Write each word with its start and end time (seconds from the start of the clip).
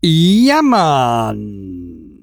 Ja, 0.00 0.62
Mann. 0.62 2.22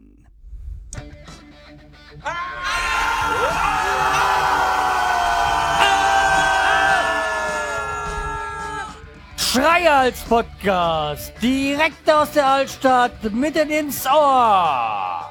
Schreihals 9.35 10.21
Podcast, 10.21 11.33
direkt 11.41 12.09
aus 12.09 12.31
der 12.31 12.47
Altstadt, 12.47 13.33
mitten 13.33 13.69
ins 13.69 14.05
Ohr. 14.05 15.26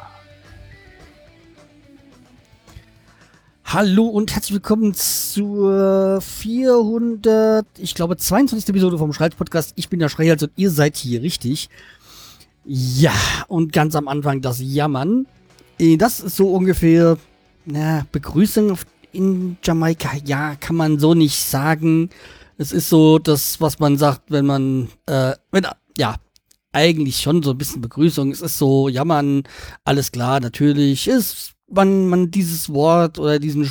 Hallo 3.65 4.05
und 4.05 4.35
herzlich 4.35 4.53
willkommen 4.53 4.93
zur 4.93 6.21
400, 6.21 7.67
ich 7.79 7.95
glaube 7.95 8.19
22. 8.19 8.69
Episode 8.69 8.99
vom 8.99 9.15
Schreihals 9.15 9.35
Podcast. 9.35 9.73
Ich 9.77 9.89
bin 9.89 9.99
der 9.99 10.11
Schreihals 10.11 10.43
und 10.43 10.53
ihr 10.57 10.71
seid 10.71 10.97
hier 10.97 11.23
richtig. 11.23 11.71
Ja, 12.65 13.15
und 13.49 13.73
ganz 13.73 13.95
am 13.95 14.09
Anfang 14.09 14.41
das 14.41 14.61
Jammern. 14.61 15.27
Äh, 15.79 15.97
Das 15.97 16.21
ist 16.21 16.37
so 16.37 16.49
ungefähr, 16.49 17.19
na, 17.67 18.07
Begrüßung 18.11 18.79
in 19.13 19.57
Jamaika. 19.63 20.11
Ja, 20.25 20.57
kann 20.57 20.77
man 20.77 20.99
so 20.99 21.15
nicht 21.15 21.39
sagen. 21.39 22.11
Es 22.57 22.73
ist 22.73 22.89
so 22.89 23.19
das, 23.19 23.61
was 23.61 23.79
man 23.79 23.99
sagt, 23.99 24.31
wenn 24.31 24.47
man, 24.47 24.89
äh, 25.07 25.33
wenn, 25.51 25.67
ja, 25.99 26.17
eigentlich 26.73 27.19
schon 27.21 27.43
so 27.43 27.51
ein 27.51 27.59
bisschen 27.59 27.81
Begrüßung. 27.81 28.31
Es 28.33 28.41
ist 28.41 28.59
so, 28.59 28.89
jammern, 28.89 29.45
alles 29.85 30.11
klar, 30.11 30.41
natürlich. 30.41 31.07
Ist 31.07 31.53
man, 31.71 32.09
man 32.09 32.31
dieses 32.31 32.73
Wort 32.73 33.19
oder 33.19 33.39
diesen, 33.39 33.71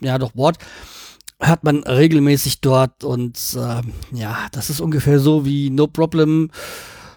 ja 0.00 0.18
doch 0.18 0.34
Wort, 0.36 0.58
hört 1.40 1.64
man 1.64 1.82
regelmäßig 1.84 2.60
dort 2.60 3.04
und 3.04 3.38
äh, 3.56 3.82
ja, 4.16 4.46
das 4.52 4.70
ist 4.70 4.80
ungefähr 4.80 5.18
so 5.20 5.44
wie 5.44 5.70
No 5.70 5.86
Problem. 5.86 6.50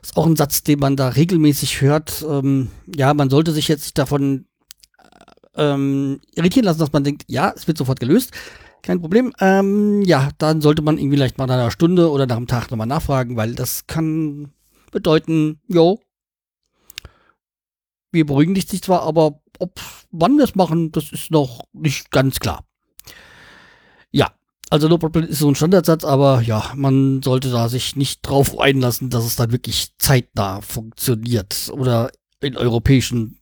Ist 0.01 0.17
auch 0.17 0.25
ein 0.25 0.35
Satz, 0.35 0.63
den 0.63 0.79
man 0.79 0.95
da 0.95 1.09
regelmäßig 1.09 1.81
hört. 1.81 2.25
Ähm, 2.27 2.69
ja, 2.95 3.13
man 3.13 3.29
sollte 3.29 3.51
sich 3.51 3.67
jetzt 3.67 3.97
davon 3.97 4.45
ähm, 5.57 6.21
irritieren 6.35 6.65
lassen, 6.65 6.79
dass 6.79 6.93
man 6.93 7.03
denkt, 7.03 7.23
ja, 7.27 7.51
es 7.55 7.67
wird 7.67 7.77
sofort 7.77 7.99
gelöst. 7.99 8.31
Kein 8.83 9.01
Problem. 9.01 9.33
Ähm, 9.39 10.03
ja, 10.03 10.29
dann 10.37 10.61
sollte 10.61 10.81
man 10.81 10.97
irgendwie 10.97 11.17
vielleicht 11.17 11.37
mal 11.37 11.47
nach 11.47 11.55
einer 11.55 11.71
Stunde 11.71 12.09
oder 12.11 12.25
nach 12.25 12.37
einem 12.37 12.47
Tag 12.47 12.71
nochmal 12.71 12.87
nachfragen, 12.87 13.35
weil 13.35 13.55
das 13.55 13.87
kann 13.87 14.53
bedeuten, 14.91 15.59
jo, 15.67 15.99
wir 18.11 18.25
beruhigen 18.25 18.55
dich 18.55 18.67
zwar, 18.81 19.01
aber 19.01 19.41
ob 19.59 19.79
wann 20.11 20.37
wir 20.37 20.45
es 20.45 20.55
machen, 20.55 20.91
das 20.91 21.11
ist 21.11 21.31
noch 21.31 21.65
nicht 21.73 22.11
ganz 22.11 22.39
klar. 22.39 22.63
Ja, 24.11 24.31
also 24.69 24.87
No 24.87 24.97
ist 24.97 25.39
so 25.39 25.49
ein 25.49 25.55
Standardsatz, 25.55 26.03
aber 26.03 26.41
ja, 26.41 26.71
man 26.75 27.21
sollte 27.23 27.49
da 27.49 27.69
sich 27.69 27.95
nicht 27.95 28.21
drauf 28.21 28.59
einlassen, 28.59 29.09
dass 29.09 29.25
es 29.25 29.35
dann 29.35 29.51
wirklich 29.51 29.93
zeitnah 29.97 30.61
funktioniert 30.61 31.69
oder 31.71 32.11
in 32.41 32.57
europäischen 32.57 33.39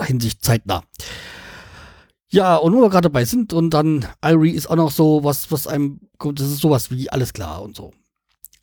Hinsicht 0.00 0.44
zeitnah. 0.44 0.82
Ja, 2.28 2.56
und 2.56 2.74
wo 2.74 2.80
wir 2.80 2.90
gerade 2.90 3.08
dabei 3.08 3.24
sind 3.24 3.52
und 3.52 3.70
dann 3.70 4.06
Irie 4.24 4.50
ist 4.50 4.68
auch 4.68 4.74
noch 4.76 4.90
so 4.90 5.22
was, 5.22 5.52
was 5.52 5.68
einem, 5.68 6.00
kommt, 6.18 6.40
das 6.40 6.48
ist 6.48 6.60
sowas 6.60 6.90
wie 6.90 7.08
alles 7.10 7.32
klar 7.32 7.62
und 7.62 7.76
so. 7.76 7.92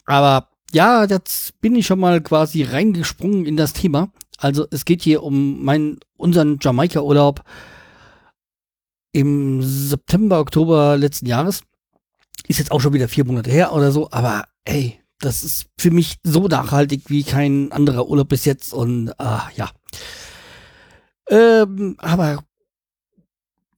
Aber 0.06 0.50
ja, 0.74 1.06
jetzt 1.06 1.60
bin 1.62 1.76
ich 1.76 1.86
schon 1.86 2.00
mal 2.00 2.20
quasi 2.22 2.64
reingesprungen 2.64 3.46
in 3.46 3.56
das 3.56 3.72
Thema. 3.72 4.12
Also 4.38 4.68
es 4.72 4.84
geht 4.84 5.02
hier 5.02 5.24
um 5.24 5.64
meinen, 5.64 6.00
unseren 6.18 6.58
Jamaika-Urlaub 6.60 7.44
im 9.12 9.62
September, 9.62 10.40
Oktober 10.40 10.98
letzten 10.98 11.26
Jahres. 11.26 11.62
Ist 12.48 12.60
jetzt 12.60 12.72
auch 12.72 12.82
schon 12.82 12.94
wieder 12.94 13.08
vier 13.08 13.26
Monate 13.26 13.52
her 13.52 13.74
oder 13.74 13.92
so, 13.92 14.10
aber 14.12 14.46
ey, 14.66 15.00
das 15.20 15.44
ist 15.44 15.68
für 15.78 15.92
mich 15.92 16.18
so 16.24 16.48
nachhaltig 16.48 17.04
wie 17.08 17.24
kein 17.24 17.72
anderer 17.72 18.08
Urlaub 18.08 18.30
bis 18.30 18.46
jetzt 18.46 18.74
und 18.74 19.18
ah, 19.20 19.50
ja. 19.56 19.70
Ähm, 21.30 21.96
aber 22.00 22.44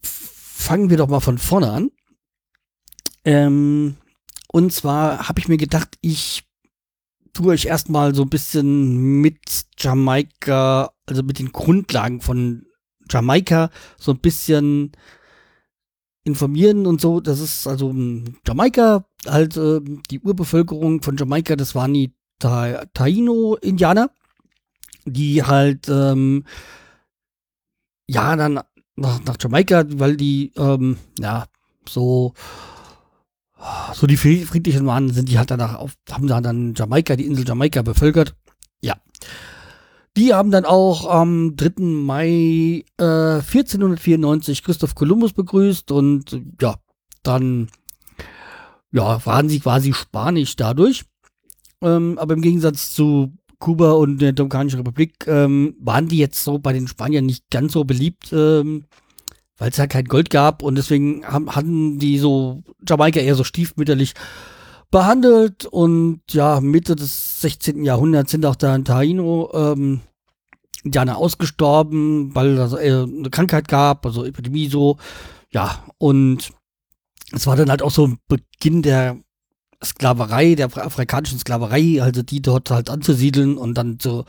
fangen 0.01 0.89
wir 0.89 0.97
doch 0.97 1.09
mal 1.09 1.19
von 1.19 1.37
vorne 1.37 1.71
an. 1.71 1.91
Ähm, 3.25 3.97
und 4.47 4.71
zwar 4.71 5.27
habe 5.27 5.39
ich 5.39 5.47
mir 5.47 5.57
gedacht, 5.57 5.97
ich 6.01 6.43
tue 7.33 7.53
euch 7.53 7.65
erstmal 7.65 8.15
so 8.15 8.23
ein 8.23 8.29
bisschen 8.29 9.21
mit 9.21 9.65
Jamaika, 9.77 10.91
also 11.05 11.23
mit 11.23 11.39
den 11.39 11.51
Grundlagen 11.51 12.21
von 12.21 12.65
Jamaika, 13.09 13.69
so 13.97 14.11
ein 14.11 14.19
bisschen 14.19 14.91
informieren 16.23 16.85
und 16.85 17.01
so. 17.01 17.19
Das 17.19 17.39
ist 17.39 17.67
also 17.67 17.89
ähm, 17.89 18.35
Jamaika, 18.47 19.05
halt 19.27 19.57
äh, 19.57 19.81
die 20.09 20.19
Urbevölkerung 20.19 21.01
von 21.01 21.17
Jamaika, 21.17 21.55
das 21.55 21.75
waren 21.75 21.93
die 21.93 22.13
Ta 22.39 22.85
Taino-Indianer, 22.93 24.09
die 25.05 25.43
halt 25.43 25.89
ähm, 25.89 26.45
ja 28.07 28.35
dann 28.35 28.59
nach, 28.95 29.23
nach 29.23 29.37
Jamaika, 29.39 29.83
weil 29.95 30.17
die 30.17 30.51
ähm, 30.57 30.97
ja 31.19 31.45
so 31.87 32.33
so 33.93 34.07
die 34.07 34.17
fried- 34.17 34.45
friedlichen 34.45 34.85
waren, 34.85 35.09
sind 35.13 35.29
die 35.29 35.37
halt 35.37 35.51
danach 35.51 35.75
auf, 35.75 35.93
haben 36.11 36.27
da 36.27 36.41
dann 36.41 36.73
Jamaika, 36.75 37.15
die 37.15 37.25
Insel 37.25 37.47
Jamaika 37.47 37.81
bevölkert. 37.81 38.35
Ja. 38.81 38.95
Die 40.15 40.33
haben 40.33 40.51
dann 40.51 40.65
auch 40.65 41.09
am 41.09 41.55
3. 41.55 41.81
Mai 41.81 42.85
äh, 42.99 43.03
1494 43.03 44.63
Christoph 44.63 44.93
Kolumbus 44.93 45.33
begrüßt 45.33 45.91
und 45.91 46.39
ja, 46.61 46.75
dann 47.23 47.69
ja, 48.91 49.25
waren 49.25 49.49
sie 49.49 49.59
quasi 49.59 49.93
spanisch 49.93 50.55
dadurch. 50.55 51.03
Ähm, 51.81 52.17
aber 52.19 52.35
im 52.35 52.41
Gegensatz 52.41 52.93
zu 52.93 53.33
Kuba 53.57 53.93
und 53.93 54.19
der 54.19 54.33
Dominikanischen 54.33 54.79
Republik 54.79 55.25
ähm, 55.25 55.75
waren 55.79 56.07
die 56.07 56.17
jetzt 56.17 56.43
so 56.43 56.59
bei 56.59 56.73
den 56.73 56.87
Spaniern 56.87 57.25
nicht 57.25 57.49
ganz 57.49 57.73
so 57.73 57.83
beliebt, 57.83 58.31
ähm, 58.31 58.85
weil 59.57 59.69
es 59.71 59.77
ja 59.77 59.87
kein 59.87 60.05
Gold 60.05 60.29
gab 60.29 60.61
und 60.61 60.75
deswegen 60.75 61.25
haben, 61.25 61.55
hatten 61.55 61.97
die 61.97 62.19
so 62.19 62.61
Jamaika 62.87 63.19
eher 63.19 63.35
so 63.35 63.43
stiefmütterlich 63.43 64.13
behandelt 64.93 65.65
und 65.65 66.21
ja, 66.29 66.61
Mitte 66.61 66.95
des 66.95 67.41
16. 67.41 67.83
Jahrhunderts 67.83 68.29
sind 68.29 68.45
auch 68.45 68.55
da 68.55 68.75
in 68.75 68.85
Taino 68.85 69.49
ähm, 69.51 70.01
Indianer 70.83 71.17
ausgestorben, 71.17 72.35
weil 72.35 72.59
es 72.59 72.73
äh, 72.73 73.01
eine 73.01 73.31
Krankheit 73.31 73.67
gab, 73.67 74.05
also 74.05 74.23
Epidemie 74.23 74.67
so, 74.67 74.97
ja, 75.49 75.83
und 75.97 76.51
es 77.31 77.47
war 77.47 77.55
dann 77.55 77.71
halt 77.71 77.81
auch 77.81 77.89
so 77.89 78.05
ein 78.05 78.19
Beginn 78.27 78.83
der 78.83 79.17
Sklaverei, 79.83 80.53
der 80.53 80.69
afri- 80.69 80.81
afrikanischen 80.81 81.39
Sklaverei, 81.39 81.99
also 81.99 82.21
die 82.21 82.43
dort 82.43 82.69
halt 82.69 82.91
anzusiedeln 82.91 83.57
und 83.57 83.73
dann 83.73 83.97
so, 83.99 84.25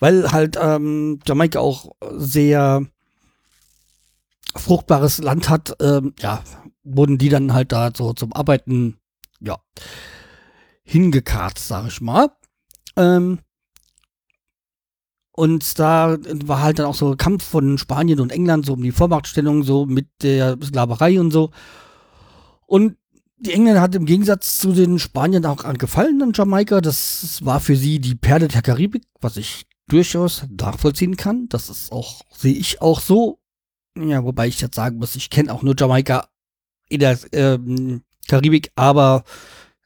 weil 0.00 0.32
halt 0.32 0.58
ähm, 0.60 1.20
Jamaika 1.24 1.60
auch 1.60 1.92
sehr 2.16 2.84
fruchtbares 4.56 5.18
Land 5.18 5.48
hat, 5.48 5.76
ähm, 5.80 6.12
ja, 6.18 6.42
wurden 6.82 7.18
die 7.18 7.28
dann 7.28 7.54
halt 7.54 7.70
da 7.70 7.92
so 7.96 8.12
zum 8.14 8.32
Arbeiten, 8.32 8.98
ja, 9.44 9.58
hingekarrt, 10.84 11.58
sag 11.58 11.88
ich 11.88 12.00
mal. 12.00 12.30
Ähm, 12.96 13.40
und 15.34 15.78
da 15.78 16.18
war 16.44 16.62
halt 16.62 16.78
dann 16.78 16.86
auch 16.86 16.94
so 16.94 17.16
Kampf 17.16 17.42
von 17.42 17.78
Spanien 17.78 18.20
und 18.20 18.32
England 18.32 18.66
so 18.66 18.74
um 18.74 18.82
die 18.82 18.92
Vormachtstellung, 18.92 19.62
so 19.62 19.86
mit 19.86 20.08
der 20.22 20.58
Sklaverei 20.62 21.18
und 21.18 21.30
so. 21.30 21.50
Und 22.66 22.96
die 23.38 23.52
Engländer 23.52 23.80
hat 23.80 23.94
im 23.94 24.04
Gegensatz 24.04 24.58
zu 24.58 24.72
den 24.72 24.98
Spaniern 24.98 25.46
auch 25.46 25.64
an 25.64 25.78
gefallen 25.78 26.22
an 26.22 26.32
Jamaika. 26.34 26.80
Das 26.80 27.44
war 27.44 27.60
für 27.60 27.76
sie 27.76 27.98
die 27.98 28.14
Perle 28.14 28.46
der 28.48 28.62
Karibik, 28.62 29.04
was 29.20 29.36
ich 29.36 29.66
durchaus 29.88 30.44
nachvollziehen 30.48 31.16
kann. 31.16 31.48
Das 31.48 31.68
ist 31.68 31.90
auch, 31.90 32.22
sehe 32.30 32.54
ich 32.54 32.80
auch 32.82 33.00
so. 33.00 33.40
Ja, 33.98 34.24
wobei 34.24 34.48
ich 34.48 34.60
jetzt 34.60 34.76
sagen 34.76 34.98
muss, 34.98 35.16
ich 35.16 35.28
kenne 35.28 35.52
auch 35.52 35.62
nur 35.62 35.74
Jamaika 35.76 36.28
in 36.88 37.00
der 37.00 37.18
ähm, 37.32 38.02
Karibik, 38.28 38.70
aber 38.76 39.24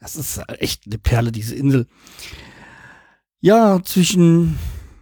das 0.01 0.17
ist 0.17 0.41
echt 0.59 0.87
eine 0.87 0.99
Perle, 0.99 1.33
diese 1.33 1.55
Insel. 1.55 1.87
Ja, 3.41 3.83
zwischen 3.83 4.59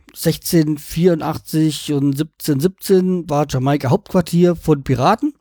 1684 0.09 1.93
und 1.93 2.21
1717 2.21 3.29
war 3.29 3.47
Jamaika 3.49 3.91
Hauptquartier 3.91 4.55
von 4.55 4.85
Piraten. 4.85 5.35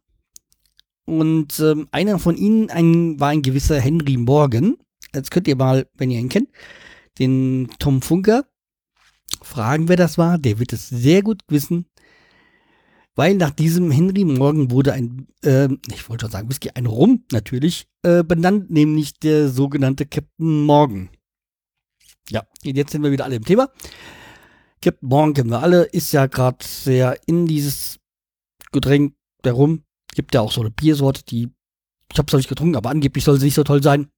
Und 1.06 1.60
ähm, 1.60 1.88
einer 1.92 2.18
von 2.18 2.38
ihnen 2.38 2.70
ein, 2.70 3.20
war 3.20 3.30
ein 3.30 3.42
gewisser 3.42 3.80
Henry 3.80 4.18
Morgan. 4.18 4.78
Jetzt 5.14 5.32
könnt 5.32 5.48
ihr 5.48 5.56
mal, 5.56 5.88
wenn 5.96 6.10
ihr 6.10 6.20
ihn 6.20 6.30
kennt, 6.30 6.50
den 7.20 7.70
Tom 7.78 8.02
Funker 8.02 8.46
fragen, 9.42 9.90
wer 9.90 9.98
das 9.98 10.18
war. 10.18 10.38
Der 10.38 10.60
wird 10.60 10.74
es 10.74 10.90
sehr 10.90 11.22
gut 11.22 11.42
wissen. 11.48 11.86
Weil 13.16 13.36
nach 13.36 13.52
diesem 13.52 13.92
Henry 13.92 14.26
Morgan 14.26 14.72
wurde 14.72 14.94
ein, 14.94 15.28
ähm, 15.44 15.80
ich 15.92 16.10
wollte 16.10 16.26
schon 16.26 16.32
sagen 16.32 16.50
Whisky, 16.50 16.72
ein 16.74 16.88
Rum 16.88 17.24
natürlich, 17.32 17.88
äh, 18.02 18.24
benannt, 18.24 18.72
nämlich 18.72 19.20
der 19.20 19.50
sogenannte 19.50 20.06
Captain 20.06 20.64
Morgan. 20.66 21.10
Ja, 22.30 22.44
jetzt 22.64 22.92
sind 22.92 23.04
wir 23.04 23.12
wieder 23.12 23.26
alle 23.26 23.36
im 23.36 23.46
Thema. 23.46 23.70
Captain 24.82 25.08
Morgan 25.08 25.34
kennen 25.34 25.52
wir 25.52 25.62
alle, 25.62 25.84
ist 25.84 26.12
ja 26.12 26.26
gerade 26.26 26.58
sehr 26.66 27.18
in 27.28 27.46
dieses 27.46 28.00
Getränk, 28.72 29.14
der 29.44 29.54
Rum. 29.54 29.84
Gibt 30.16 30.34
ja 30.34 30.42
auch 30.42 30.52
so 30.52 30.62
eine 30.62 30.72
Biersorte, 30.72 31.24
die, 31.24 31.50
ich 32.12 32.18
habe 32.18 32.28
es 32.28 32.34
noch 32.34 32.40
nicht 32.40 32.50
getrunken, 32.50 32.76
aber 32.76 32.90
angeblich 32.90 33.24
soll 33.24 33.40
sie 33.40 33.46
nicht 33.46 33.56
so 33.56 33.64
toll 33.64 33.84
sein. 33.84 34.10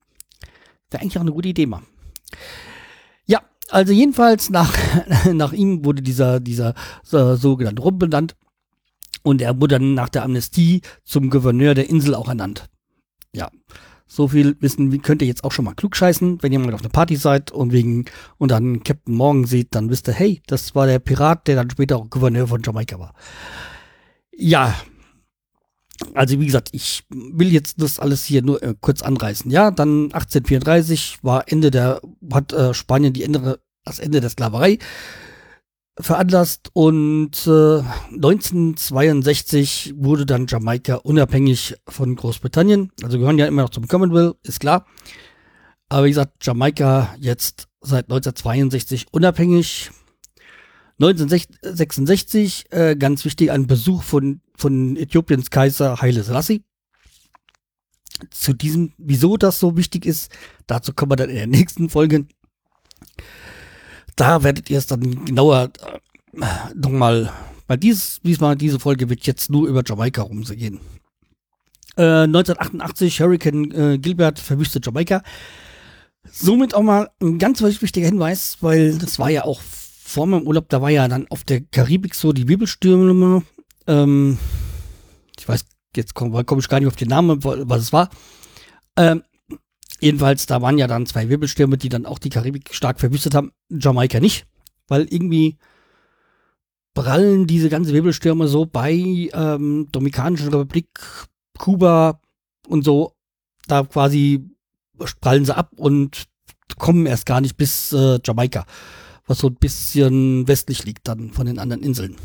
Wäre 0.90 1.02
eigentlich 1.02 1.18
auch 1.18 1.22
eine 1.22 1.32
gute 1.32 1.50
Idee 1.50 1.66
mal. 1.66 1.82
Ja, 3.26 3.42
also 3.70 3.92
jedenfalls 3.92 4.50
nach, 4.50 4.74
nach 5.34 5.52
ihm 5.52 5.84
wurde 5.84 6.02
dieser, 6.02 6.40
dieser 6.40 6.76
so, 7.04 7.36
sogenannte 7.36 7.82
Rum 7.82 8.00
benannt 8.00 8.36
und 9.26 9.42
er 9.42 9.60
wurde 9.60 9.80
dann 9.80 9.96
nach 9.96 10.10
der 10.10 10.24
Amnestie 10.24 10.82
zum 11.04 11.32
Gouverneur 11.32 11.74
der 11.74 11.90
Insel 11.90 12.14
auch 12.14 12.28
ernannt. 12.28 12.70
Ja, 13.34 13.50
so 14.06 14.28
viel 14.28 14.56
wissen 14.60 14.92
wie 14.92 15.00
könnt 15.00 15.24
ihr 15.24 15.28
jetzt 15.28 15.44
auch 15.44 15.52
schon 15.52 15.66
mal 15.66 15.74
klugscheißen, 15.74 16.44
wenn 16.44 16.54
ihr 16.54 16.60
mal 16.60 16.74
auf 16.76 16.82
einer 16.82 16.90
Party 16.90 17.16
seid 17.16 17.52
und 17.52 17.72
wegen 17.72 18.06
und 18.38 18.52
dann 18.52 18.84
Captain 18.84 19.16
Morgan 19.16 19.46
seht, 19.46 19.74
dann 19.74 19.90
wisst 19.90 20.08
ihr, 20.08 20.14
hey, 20.14 20.44
das 20.46 20.76
war 20.76 20.86
der 20.86 21.00
Pirat, 21.00 21.48
der 21.48 21.56
dann 21.56 21.72
später 21.72 21.98
auch 21.98 22.10
Gouverneur 22.10 22.48
von 22.48 22.62
Jamaika 22.64 23.00
war. 23.00 23.16
Ja, 24.32 24.76
also 26.14 26.40
wie 26.40 26.46
gesagt, 26.46 26.70
ich 26.72 27.04
will 27.10 27.52
jetzt 27.52 27.82
das 27.82 28.00
alles 28.00 28.26
hier 28.26 28.44
nur 28.44 28.62
äh, 28.62 28.76
kurz 28.80 29.02
anreißen. 29.02 29.50
Ja, 29.50 29.72
dann 29.72 30.12
1834 30.14 31.20
war 31.24 31.52
Ende 31.52 31.72
der, 31.72 32.00
hat 32.32 32.54
äh, 32.54 32.76
Spanien 32.76 33.14
die 33.14 33.24
Ende, 33.24 33.60
das 33.84 33.98
Ende 33.98 34.22
der 34.22 34.30
Sklaverei 34.30 34.78
veranlasst 36.00 36.70
und 36.74 37.48
äh, 37.48 37.80
1962 38.12 39.94
wurde 39.96 40.26
dann 40.26 40.48
Jamaika 40.48 40.96
unabhängig 40.96 41.76
von 41.88 42.16
Großbritannien. 42.16 42.92
Also 43.04 43.18
gehören 43.18 43.38
ja 43.38 43.48
immer 43.48 43.64
noch 43.64 43.70
zum 43.70 43.88
Commonwealth, 43.88 44.36
ist 44.44 44.60
klar. 44.60 44.86
Aber 45.88 46.06
wie 46.06 46.10
gesagt, 46.10 46.46
Jamaika 46.46 47.16
jetzt 47.20 47.68
seit 47.82 48.06
1962 48.06 49.08
unabhängig. 49.12 49.92
1966, 51.00 52.72
äh, 52.72 52.96
ganz 52.96 53.26
wichtig, 53.26 53.52
ein 53.52 53.68
Besuch 53.68 54.04
von, 54.04 54.42
von 54.56 54.96
Äthiopiens 54.96 55.50
Kaiser 55.50 56.02
Haile 56.02 56.24
Selassie. 56.24 56.64
Zu 58.30 58.54
diesem, 58.54 58.94
wieso 58.98 59.36
das 59.36 59.60
so 59.60 59.76
wichtig 59.76 60.06
ist, 60.06 60.32
dazu 60.68 60.94
kommen 60.94 61.12
wir 61.12 61.18
dann 61.18 61.30
in 61.30 61.36
der 61.36 61.48
nächsten 61.48 61.90
Folge. 61.90 62.28
Da 64.16 64.44
werdet 64.44 64.70
ihr 64.70 64.78
es 64.78 64.88
dann 64.88 65.26
genauer 65.26 65.72
äh, 66.34 66.46
nochmal, 66.74 67.32
weil 67.68 67.78
dies, 67.78 68.20
diesmal 68.24 68.56
diese 68.56 68.80
Folge 68.80 69.10
wird 69.10 69.26
jetzt 69.26 69.50
nur 69.50 69.68
über 69.68 69.84
Jamaika 69.86 70.22
rumgehen. 70.22 70.80
Äh, 71.98 72.24
1988 72.24 73.22
Hurricane 73.22 73.72
äh, 73.72 73.98
Gilbert 73.98 74.40
verwüstet 74.40 74.86
Jamaika. 74.86 75.22
Somit 76.32 76.74
auch 76.74 76.82
mal 76.82 77.10
ein 77.22 77.38
ganz 77.38 77.62
wichtiger 77.62 78.08
Hinweis, 78.08 78.58
weil 78.62 78.98
das 78.98 79.20
war 79.20 79.30
ja 79.30 79.44
auch 79.44 79.62
vor 79.62 80.28
meinem 80.28 80.48
Urlaub, 80.48 80.70
da 80.70 80.82
war 80.82 80.90
ja 80.90 81.08
dann 81.08 81.28
auf 81.30 81.44
der 81.44 81.62
Karibik 81.62 82.16
so 82.16 82.32
die 82.32 82.48
Wirbelstürme. 82.48 83.44
Ähm, 83.88 84.38
ich 85.38 85.48
weiß, 85.48 85.66
jetzt 85.96 86.14
komme 86.14 86.44
komm 86.44 86.60
ich 86.60 86.70
gar 86.70 86.80
nicht 86.80 86.88
auf 86.88 86.96
den 86.96 87.10
Namen, 87.10 87.44
was 87.44 87.82
es 87.82 87.94
war. 87.94 88.10
Ähm, 88.98 89.24
jedenfalls, 90.00 90.46
da 90.46 90.62
waren 90.62 90.78
ja 90.78 90.88
dann 90.88 91.06
zwei 91.06 91.30
Wirbelstürme, 91.30 91.78
die 91.78 91.90
dann 91.90 92.06
auch 92.06 92.20
die 92.20 92.30
Karibik 92.30 92.74
stark 92.74 93.00
verwüstet 93.00 93.36
haben. 93.36 93.52
Jamaika 93.70 94.20
nicht, 94.20 94.46
weil 94.88 95.08
irgendwie 95.10 95.58
prallen 96.94 97.48
diese 97.48 97.70
ganzen 97.70 97.94
Wirbelstürme 97.94 98.48
so 98.48 98.66
bei 98.66 98.94
ähm, 98.94 99.88
Dominikanischen 99.92 100.50
Republik, 100.50 100.88
Kuba 101.58 102.20
und 102.68 102.84
so, 102.84 103.14
da 103.68 103.84
quasi 103.84 104.50
prallen 105.20 105.46
sie 105.46 105.56
ab 105.56 105.72
und 105.76 106.26
kommen 106.78 107.06
erst 107.06 107.26
gar 107.26 107.42
nicht 107.42 107.58
bis 107.58 107.92
äh, 107.92 108.20
Jamaika 108.24 108.66
was 109.28 109.40
so 109.40 109.48
ein 109.48 109.56
bisschen 109.56 110.48
westlich 110.48 110.86
liegt 110.86 111.08
dann 111.08 111.32
von 111.32 111.46
den 111.46 111.60
anderen 111.60 111.84
Inseln. 111.84 112.16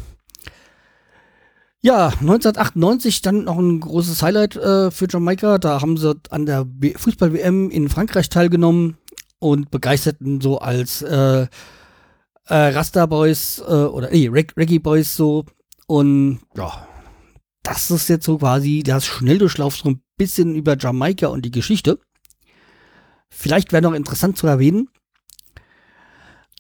Ja, 1.83 2.09
1998 2.09 3.23
dann 3.23 3.45
noch 3.45 3.59
ein 3.59 3.81
großes 3.81 4.23
Highlight 4.23 4.57
äh, 4.57 4.91
für 4.91 5.07
Jamaika. 5.09 5.57
Da 5.57 5.81
haben 5.81 5.97
sie 5.97 6.15
an 6.29 6.45
der 6.45 6.67
Fußball-WM 6.97 7.71
in 7.71 7.89
Frankreich 7.89 8.29
teilgenommen 8.29 8.99
und 9.39 9.71
begeisterten 9.71 10.43
so 10.43 10.59
als 10.59 11.01
äh, 11.01 11.43
äh, 11.43 11.49
Rasta 12.49 13.07
Boys 13.07 13.63
äh, 13.67 13.73
oder 13.73 14.11
nee, 14.11 14.29
Reg 14.29 14.53
Reggae 14.59 14.79
Boys 14.79 15.17
so. 15.17 15.47
Und 15.87 16.41
ja, 16.55 16.87
das 17.63 17.91
ist 17.91 18.09
jetzt 18.09 18.27
so 18.27 18.37
quasi 18.37 18.83
das 18.83 19.07
Schnelldurchlauf 19.07 19.77
so 19.77 19.89
ein 19.89 20.03
bisschen 20.19 20.55
über 20.55 20.77
Jamaika 20.79 21.29
und 21.29 21.47
die 21.47 21.51
Geschichte. 21.51 21.99
Vielleicht 23.31 23.73
wäre 23.73 23.83
noch 23.83 23.95
interessant 23.95 24.37
zu 24.37 24.47
erwähnen, 24.47 24.89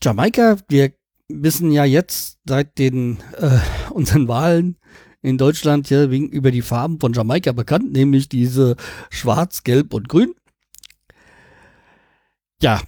Jamaika, 0.02 0.56
wir 0.69 0.94
wissen 1.28 1.73
ja 1.73 1.84
jetzt 1.84 2.38
seit 2.46 2.78
den 2.78 3.19
äh, 3.37 3.58
unseren 3.90 4.26
Wahlen 4.28 4.78
in 5.22 5.38
Deutschland 5.38 5.90
ja 5.90 6.11
wegen 6.11 6.28
über 6.28 6.50
die 6.50 6.62
Farben 6.62 6.99
von 6.99 7.12
Jamaika 7.12 7.52
bekannt, 7.52 7.93
nämlich 7.93 8.28
diese 8.28 8.76
Schwarz, 9.11 9.64
Gelb 9.64 9.93
und 9.93 10.08
Grün. 10.08 10.34
Ja, 12.62 12.81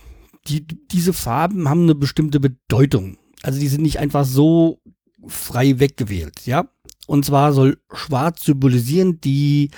die, 0.48 0.66
diese 0.66 1.12
Farben 1.12 1.68
haben 1.68 1.82
eine 1.82 1.94
bestimmte 1.94 2.40
Bedeutung. 2.40 3.18
Also 3.42 3.60
die 3.60 3.68
sind 3.68 3.82
nicht 3.82 3.98
einfach 3.98 4.24
so 4.24 4.80
frei 5.26 5.78
weggewählt, 5.78 6.46
ja. 6.46 6.68
Und 7.06 7.24
zwar 7.24 7.52
soll 7.52 7.78
Schwarz 7.92 8.44
symbolisieren 8.44 9.20
die 9.20 9.70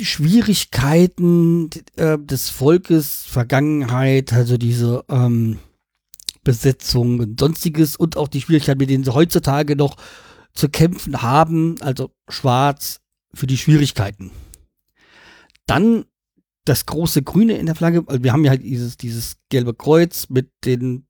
Schwierigkeiten 0.00 1.70
äh, 1.96 2.18
des 2.18 2.50
Volkes, 2.50 3.24
Vergangenheit, 3.26 4.32
also 4.32 4.58
diese 4.58 5.04
ähm, 5.08 5.58
Besetzung 6.44 7.20
und 7.20 7.40
sonstiges 7.40 7.96
und 7.96 8.16
auch 8.16 8.28
die 8.28 8.42
Schwierigkeiten, 8.42 8.78
mit 8.78 8.90
denen 8.90 9.04
sie 9.04 9.14
heutzutage 9.14 9.74
noch 9.74 9.96
zu 10.56 10.68
kämpfen 10.68 11.22
haben, 11.22 11.76
also 11.80 12.10
schwarz 12.28 13.00
für 13.32 13.46
die 13.46 13.58
Schwierigkeiten. 13.58 14.32
Dann 15.66 16.06
das 16.64 16.86
große 16.86 17.22
Grüne 17.22 17.58
in 17.58 17.66
der 17.66 17.74
Flagge, 17.74 18.04
also 18.06 18.22
wir 18.24 18.32
haben 18.32 18.44
ja 18.44 18.50
halt 18.50 18.64
dieses, 18.64 18.96
dieses 18.96 19.36
gelbe 19.50 19.74
Kreuz 19.74 20.28
mit 20.28 20.50
den 20.64 21.06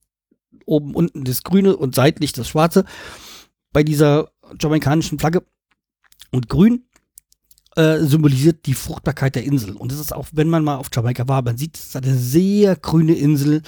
oben 0.67 0.95
unten 0.95 1.25
das 1.25 1.43
Grüne 1.43 1.77
und 1.77 1.95
seitlich 1.95 2.33
das 2.33 2.49
Schwarze 2.49 2.85
bei 3.73 3.83
dieser 3.83 4.33
jamaikanischen 4.61 5.19
Flagge. 5.19 5.45
Und 6.33 6.49
Grün 6.49 6.85
äh, 7.77 7.99
symbolisiert 7.99 8.67
die 8.67 8.75
Fruchtbarkeit 8.75 9.37
der 9.37 9.45
Insel. 9.45 9.77
Und 9.77 9.93
das 9.93 10.01
ist 10.01 10.13
auch, 10.13 10.27
wenn 10.33 10.49
man 10.49 10.65
mal 10.65 10.77
auf 10.77 10.89
Jamaika 10.93 11.29
war, 11.29 11.43
man 11.43 11.57
sieht, 11.57 11.77
es 11.77 11.87
ist 11.87 11.97
eine 11.97 12.17
sehr 12.17 12.75
grüne 12.77 13.15
Insel. 13.15 13.63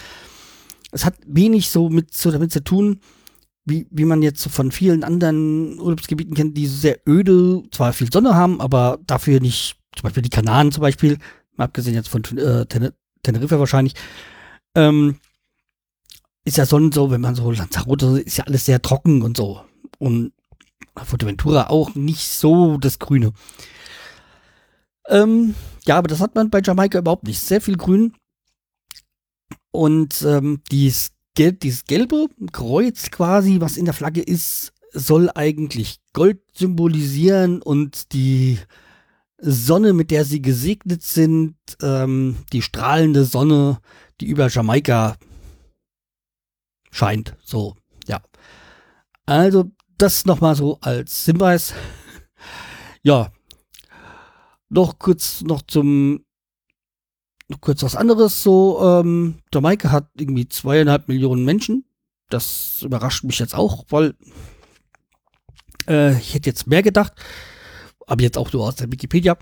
Es 0.90 1.04
hat 1.04 1.14
wenig 1.26 1.70
so 1.70 1.88
mit 1.88 2.14
so 2.14 2.30
damit 2.30 2.52
zu 2.52 2.64
tun, 2.64 3.00
wie, 3.68 3.86
wie 3.90 4.04
man 4.04 4.22
jetzt 4.22 4.40
so 4.40 4.50
von 4.50 4.72
vielen 4.72 5.04
anderen 5.04 5.78
Urlaubsgebieten 5.78 6.34
kennt, 6.34 6.56
die 6.56 6.66
sehr 6.66 6.98
öde, 7.06 7.62
zwar 7.70 7.92
viel 7.92 8.10
Sonne 8.12 8.34
haben, 8.34 8.60
aber 8.60 8.98
dafür 9.06 9.40
nicht, 9.40 9.76
zum 9.94 10.02
Beispiel 10.04 10.22
die 10.22 10.30
Kanaren 10.30 10.72
zum 10.72 10.82
Beispiel, 10.82 11.18
mal 11.56 11.64
abgesehen 11.64 11.94
jetzt 11.94 12.08
von 12.08 12.22
äh, 12.36 12.66
Ten 12.66 12.92
Teneriffa 13.22 13.58
wahrscheinlich, 13.58 13.94
ähm, 14.74 15.18
ist 16.44 16.56
ja 16.56 16.66
sonst 16.66 16.94
so, 16.94 17.10
wenn 17.10 17.20
man 17.20 17.34
so 17.34 17.50
Lanzarote, 17.50 18.20
ist 18.20 18.38
ja 18.38 18.44
alles 18.44 18.64
sehr 18.64 18.80
trocken 18.80 19.22
und 19.22 19.36
so. 19.36 19.60
Und 19.98 20.32
Fuerteventura 21.04 21.68
auch 21.68 21.94
nicht 21.94 22.28
so 22.28 22.78
das 22.78 22.98
Grüne. 22.98 23.32
Ähm, 25.08 25.54
ja, 25.84 25.98
aber 25.98 26.08
das 26.08 26.20
hat 26.20 26.34
man 26.34 26.50
bei 26.50 26.60
Jamaika 26.62 26.98
überhaupt 26.98 27.24
nicht. 27.24 27.40
Sehr 27.40 27.60
viel 27.60 27.76
Grün. 27.76 28.14
Und 29.70 30.22
ähm, 30.22 30.62
dies, 30.70 31.12
Gelb, 31.38 31.60
dieses 31.60 31.84
gelbe 31.84 32.26
Kreuz 32.50 33.12
quasi, 33.12 33.60
was 33.60 33.76
in 33.76 33.84
der 33.84 33.94
Flagge 33.94 34.20
ist, 34.20 34.72
soll 34.92 35.30
eigentlich 35.32 36.00
Gold 36.12 36.40
symbolisieren 36.52 37.62
und 37.62 38.12
die 38.12 38.58
Sonne, 39.40 39.92
mit 39.92 40.10
der 40.10 40.24
sie 40.24 40.42
gesegnet 40.42 41.04
sind, 41.04 41.54
ähm, 41.80 42.38
die 42.52 42.60
strahlende 42.60 43.24
Sonne, 43.24 43.78
die 44.20 44.26
über 44.26 44.48
Jamaika 44.48 45.16
scheint. 46.90 47.36
So, 47.44 47.76
ja. 48.08 48.20
Also, 49.24 49.70
das 49.96 50.26
nochmal 50.26 50.56
so 50.56 50.78
als 50.80 51.24
Hinweis. 51.24 51.72
ja, 53.02 53.30
noch 54.70 54.98
kurz 54.98 55.42
noch 55.42 55.62
zum 55.62 56.24
noch 57.48 57.60
kurz 57.60 57.82
was 57.82 57.96
anderes 57.96 58.42
so. 58.42 58.80
Ähm, 58.82 59.36
Jamaika 59.52 59.90
hat 59.90 60.10
irgendwie 60.16 60.48
zweieinhalb 60.48 61.08
Millionen 61.08 61.44
Menschen. 61.44 61.84
Das 62.28 62.82
überrascht 62.82 63.24
mich 63.24 63.38
jetzt 63.38 63.54
auch, 63.54 63.86
weil 63.88 64.14
äh, 65.88 66.16
ich 66.18 66.34
hätte 66.34 66.50
jetzt 66.50 66.66
mehr 66.66 66.82
gedacht. 66.82 67.12
Aber 68.06 68.22
jetzt 68.22 68.38
auch 68.38 68.52
nur 68.52 68.66
aus 68.66 68.76
der 68.76 68.92
Wikipedia. 68.92 69.36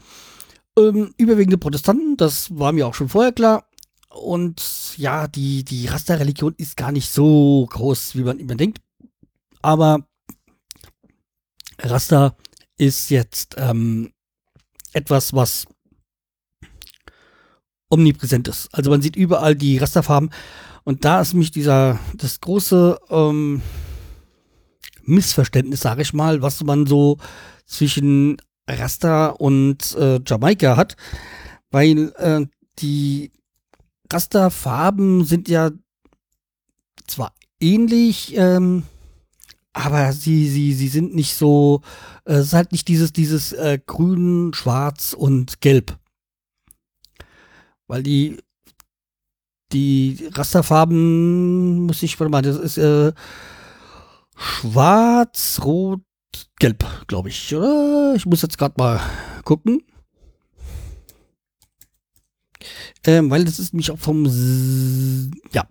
Ähm, 0.79 1.15
überwiegende 1.17 1.59
Protestanten, 1.59 2.17
das 2.17 2.57
war 2.59 2.73
mir 2.73 2.87
auch 2.87 2.95
schon 2.95 3.09
vorher 3.09 3.33
klar. 3.33 3.69
Und 4.11 4.95
ja, 4.97 5.27
die, 5.29 5.65
die 5.65 5.87
Rasta-Religion 5.87 6.55
ist 6.57 6.77
gar 6.77 6.93
nicht 6.93 7.11
so 7.11 7.67
groß, 7.71 8.17
wie 8.17 8.23
man 8.23 8.39
immer 8.39 8.55
denkt. 8.55 8.81
Aber 9.63 10.07
Rasta 11.79 12.37
ist 12.79 13.11
jetzt 13.11 13.57
ähm, 13.59 14.13
etwas, 14.93 15.35
was 15.35 15.67
omnipräsent 17.89 18.49
ist. 18.49 18.69
Also 18.73 18.91
man 18.91 19.03
sieht 19.03 19.17
überall 19.17 19.55
die 19.55 19.79
Rasterfarben 19.79 20.31
und 20.85 21.05
da 21.05 21.21
ist 21.21 21.35
mich 21.35 21.51
dieser, 21.51 21.99
das 22.15 22.41
große 22.41 22.99
ähm, 23.11 23.63
Missverständnis, 25.03 25.81
sage 25.81 26.03
ich 26.03 26.13
mal, 26.13 26.43
was 26.43 26.63
man 26.65 26.87
so 26.87 27.19
zwischen 27.65 28.37
Rasta 28.69 29.29
und 29.29 29.97
äh, 29.97 30.21
Jamaika 30.27 30.77
hat, 30.77 30.97
weil 31.71 32.13
äh, 32.17 32.47
die 32.79 33.31
Rasterfarben 34.13 35.25
sind 35.25 35.49
ja 35.49 35.71
zwar 37.07 37.33
ähnlich, 37.61 38.37
ähm, 38.37 38.83
aber 39.73 40.13
sie, 40.13 40.49
sie, 40.49 40.73
sie 40.73 40.89
sind 40.89 41.15
nicht 41.15 41.35
so, 41.35 41.83
äh, 42.25 42.35
es 42.35 42.49
ist 42.49 42.53
halt 42.55 42.73
nicht 42.73 42.89
dieses, 42.89 43.13
dieses 43.13 43.53
äh, 43.53 43.79
Grün, 43.85 44.53
Schwarz 44.55 45.13
und 45.13 45.61
Gelb. 45.61 45.99
Weil 47.89 48.03
die, 48.03 48.39
die 49.73 50.29
Rasterfarben, 50.33 51.87
muss 51.87 52.03
ich, 52.03 52.19
warte 52.19 52.31
mal, 52.31 52.43
das 52.43 52.57
ist 52.57 52.79
äh, 52.79 53.13
Schwarz, 54.37 55.61
Rot, 55.65 56.01
Gelb, 56.59 56.85
glaube 57.07 57.29
ich, 57.29 57.55
oder? 57.55 58.15
Ich 58.17 58.27
muss 58.27 58.43
jetzt 58.43 58.59
gerade 58.59 58.75
mal 58.77 59.01
gucken. 59.45 59.83
Ähm, 63.07 63.31
weil 63.31 63.45
das 63.45 63.59
ist 63.59 63.73
nämlich 63.73 63.91
auch 63.91 63.99
vom, 63.99 64.27
S 64.27 65.31
ja, 65.53 65.69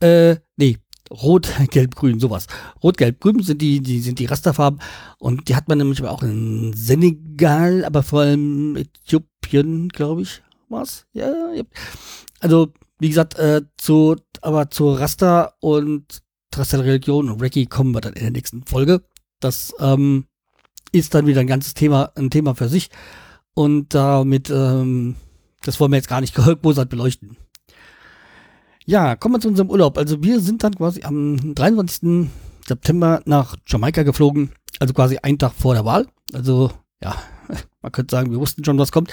äh, 0.00 0.36
nee, 0.56 0.78
Rot, 1.10 1.48
Gelb, 1.70 1.94
Grün, 1.94 2.20
sowas. 2.20 2.46
Rot, 2.82 2.96
Gelb, 2.98 3.20
Grün 3.20 3.42
sind 3.42 3.62
die, 3.62 3.80
die 3.80 4.00
sind 4.00 4.18
die 4.18 4.26
Rasterfarben 4.26 4.80
und 5.18 5.48
die 5.48 5.56
hat 5.56 5.68
man 5.68 5.78
nämlich 5.78 6.02
auch 6.02 6.22
in 6.22 6.72
Senegal, 6.74 7.84
aber 7.84 8.02
vor 8.02 8.20
allem 8.22 8.76
Äthiopien, 8.76 9.88
glaube 9.88 10.22
ich, 10.22 10.42
was? 10.68 11.06
Ja, 11.12 11.52
ja. 11.52 11.62
Also 12.40 12.72
wie 12.98 13.08
gesagt, 13.08 13.38
äh, 13.38 13.62
zu, 13.76 14.16
aber 14.42 14.70
zu 14.70 14.92
Raster 14.92 15.54
und 15.60 16.22
Raster-Religion 16.54 17.30
und 17.30 17.40
Reiki 17.40 17.66
kommen 17.66 17.92
wir 17.92 18.00
dann 18.00 18.14
in 18.14 18.22
der 18.22 18.30
nächsten 18.30 18.64
Folge. 18.64 19.02
Das 19.40 19.74
ähm, 19.78 20.26
ist 20.92 21.14
dann 21.14 21.26
wieder 21.26 21.40
ein 21.40 21.46
ganzes 21.46 21.74
Thema, 21.74 22.10
ein 22.16 22.30
Thema 22.30 22.54
für 22.54 22.68
sich 22.68 22.90
und 23.54 23.94
damit 23.94 24.50
ähm, 24.50 25.16
das 25.62 25.78
wollen 25.80 25.92
wir 25.92 25.96
jetzt 25.96 26.08
gar 26.08 26.20
nicht 26.20 26.34
groß 26.62 26.86
beleuchten. 26.86 27.36
Ja, 28.84 29.16
kommen 29.16 29.34
wir 29.34 29.40
zu 29.40 29.48
unserem 29.48 29.70
Urlaub. 29.70 29.98
Also 29.98 30.22
wir 30.22 30.40
sind 30.40 30.64
dann 30.64 30.74
quasi 30.74 31.02
am 31.02 31.54
23. 31.54 32.30
September 32.66 33.20
nach 33.26 33.56
Jamaika 33.66 34.02
geflogen, 34.02 34.50
also 34.78 34.94
quasi 34.94 35.18
einen 35.18 35.38
Tag 35.38 35.52
vor 35.52 35.74
der 35.74 35.84
Wahl. 35.84 36.06
Also 36.32 36.70
ja, 37.02 37.14
man 37.82 37.92
könnte 37.92 38.12
sagen, 38.12 38.30
wir 38.30 38.40
wussten 38.40 38.64
schon, 38.64 38.78
was 38.78 38.92
kommt. 38.92 39.12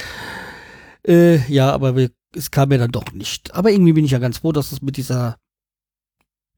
Äh, 1.07 1.37
ja, 1.51 1.71
aber 1.71 1.95
wir, 1.95 2.11
es 2.35 2.51
kam 2.51 2.71
ja 2.71 2.77
dann 2.77 2.91
doch 2.91 3.11
nicht. 3.11 3.53
Aber 3.53 3.71
irgendwie 3.71 3.93
bin 3.93 4.05
ich 4.05 4.11
ja 4.11 4.19
ganz 4.19 4.39
froh, 4.39 4.51
dass 4.51 4.71
es 4.71 4.81
mit 4.81 4.97
dieser 4.97 5.37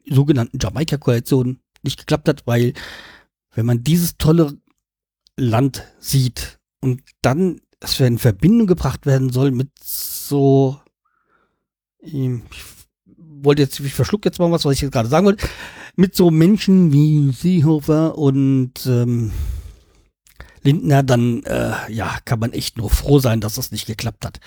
sogenannten 0.05 0.59
Jamaika-Koalition 0.61 1.59
nicht 1.83 1.99
geklappt 1.99 2.27
hat, 2.27 2.47
weil 2.47 2.73
wenn 3.53 3.65
man 3.65 3.83
dieses 3.83 4.17
tolle 4.17 4.57
Land 5.37 5.83
sieht 5.99 6.59
und 6.81 7.01
dann 7.21 7.61
das 7.79 7.99
in 7.99 8.17
Verbindung 8.17 8.67
gebracht 8.67 9.05
werden 9.05 9.31
soll 9.31 9.51
mit 9.51 9.69
so 9.83 10.79
ich 11.99 12.63
wollte 13.17 13.61
jetzt, 13.61 13.79
ich 13.79 13.93
verschluck 13.93 14.25
jetzt 14.25 14.39
mal 14.39 14.51
was, 14.51 14.65
was 14.65 14.73
ich 14.73 14.81
jetzt 14.81 14.91
gerade 14.91 15.09
sagen 15.09 15.25
wollte, 15.25 15.47
mit 15.95 16.15
so 16.15 16.31
Menschen 16.31 16.91
wie 16.91 17.31
Seehofer 17.31 18.17
und 18.17 18.85
ähm, 18.85 19.31
Lindner, 20.67 21.01
dann 21.01 21.43
äh, 21.43 21.71
ja, 21.89 22.17
kann 22.25 22.39
man 22.39 22.51
echt 22.51 22.77
nur 22.77 22.89
froh 22.89 23.19
sein, 23.19 23.39
dass 23.39 23.55
das 23.55 23.71
nicht 23.71 23.87
geklappt 23.87 24.25
hat. 24.25 24.41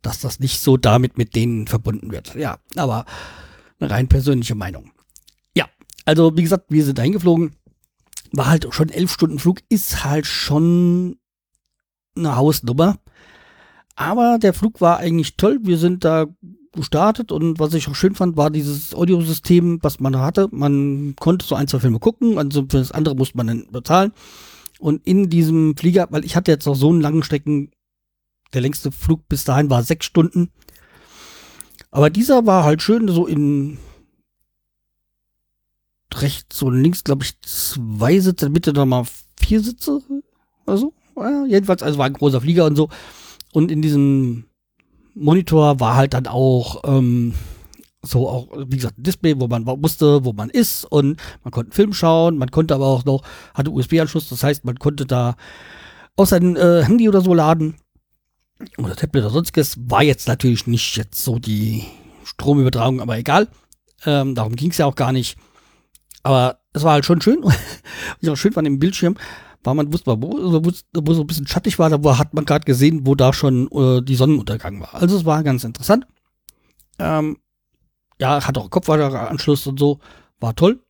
Dass 0.00 0.20
das 0.20 0.40
nicht 0.40 0.60
so 0.60 0.78
damit 0.78 1.18
mit 1.18 1.36
denen 1.36 1.66
verbunden 1.66 2.10
wird. 2.10 2.34
Ja, 2.34 2.58
aber 2.76 3.04
eine 3.78 3.90
rein 3.90 4.08
persönliche 4.08 4.54
Meinung. 4.54 4.90
Ja, 5.54 5.66
also 6.06 6.34
wie 6.34 6.42
gesagt, 6.42 6.66
wir 6.70 6.82
sind 6.82 6.98
eingeflogen. 6.98 7.56
War 8.32 8.46
halt 8.46 8.66
schon 8.70 8.88
elf 8.88 9.12
Stunden 9.12 9.38
Flug, 9.38 9.58
ist 9.68 10.02
halt 10.02 10.24
schon 10.24 11.18
eine 12.16 12.36
Hausnummer. 12.36 12.96
Aber 13.96 14.38
der 14.38 14.54
Flug 14.54 14.80
war 14.80 14.96
eigentlich 14.96 15.36
toll. 15.36 15.58
Wir 15.62 15.76
sind 15.76 16.04
da 16.04 16.26
gestartet 16.72 17.32
und 17.32 17.58
was 17.58 17.74
ich 17.74 17.86
auch 17.88 17.94
schön 17.94 18.14
fand, 18.14 18.38
war 18.38 18.48
dieses 18.48 18.94
Audiosystem, 18.94 19.78
was 19.82 20.00
man 20.00 20.14
da 20.14 20.20
hatte. 20.20 20.48
Man 20.52 21.16
konnte 21.20 21.44
so 21.44 21.54
ein, 21.54 21.68
zwei 21.68 21.80
Filme 21.80 21.98
gucken, 21.98 22.38
also 22.38 22.62
für 22.62 22.78
das 22.78 22.92
andere 22.92 23.14
musste 23.14 23.36
man 23.36 23.48
dann 23.48 23.66
bezahlen. 23.70 24.12
Und 24.80 25.06
in 25.06 25.28
diesem 25.28 25.76
Flieger, 25.76 26.08
weil 26.10 26.24
ich 26.24 26.36
hatte 26.36 26.50
jetzt 26.50 26.64
noch 26.64 26.74
so 26.74 26.88
einen 26.88 27.02
langen 27.02 27.22
Strecken, 27.22 27.70
der 28.54 28.62
längste 28.62 28.90
Flug 28.90 29.28
bis 29.28 29.44
dahin 29.44 29.70
war 29.70 29.82
sechs 29.82 30.06
Stunden. 30.06 30.50
Aber 31.90 32.08
dieser 32.08 32.46
war 32.46 32.64
halt 32.64 32.82
schön, 32.82 33.06
so 33.08 33.26
in 33.26 33.78
rechts 36.14 36.62
und 36.62 36.82
links, 36.82 37.04
glaube 37.04 37.24
ich, 37.24 37.40
zwei 37.42 38.18
Sitze, 38.18 38.46
in 38.46 38.52
Mitte 38.52 38.72
nochmal 38.72 39.04
vier 39.38 39.60
Sitze. 39.60 40.00
Also, 40.66 40.94
ja, 41.16 41.44
jedenfalls, 41.46 41.82
also 41.82 41.98
war 41.98 42.06
ein 42.06 42.14
großer 42.14 42.40
Flieger 42.40 42.64
und 42.64 42.76
so. 42.76 42.88
Und 43.52 43.70
in 43.70 43.82
diesem 43.82 44.44
Monitor 45.14 45.78
war 45.78 45.96
halt 45.96 46.14
dann 46.14 46.26
auch 46.26 46.82
ähm, 46.84 47.34
so 48.02 48.28
auch, 48.28 48.48
wie 48.66 48.76
gesagt, 48.76 48.98
ein 48.98 49.02
Display, 49.02 49.38
wo 49.38 49.46
man 49.46 49.66
wusste, 49.66 50.24
wo 50.24 50.32
man 50.32 50.50
ist 50.50 50.84
und 50.84 51.20
man 51.44 51.50
konnte 51.50 51.68
einen 51.68 51.74
Film 51.74 51.92
schauen, 51.92 52.38
man 52.38 52.50
konnte 52.50 52.74
aber 52.74 52.86
auch 52.86 53.04
noch, 53.04 53.22
hatte 53.54 53.70
USB-Anschluss, 53.70 54.28
das 54.28 54.42
heißt, 54.42 54.64
man 54.64 54.78
konnte 54.78 55.06
da 55.06 55.36
aus 56.16 56.30
seinem 56.30 56.56
äh, 56.56 56.84
Handy 56.84 57.08
oder 57.08 57.20
so 57.20 57.34
laden. 57.34 57.76
Oder 58.76 58.94
Tablet 58.94 59.24
oder 59.24 59.32
sonstiges, 59.32 59.76
war 59.78 60.02
jetzt 60.02 60.28
natürlich 60.28 60.66
nicht 60.66 60.96
jetzt 60.96 61.22
so 61.22 61.38
die 61.38 61.84
Stromübertragung, 62.24 63.00
aber 63.00 63.16
egal, 63.16 63.48
ähm, 64.04 64.34
darum 64.34 64.54
ging 64.54 64.70
es 64.70 64.78
ja 64.78 64.86
auch 64.86 64.96
gar 64.96 65.12
nicht, 65.12 65.38
aber 66.22 66.60
es 66.74 66.82
war 66.82 66.92
halt 66.92 67.06
schon 67.06 67.22
schön, 67.22 67.38
was 67.42 67.56
ich 68.20 68.28
auch 68.28 68.36
schön 68.36 68.52
fand 68.52 68.66
im 68.66 68.78
Bildschirm, 68.78 69.16
war 69.62 69.74
man 69.74 69.92
wusste, 69.92 70.10
wo, 70.10 70.20
wo, 70.20 70.72
wo 70.94 71.14
so 71.14 71.22
ein 71.22 71.26
bisschen 71.26 71.46
schattig 71.46 71.78
war, 71.78 71.90
da 71.90 72.18
hat 72.18 72.34
man 72.34 72.44
gerade 72.44 72.64
gesehen, 72.64 73.06
wo 73.06 73.14
da 73.14 73.32
schon 73.32 73.70
äh, 73.72 74.02
die 74.02 74.14
Sonnenuntergang 74.14 74.80
war. 74.80 74.94
Also 74.94 75.16
es 75.16 75.24
war 75.24 75.42
ganz 75.42 75.64
interessant. 75.64 76.06
Ähm, 76.98 77.38
ja, 78.20 78.46
hat 78.46 78.58
auch 78.58 78.70
Kopfhöreranschluss 78.70 79.66
und 79.66 79.78
so, 79.78 79.98
war 80.38 80.54
toll. 80.54 80.80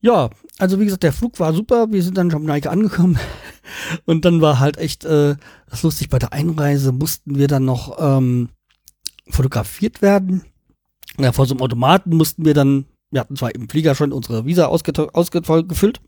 Ja, 0.00 0.30
also 0.58 0.80
wie 0.80 0.84
gesagt, 0.84 1.04
der 1.04 1.12
Flug 1.12 1.38
war 1.38 1.52
super. 1.52 1.92
Wir 1.92 2.02
sind 2.02 2.18
dann 2.18 2.30
schon 2.30 2.44
Nike 2.44 2.66
angekommen 2.66 3.18
und 4.04 4.24
dann 4.24 4.40
war 4.40 4.58
halt 4.58 4.76
echt 4.76 5.04
äh, 5.04 5.36
das 5.70 5.84
lustig. 5.84 6.08
Bei 6.08 6.18
der 6.18 6.32
Einreise 6.32 6.90
mussten 6.90 7.38
wir 7.38 7.46
dann 7.46 7.64
noch 7.64 7.96
ähm, 8.00 8.48
fotografiert 9.28 10.02
werden. 10.02 10.42
Ja, 11.18 11.30
vor 11.30 11.46
so 11.46 11.54
einem 11.54 11.62
Automaten 11.62 12.16
mussten 12.16 12.44
wir 12.44 12.54
dann, 12.54 12.86
wir 13.10 13.20
hatten 13.20 13.36
zwar 13.36 13.54
im 13.54 13.68
Flieger 13.68 13.94
schon 13.94 14.12
unsere 14.12 14.44
Visa 14.44 14.66
ausgefüllt, 14.66 16.00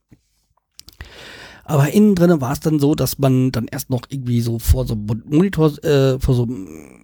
aber 1.64 1.92
innen 1.92 2.14
drin 2.14 2.40
war 2.40 2.52
es 2.52 2.60
dann 2.60 2.80
so, 2.80 2.94
dass 2.94 3.18
man 3.18 3.52
dann 3.52 3.66
erst 3.66 3.90
noch 3.90 4.02
irgendwie 4.08 4.40
so 4.40 4.58
vor 4.58 4.86
so 4.86 4.94
einem 4.94 5.22
Monitor, 5.26 5.72
äh, 5.84 6.18
vor 6.18 6.34
so 6.34 6.44
einem 6.44 7.03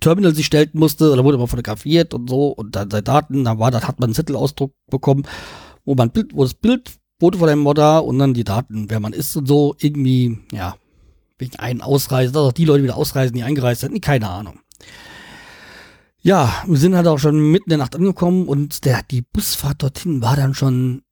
Terminal 0.00 0.34
sich 0.34 0.46
stellen 0.46 0.70
musste, 0.74 1.10
oder 1.10 1.24
wurde 1.24 1.38
man 1.38 1.48
fotografiert 1.48 2.14
und 2.14 2.28
so 2.28 2.48
und 2.48 2.76
dann 2.76 2.90
seine 2.90 3.02
Daten, 3.02 3.44
dann 3.44 3.58
war 3.58 3.70
das, 3.70 3.86
hat 3.86 4.00
man 4.00 4.08
einen 4.08 4.14
Zettelausdruck 4.14 4.72
bekommen, 4.90 5.26
wo 5.84 5.94
man 5.94 6.10
Bild, 6.10 6.34
wo 6.34 6.42
das 6.42 6.54
Bild, 6.54 6.92
Foto 7.20 7.38
von 7.38 7.48
einem 7.48 7.62
Modder 7.62 8.04
und 8.04 8.18
dann 8.18 8.34
die 8.34 8.44
Daten, 8.44 8.90
wer 8.90 9.00
man 9.00 9.12
ist 9.12 9.36
und 9.36 9.46
so, 9.46 9.76
irgendwie, 9.78 10.38
ja, 10.52 10.76
wegen 11.38 11.56
einen 11.56 11.80
Ausreisen, 11.80 12.32
dass 12.32 12.42
auch 12.42 12.52
die 12.52 12.64
Leute 12.64 12.82
wieder 12.82 12.96
ausreisen, 12.96 13.36
die 13.36 13.42
eingereist 13.42 13.80
sind, 13.80 14.00
keine 14.00 14.28
Ahnung. 14.28 14.60
Ja, 16.20 16.62
wir 16.66 16.78
sind 16.78 16.96
halt 16.96 17.06
auch 17.06 17.18
schon 17.18 17.50
mitten 17.50 17.64
in 17.64 17.70
der 17.70 17.78
Nacht 17.78 17.96
angekommen 17.96 18.48
und 18.48 18.84
der, 18.84 19.02
die 19.02 19.22
Busfahrt 19.22 19.82
dorthin 19.82 20.22
war 20.22 20.36
dann 20.36 20.54
schon 20.54 21.02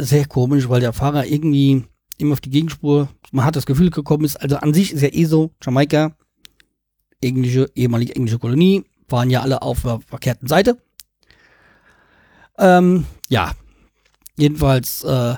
sehr 0.00 0.26
komisch, 0.26 0.68
weil 0.68 0.80
der 0.80 0.92
Fahrer 0.92 1.26
irgendwie 1.26 1.84
immer 2.18 2.34
auf 2.34 2.40
die 2.40 2.50
Gegenspur. 2.50 3.08
Man 3.32 3.44
hat 3.44 3.56
das 3.56 3.66
Gefühl 3.66 3.90
gekommen 3.90 4.24
ist, 4.24 4.36
also 4.36 4.56
an 4.56 4.72
sich 4.72 4.92
ist 4.92 5.02
ja 5.02 5.08
eh 5.12 5.24
so, 5.24 5.50
Jamaika, 5.62 6.16
englische, 7.20 7.70
ehemalige 7.74 8.14
englische 8.14 8.38
Kolonie, 8.38 8.84
waren 9.08 9.30
ja 9.30 9.42
alle 9.42 9.62
auf 9.62 9.82
der 9.82 10.00
verkehrten 10.00 10.48
Seite. 10.48 10.78
Ähm, 12.58 13.06
ja, 13.28 13.52
jedenfalls, 14.36 15.04
äh, 15.04 15.36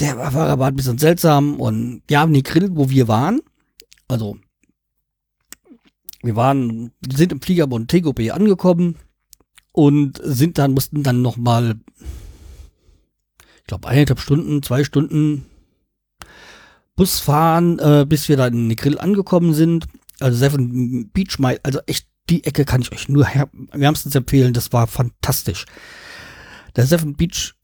der 0.00 0.16
Fahrer 0.16 0.58
war 0.58 0.68
ein 0.68 0.76
bisschen 0.76 0.98
seltsam 0.98 1.60
und 1.60 2.02
wir 2.06 2.20
haben 2.20 2.32
den 2.32 2.42
Grill, 2.42 2.70
wo 2.72 2.90
wir 2.90 3.08
waren, 3.08 3.40
also 4.06 4.38
wir 6.22 6.36
waren, 6.36 6.92
sind 7.08 7.32
im 7.32 7.40
Flieger 7.40 7.66
Montego 7.66 8.12
Bay 8.12 8.30
angekommen 8.30 8.96
und 9.72 10.20
sind 10.22 10.58
dann, 10.58 10.72
mussten 10.72 11.02
dann 11.02 11.22
nochmal, 11.22 11.76
ich 13.58 13.64
glaube, 13.66 13.88
eineinhalb 13.88 14.18
Stunden, 14.18 14.62
zwei 14.62 14.82
Stunden 14.82 15.46
Bus 16.96 17.20
fahren, 17.20 17.78
äh, 17.78 18.04
bis 18.08 18.28
wir 18.28 18.36
dann 18.36 18.54
in 18.54 18.68
den 18.68 18.76
Grill 18.76 18.98
angekommen 18.98 19.54
sind. 19.54 19.86
Also 20.20 20.36
Seven 20.38 21.10
Beach, 21.10 21.38
also 21.62 21.80
echt 21.86 22.06
die 22.28 22.44
Ecke 22.44 22.64
kann 22.64 22.82
ich 22.82 22.92
euch 22.92 23.08
nur 23.08 23.26
wärmstens 23.72 24.14
empfehlen. 24.14 24.52
Das 24.52 24.72
war 24.72 24.86
fantastisch. 24.86 25.66
Der 26.76 26.86
Seven 26.86 27.14
Beach, 27.14 27.54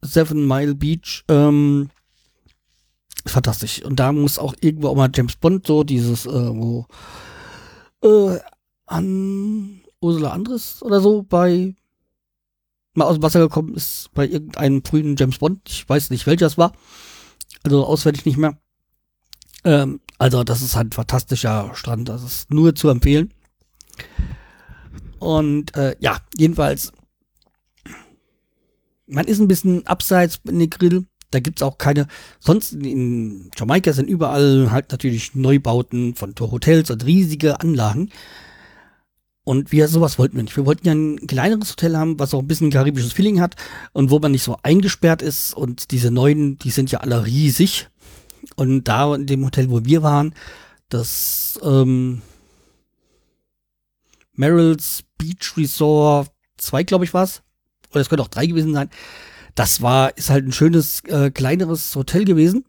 Seven 0.00 0.46
Mile 0.46 0.74
Beach, 0.74 1.24
ähm, 1.28 1.90
fantastisch. 3.26 3.82
Und 3.82 4.00
da 4.00 4.12
muss 4.12 4.38
auch 4.38 4.54
irgendwo 4.60 4.88
auch 4.88 4.96
mal 4.96 5.10
James 5.14 5.36
Bond 5.36 5.66
so 5.66 5.84
dieses, 5.84 6.26
äh, 6.26 6.30
wo 6.30 6.86
äh, 8.02 8.38
an 8.86 9.82
Ursula 10.00 10.30
Andres 10.30 10.82
oder 10.82 11.00
so 11.00 11.22
bei 11.22 11.74
mal 12.94 13.06
aus 13.06 13.16
dem 13.16 13.22
Wasser 13.22 13.40
gekommen 13.40 13.74
ist 13.74 14.10
bei 14.12 14.26
irgendeinem 14.26 14.84
frühen 14.84 15.16
James 15.16 15.38
Bond. 15.38 15.60
Ich 15.68 15.88
weiß 15.88 16.10
nicht, 16.10 16.26
welcher 16.26 16.46
es 16.46 16.58
war. 16.58 16.72
Also 17.62 17.86
auswendig 17.86 18.26
nicht 18.26 18.36
mehr. 18.36 18.58
Ähm, 19.64 20.00
also 20.22 20.44
das 20.44 20.62
ist 20.62 20.76
halt 20.76 20.86
ein 20.88 20.92
fantastischer 20.92 21.72
Strand. 21.74 22.08
Das 22.08 22.22
ist 22.22 22.54
nur 22.54 22.76
zu 22.76 22.88
empfehlen. 22.88 23.34
Und 25.18 25.76
äh, 25.76 25.96
ja, 25.98 26.18
jedenfalls, 26.36 26.92
man 29.08 29.26
ist 29.26 29.40
ein 29.40 29.48
bisschen 29.48 29.84
abseits 29.84 30.38
in 30.48 30.60
den 30.60 30.70
Grill. 30.70 31.06
Da 31.32 31.40
gibt's 31.40 31.60
auch 31.60 31.76
keine, 31.76 32.06
sonst 32.38 32.72
in 32.72 33.50
Jamaika 33.56 33.92
sind 33.92 34.08
überall 34.08 34.70
halt 34.70 34.92
natürlich 34.92 35.34
Neubauten 35.34 36.14
von 36.14 36.34
Hotels 36.38 36.92
und 36.92 37.04
riesige 37.04 37.58
Anlagen. 37.58 38.10
Und 39.42 39.72
wir 39.72 39.88
sowas 39.88 40.20
wollten 40.20 40.36
wir 40.36 40.44
nicht. 40.44 40.56
Wir 40.56 40.66
wollten 40.66 40.86
ja 40.86 40.94
ein 40.94 41.26
kleineres 41.26 41.72
Hotel 41.72 41.96
haben, 41.96 42.20
was 42.20 42.32
auch 42.32 42.42
ein 42.42 42.46
bisschen 42.46 42.70
karibisches 42.70 43.12
Feeling 43.12 43.40
hat 43.40 43.56
und 43.92 44.10
wo 44.10 44.20
man 44.20 44.30
nicht 44.30 44.44
so 44.44 44.56
eingesperrt 44.62 45.20
ist. 45.20 45.52
Und 45.52 45.90
diese 45.90 46.12
neuen, 46.12 46.58
die 46.58 46.70
sind 46.70 46.92
ja 46.92 47.00
alle 47.00 47.26
riesig. 47.26 47.88
Und 48.56 48.84
da 48.84 49.14
in 49.14 49.26
dem 49.26 49.44
Hotel, 49.44 49.70
wo 49.70 49.84
wir 49.84 50.02
waren, 50.02 50.34
das 50.88 51.58
ähm, 51.62 52.22
Merrill's 54.34 55.04
Beach 55.18 55.56
Resort 55.56 56.30
2, 56.58 56.82
glaube 56.84 57.04
ich, 57.04 57.14
war's. 57.14 57.42
Oder 57.90 58.00
es 58.00 58.08
könnte 58.08 58.22
auch 58.22 58.28
drei 58.28 58.46
gewesen 58.46 58.72
sein. 58.72 58.90
Das 59.54 59.82
war, 59.82 60.16
ist 60.16 60.30
halt 60.30 60.46
ein 60.46 60.52
schönes, 60.52 61.04
äh, 61.04 61.30
kleineres 61.30 61.94
Hotel 61.94 62.24
gewesen. 62.24 62.64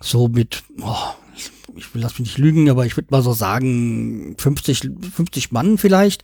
So 0.00 0.28
mit, 0.28 0.62
oh, 0.80 1.14
ich, 1.36 1.50
ich 1.76 1.94
will 1.94 2.02
das 2.02 2.18
nicht 2.18 2.38
lügen, 2.38 2.70
aber 2.70 2.86
ich 2.86 2.96
würde 2.96 3.08
mal 3.10 3.22
so 3.22 3.32
sagen, 3.32 4.36
50, 4.38 4.90
50 5.14 5.52
Mann 5.52 5.78
vielleicht. 5.78 6.22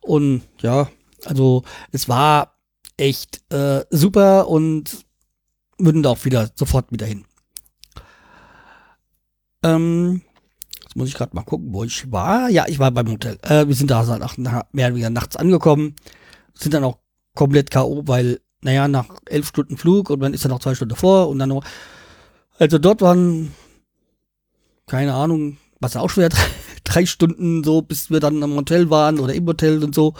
Und 0.00 0.42
ja, 0.60 0.88
also 1.24 1.64
es 1.90 2.08
war 2.08 2.58
echt 2.96 3.42
äh, 3.52 3.84
super 3.90 4.48
und 4.48 5.04
würden 5.78 6.02
da 6.02 6.10
auch 6.10 6.24
wieder 6.24 6.50
sofort 6.54 6.92
wieder 6.92 7.06
hin. 7.06 7.24
Ähm, 9.64 10.22
jetzt 10.82 10.94
muss 10.94 11.08
ich 11.08 11.14
gerade 11.14 11.34
mal 11.34 11.42
gucken, 11.42 11.72
wo 11.72 11.84
ich 11.84 12.12
war. 12.12 12.50
Ja, 12.50 12.66
ich 12.68 12.78
war 12.78 12.90
beim 12.90 13.10
Hotel. 13.10 13.38
Äh, 13.42 13.66
wir 13.66 13.74
sind 13.74 13.90
da 13.90 14.06
halt 14.06 14.20
nach, 14.20 14.36
mehr 14.72 14.86
oder 14.86 14.94
weniger 14.94 15.10
nachts 15.10 15.36
angekommen. 15.36 15.96
Sind 16.54 16.74
dann 16.74 16.84
auch 16.84 16.98
komplett 17.34 17.70
K.O., 17.70 18.02
weil, 18.06 18.40
naja, 18.60 18.86
nach 18.86 19.06
elf 19.26 19.48
Stunden 19.48 19.76
Flug 19.76 20.10
und 20.10 20.20
man 20.20 20.34
ist 20.34 20.44
dann 20.44 20.50
noch 20.50 20.60
zwei 20.60 20.74
Stunden 20.74 20.94
vor 20.94 21.28
und 21.28 21.38
dann 21.38 21.48
noch. 21.48 21.64
Also 22.58 22.78
dort 22.78 23.00
waren, 23.00 23.52
keine 24.86 25.14
Ahnung, 25.14 25.56
was 25.80 25.96
auch 25.96 26.10
schwer, 26.10 26.28
drei 26.84 27.06
Stunden 27.06 27.64
so, 27.64 27.82
bis 27.82 28.10
wir 28.10 28.20
dann 28.20 28.42
am 28.42 28.54
Hotel 28.54 28.90
waren 28.90 29.18
oder 29.18 29.34
im 29.34 29.46
Hotel 29.46 29.82
und 29.82 29.94
so. 29.94 30.14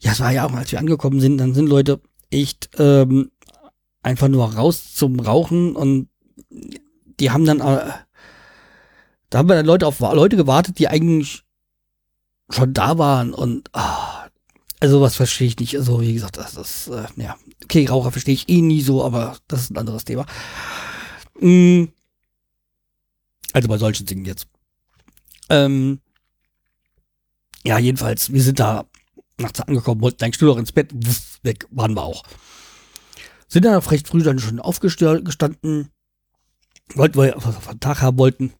Ja, 0.00 0.12
es 0.12 0.20
war 0.20 0.32
ja 0.32 0.46
auch, 0.46 0.52
als 0.52 0.72
wir 0.72 0.78
angekommen 0.78 1.20
sind, 1.20 1.38
dann 1.38 1.54
sind 1.54 1.68
Leute 1.68 2.00
echt 2.30 2.70
ähm, 2.78 3.30
einfach 4.02 4.28
nur 4.28 4.54
raus 4.54 4.94
zum 4.94 5.20
Rauchen 5.20 5.76
und 5.76 6.08
die 7.20 7.30
haben 7.30 7.44
dann 7.44 7.60
äh, 7.60 7.90
da 9.30 9.38
haben 9.38 9.48
wir 9.48 9.56
dann 9.56 9.66
Leute 9.66 9.86
auf 9.86 10.00
Leute 10.00 10.36
gewartet, 10.36 10.78
die 10.78 10.88
eigentlich 10.88 11.44
schon 12.50 12.74
da 12.74 12.98
waren 12.98 13.32
und 13.32 13.70
ah, 13.72 14.28
also 14.80 15.00
was 15.00 15.14
verstehe 15.14 15.46
ich 15.46 15.58
nicht. 15.58 15.76
Also 15.76 16.00
wie 16.00 16.14
gesagt, 16.14 16.36
das 16.36 16.56
ist 16.56 16.88
äh, 16.88 17.06
ja 17.16 17.36
okay, 17.64 17.86
Raucher 17.86 18.10
verstehe 18.10 18.34
ich 18.34 18.48
eh 18.48 18.60
nie 18.60 18.82
so, 18.82 19.04
aber 19.04 19.38
das 19.46 19.62
ist 19.62 19.70
ein 19.70 19.78
anderes 19.78 20.04
Thema. 20.04 20.26
Mm. 21.38 21.84
Also 23.52 23.68
bei 23.68 23.78
solchen 23.78 24.06
Dingen 24.06 24.24
jetzt. 24.24 24.46
Ähm, 25.48 26.00
ja, 27.64 27.78
jedenfalls, 27.78 28.32
wir 28.32 28.42
sind 28.42 28.60
da 28.60 28.86
nachts 29.38 29.60
angekommen, 29.60 30.00
wollten 30.00 30.22
eigentlich 30.24 30.40
nur 30.40 30.54
noch 30.54 30.60
ins 30.60 30.72
Bett, 30.72 30.90
wuff, 30.94 31.38
weg 31.42 31.66
waren 31.70 31.94
wir 31.94 32.02
auch. 32.02 32.22
Sind 33.48 33.64
dann 33.64 33.78
recht 33.78 34.06
früh 34.06 34.22
dann 34.22 34.38
schon 34.38 34.60
aufgestanden, 34.60 35.90
wollten 36.94 37.18
wir 37.18 37.34
was 37.36 37.56
auf 37.56 37.66
den 37.66 37.80
Tag 37.80 38.02
haben 38.02 38.18
wollten. 38.18 38.52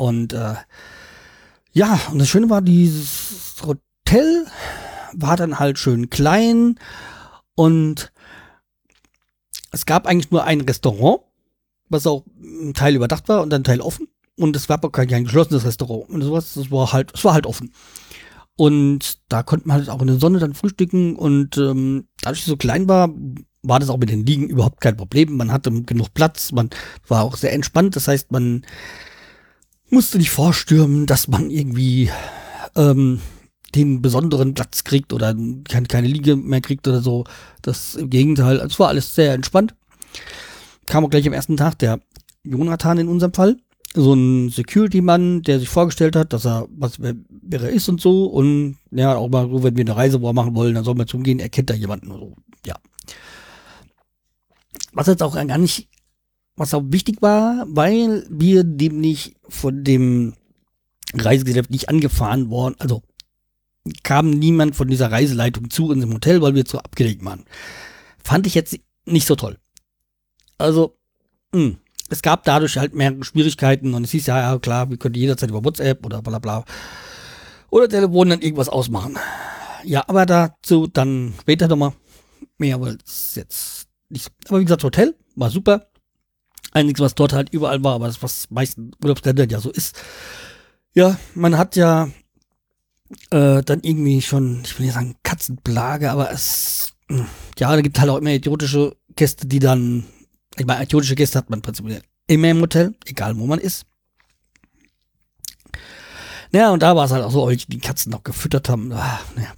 Und 0.00 0.32
äh, 0.32 0.54
ja, 1.72 2.00
und 2.10 2.20
das 2.20 2.28
Schöne 2.30 2.48
war, 2.48 2.62
dieses 2.62 3.56
Hotel 3.62 4.46
war 5.12 5.36
dann 5.36 5.58
halt 5.58 5.78
schön 5.78 6.08
klein 6.08 6.78
und 7.54 8.10
es 9.72 9.84
gab 9.84 10.06
eigentlich 10.06 10.30
nur 10.30 10.44
ein 10.44 10.62
Restaurant, 10.62 11.20
was 11.90 12.06
auch 12.06 12.24
ein 12.40 12.72
Teil 12.72 12.96
überdacht 12.96 13.28
war 13.28 13.42
und 13.42 13.52
ein 13.52 13.62
Teil 13.62 13.82
offen. 13.82 14.08
Und 14.38 14.56
es 14.56 14.70
war 14.70 14.80
kein, 14.90 15.06
kein 15.06 15.24
geschlossenes 15.24 15.66
Restaurant. 15.66 16.08
Und 16.08 16.22
sowas, 16.22 16.54
das 16.54 16.70
war 16.70 16.94
halt, 16.94 17.12
es 17.14 17.22
war 17.22 17.34
halt 17.34 17.44
offen. 17.44 17.70
Und 18.56 19.18
da 19.28 19.42
konnte 19.42 19.68
man 19.68 19.76
halt 19.76 19.90
auch 19.90 20.00
in 20.00 20.06
der 20.06 20.18
Sonne 20.18 20.38
dann 20.38 20.54
frühstücken. 20.54 21.14
Und 21.14 21.58
ähm, 21.58 22.08
dadurch, 22.22 22.38
dass 22.40 22.46
es 22.46 22.52
so 22.52 22.56
klein 22.56 22.88
war, 22.88 23.10
war 23.62 23.78
das 23.78 23.90
auch 23.90 23.98
mit 23.98 24.08
den 24.08 24.24
Liegen 24.24 24.48
überhaupt 24.48 24.80
kein 24.80 24.96
Problem. 24.96 25.36
Man 25.36 25.52
hatte 25.52 25.70
genug 25.82 26.14
Platz, 26.14 26.52
man 26.52 26.70
war 27.06 27.22
auch 27.22 27.36
sehr 27.36 27.52
entspannt. 27.52 27.96
Das 27.96 28.08
heißt, 28.08 28.32
man 28.32 28.64
musste 29.90 30.18
nicht 30.18 30.30
vorstürmen, 30.30 31.06
dass 31.06 31.28
man 31.28 31.50
irgendwie 31.50 32.10
ähm, 32.76 33.20
den 33.74 34.02
besonderen 34.02 34.54
Platz 34.54 34.84
kriegt 34.84 35.12
oder 35.12 35.34
keine, 35.68 36.08
Liege 36.08 36.36
mehr 36.36 36.60
kriegt 36.60 36.88
oder 36.88 37.00
so. 37.00 37.24
Das 37.62 37.94
im 37.94 38.10
Gegenteil. 38.10 38.56
Es 38.58 38.78
war 38.78 38.88
alles 38.88 39.14
sehr 39.14 39.32
entspannt. 39.32 39.74
Kam 40.86 41.04
auch 41.04 41.10
gleich 41.10 41.26
am 41.26 41.32
ersten 41.32 41.56
Tag 41.56 41.78
der 41.78 42.00
Jonathan 42.42 42.98
in 42.98 43.08
unserem 43.08 43.32
Fall. 43.32 43.56
So 43.94 44.14
ein 44.14 44.50
Security-Mann, 44.50 45.42
der 45.42 45.58
sich 45.58 45.68
vorgestellt 45.68 46.14
hat, 46.14 46.32
dass 46.32 46.46
er, 46.46 46.68
was 46.70 47.00
wer, 47.00 47.14
wer 47.28 47.62
er 47.62 47.70
ist 47.70 47.88
und 47.88 48.00
so. 48.00 48.26
Und 48.26 48.78
ja, 48.90 49.16
auch 49.16 49.28
mal 49.28 49.48
so, 49.48 49.62
wenn 49.62 49.76
wir 49.76 49.84
eine 49.84 49.96
Reise 49.96 50.18
machen 50.18 50.54
wollen, 50.54 50.74
dann 50.74 50.84
soll 50.84 50.94
man 50.94 51.08
zum 51.08 51.22
Gehen, 51.22 51.40
er 51.40 51.48
kennt 51.48 51.70
da 51.70 51.74
jemanden 51.74 52.08
so. 52.08 52.36
Ja. 52.66 52.76
Was 54.92 55.06
jetzt 55.06 55.22
auch 55.22 55.34
gar 55.34 55.58
nicht 55.58 55.88
was 56.56 56.74
auch 56.74 56.82
wichtig 56.86 57.22
war, 57.22 57.64
weil 57.68 58.26
wir 58.30 58.64
nämlich 58.64 59.36
von 59.48 59.84
dem 59.84 60.34
Reisegeschäft 61.14 61.70
nicht 61.70 61.88
angefahren 61.88 62.50
worden, 62.50 62.76
also 62.78 63.02
kam 64.02 64.30
niemand 64.30 64.76
von 64.76 64.88
dieser 64.88 65.10
Reiseleitung 65.10 65.70
zu 65.70 65.88
unserem 65.88 66.14
Hotel, 66.14 66.42
weil 66.42 66.54
wir 66.54 66.64
zu 66.64 66.78
abgelegt 66.78 67.24
waren. 67.24 67.44
Fand 68.22 68.46
ich 68.46 68.54
jetzt 68.54 68.78
nicht 69.06 69.26
so 69.26 69.36
toll. 69.36 69.58
Also, 70.58 70.98
mh, 71.52 71.60
hm, 71.60 71.78
es 72.10 72.22
gab 72.22 72.44
dadurch 72.44 72.76
halt 72.76 72.94
mehrere 72.94 73.24
Schwierigkeiten 73.24 73.94
und 73.94 74.04
es 74.04 74.10
hieß 74.10 74.26
ja, 74.26 74.38
ja 74.38 74.58
klar, 74.58 74.90
wir 74.90 74.98
können 74.98 75.14
jederzeit 75.14 75.50
über 75.50 75.64
WhatsApp 75.64 76.04
oder 76.04 76.20
bla 76.20 76.38
bla 76.38 76.64
oder 77.70 77.88
Telefon 77.88 78.30
dann 78.30 78.42
irgendwas 78.42 78.68
ausmachen. 78.68 79.16
Ja, 79.84 80.04
aber 80.08 80.26
dazu 80.26 80.86
dann 80.88 81.32
später 81.40 81.68
nochmal 81.68 81.92
mehr, 82.58 82.80
weil 82.80 82.98
es 83.06 83.36
jetzt 83.36 83.88
nicht. 84.08 84.30
Aber 84.48 84.60
wie 84.60 84.64
gesagt, 84.64 84.84
Hotel 84.84 85.14
war 85.36 85.50
super. 85.50 85.86
Einiges, 86.72 87.00
was 87.00 87.14
dort 87.14 87.32
halt 87.32 87.52
überall 87.52 87.82
war, 87.82 87.94
aber 87.94 88.06
das, 88.06 88.22
was 88.22 88.50
meisten 88.50 88.92
Urlaubsländern 89.02 89.50
ja 89.50 89.60
so 89.60 89.70
ist. 89.70 89.96
Ja, 90.94 91.18
man 91.34 91.58
hat 91.58 91.76
ja 91.76 92.08
äh, 93.30 93.62
dann 93.62 93.80
irgendwie 93.82 94.22
schon, 94.22 94.62
ich 94.64 94.78
will 94.78 94.86
nicht 94.86 94.94
sagen 94.94 95.16
Katzenplage, 95.22 96.10
aber 96.10 96.30
es, 96.30 96.92
hm, 97.08 97.26
ja, 97.58 97.74
da 97.74 97.80
gibt 97.80 97.98
halt 97.98 98.10
auch 98.10 98.18
immer 98.18 98.30
idiotische 98.30 98.96
Gäste, 99.16 99.46
die 99.46 99.58
dann, 99.58 100.04
ich 100.56 100.66
meine, 100.66 100.84
idiotische 100.84 101.16
Gäste 101.16 101.38
hat 101.38 101.50
man 101.50 101.62
prinzipiell 101.62 102.02
immer 102.26 102.50
im 102.50 102.60
Hotel, 102.60 102.94
egal 103.06 103.36
wo 103.36 103.46
man 103.46 103.58
ist. 103.58 103.86
Naja, 106.52 106.70
und 106.70 106.82
da 106.82 106.96
war 106.96 107.04
es 107.04 107.12
halt 107.12 107.24
auch 107.24 107.30
so, 107.30 107.48
die 107.50 107.78
Katzen 107.78 108.10
noch 108.10 108.24
gefüttert 108.24 108.68
haben. 108.68 108.92
Ah, 108.92 109.20
naja. 109.36 109.52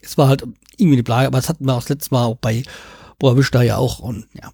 Es 0.00 0.16
war 0.18 0.28
halt 0.28 0.42
irgendwie 0.76 0.96
eine 0.96 1.02
Plage, 1.02 1.26
aber 1.26 1.38
das 1.38 1.48
hatten 1.48 1.66
wir 1.66 1.74
auch 1.74 1.80
das 1.80 1.90
letzte 1.90 2.14
Mal 2.14 2.24
auch 2.24 2.36
bei 2.36 2.62
Boawisch 3.18 3.50
da 3.50 3.62
ja 3.62 3.76
auch 3.76 3.98
und 3.98 4.26
ja. 4.34 4.50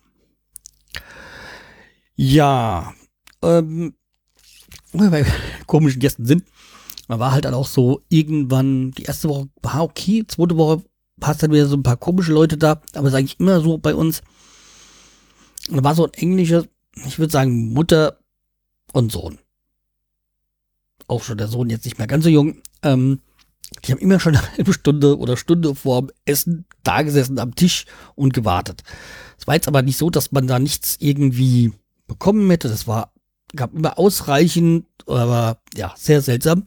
Ja, 2.20 2.94
ähm, 3.42 3.94
komischen 5.68 6.00
Gästen 6.00 6.26
sind, 6.26 6.42
man 7.06 7.20
war 7.20 7.30
halt 7.30 7.44
dann 7.44 7.54
auch 7.54 7.68
so 7.68 8.02
irgendwann, 8.08 8.90
die 8.90 9.04
erste 9.04 9.28
Woche 9.28 9.48
war 9.62 9.84
okay, 9.84 10.24
zweite 10.26 10.56
Woche 10.56 10.82
passt 11.20 11.44
dann 11.44 11.52
wieder 11.52 11.66
so 11.66 11.76
ein 11.76 11.84
paar 11.84 11.96
komische 11.96 12.32
Leute 12.32 12.56
da, 12.56 12.82
aber 12.94 13.06
ist 13.06 13.14
eigentlich 13.14 13.38
immer 13.38 13.60
so 13.60 13.78
bei 13.78 13.94
uns. 13.94 14.22
Und 15.68 15.76
da 15.76 15.84
war 15.84 15.94
so 15.94 16.06
ein 16.06 16.14
englischer, 16.14 16.64
ich 17.06 17.20
würde 17.20 17.30
sagen, 17.30 17.72
Mutter 17.72 18.18
und 18.92 19.12
Sohn. 19.12 19.38
Auch 21.06 21.22
schon 21.22 21.38
der 21.38 21.46
Sohn 21.46 21.70
jetzt 21.70 21.84
nicht 21.84 21.98
mehr 21.98 22.08
ganz 22.08 22.24
so 22.24 22.30
jung. 22.30 22.62
Ähm, 22.82 23.20
die 23.84 23.92
haben 23.92 24.00
immer 24.00 24.18
schon 24.18 24.34
eine 24.34 24.56
halbe 24.56 24.72
Stunde 24.72 25.18
oder 25.18 25.36
Stunde 25.36 25.72
vorm 25.76 26.10
Essen 26.24 26.64
da 26.82 27.02
gesessen 27.02 27.38
am 27.38 27.54
Tisch 27.54 27.84
und 28.16 28.34
gewartet. 28.34 28.82
Es 29.38 29.46
war 29.46 29.54
jetzt 29.54 29.68
aber 29.68 29.82
nicht 29.82 29.98
so, 29.98 30.10
dass 30.10 30.32
man 30.32 30.48
da 30.48 30.58
nichts 30.58 30.96
irgendwie 30.98 31.72
bekommen 32.08 32.50
hätte. 32.50 32.68
Das 32.68 32.88
war, 32.88 33.12
gab 33.54 33.72
immer 33.74 33.98
ausreichend, 33.98 34.86
aber 35.06 35.60
ja, 35.76 35.94
sehr 35.96 36.20
seltsam. 36.20 36.66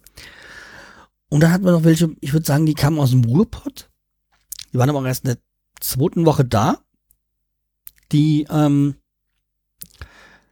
Und 1.30 1.42
dann 1.42 1.52
hatten 1.52 1.66
wir 1.66 1.72
noch 1.72 1.84
welche, 1.84 2.16
ich 2.22 2.32
würde 2.34 2.46
sagen, 2.46 2.66
die 2.66 2.74
kamen 2.74 3.00
aus 3.00 3.12
dem 3.12 3.26
Ruhrpott. 3.26 3.90
Die 4.72 4.78
waren 4.78 4.90
aber 4.90 5.06
erst 5.06 5.26
in 5.26 5.32
der 5.32 5.38
zweiten 5.80 6.26
Woche 6.26 6.46
da. 6.46 6.80
Die, 8.12 8.48
ähm, 8.50 8.96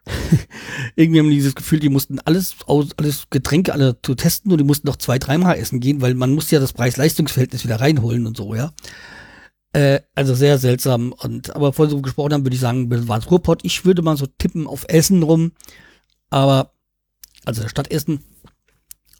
irgendwie 0.95 1.19
haben 1.19 1.29
die 1.29 1.35
dieses 1.35 1.55
Gefühl, 1.55 1.79
die 1.79 1.89
mussten 1.89 2.19
alles 2.19 2.55
aus, 2.65 2.89
alles 2.97 3.27
Getränke 3.29 3.73
alle 3.73 4.01
zu 4.01 4.15
testen 4.15 4.51
und 4.51 4.57
die 4.57 4.63
mussten 4.63 4.87
noch 4.87 4.95
zwei, 4.95 5.19
dreimal 5.19 5.57
essen 5.57 5.79
gehen, 5.79 6.01
weil 6.01 6.15
man 6.15 6.33
muss 6.33 6.51
ja 6.51 6.59
das 6.59 6.73
Preis-Leistungs-Verhältnis 6.73 7.63
wieder 7.63 7.79
reinholen 7.79 8.25
und 8.25 8.37
so, 8.37 8.55
ja. 8.55 8.71
Äh, 9.73 10.01
also 10.15 10.33
sehr 10.33 10.57
seltsam. 10.57 11.11
Und 11.13 11.55
aber 11.55 11.73
vorhin 11.73 11.95
so 11.95 12.01
gesprochen 12.01 12.33
haben, 12.33 12.45
würde 12.45 12.55
ich 12.55 12.61
sagen, 12.61 12.89
war 13.07 13.17
es 13.17 13.29
Ruhrpott. 13.29 13.63
Ich 13.63 13.85
würde 13.85 14.01
mal 14.01 14.17
so 14.17 14.25
tippen 14.25 14.67
auf 14.67 14.85
Essen 14.87 15.23
rum. 15.23 15.51
Aber, 16.29 16.73
also 17.45 17.61
der 17.61 17.69
Stadt 17.69 17.91
Essen. 17.91 18.23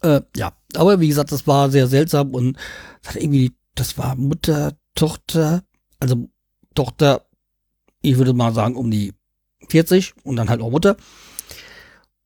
Äh, 0.01 0.21
ja, 0.35 0.53
aber 0.75 0.99
wie 0.99 1.07
gesagt, 1.07 1.31
das 1.31 1.47
war 1.47 1.69
sehr 1.69 1.87
seltsam 1.87 2.33
und 2.33 2.57
das 3.01 3.15
hat 3.15 3.21
irgendwie, 3.21 3.51
das 3.75 3.97
war 3.97 4.15
Mutter, 4.15 4.77
Tochter, 4.95 5.63
also 5.99 6.29
Tochter, 6.73 7.25
ich 8.01 8.17
würde 8.17 8.33
mal 8.33 8.53
sagen, 8.53 8.75
um 8.75 8.91
die 8.91 9.13
40 9.67 10.13
und 10.23 10.37
dann 10.37 10.49
halt 10.49 10.61
auch 10.61 10.71
Mutter. 10.71 10.95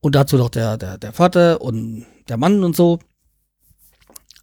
Und 0.01 0.15
dazu 0.15 0.37
noch 0.37 0.49
der, 0.49 0.77
der, 0.77 0.97
der 0.97 1.13
Vater 1.13 1.61
und 1.61 2.05
der 2.27 2.37
Mann 2.37 2.63
und 2.63 2.75
so. 2.75 2.99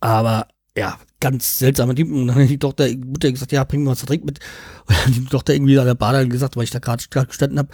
Aber 0.01 0.49
ja, 0.77 0.99
ganz 1.21 1.59
seltsame 1.59 1.95
Typen. 1.95 2.15
Und 2.15 2.27
dann 2.29 2.37
hat 2.37 2.49
die 2.49 2.59
Tochter, 2.59 2.89
die 2.89 2.97
Mutter 2.97 3.31
gesagt, 3.31 3.53
ja, 3.53 3.65
bring 3.65 3.85
mir 3.85 3.91
was 3.91 4.01
zu 4.01 4.07
trinken 4.07 4.27
mit. 4.27 4.41
Und 4.87 4.97
dann 4.97 5.07
hat 5.07 5.17
die 5.17 5.25
Tochter 5.25 5.55
irgendwie 5.55 5.79
an 5.79 5.87
der 5.87 5.95
Bar 5.95 6.25
gesagt, 6.27 6.57
weil 6.57 6.65
ich 6.65 6.71
da 6.71 6.79
gerade 6.79 7.03
gestanden 7.27 7.59
habe, 7.59 7.69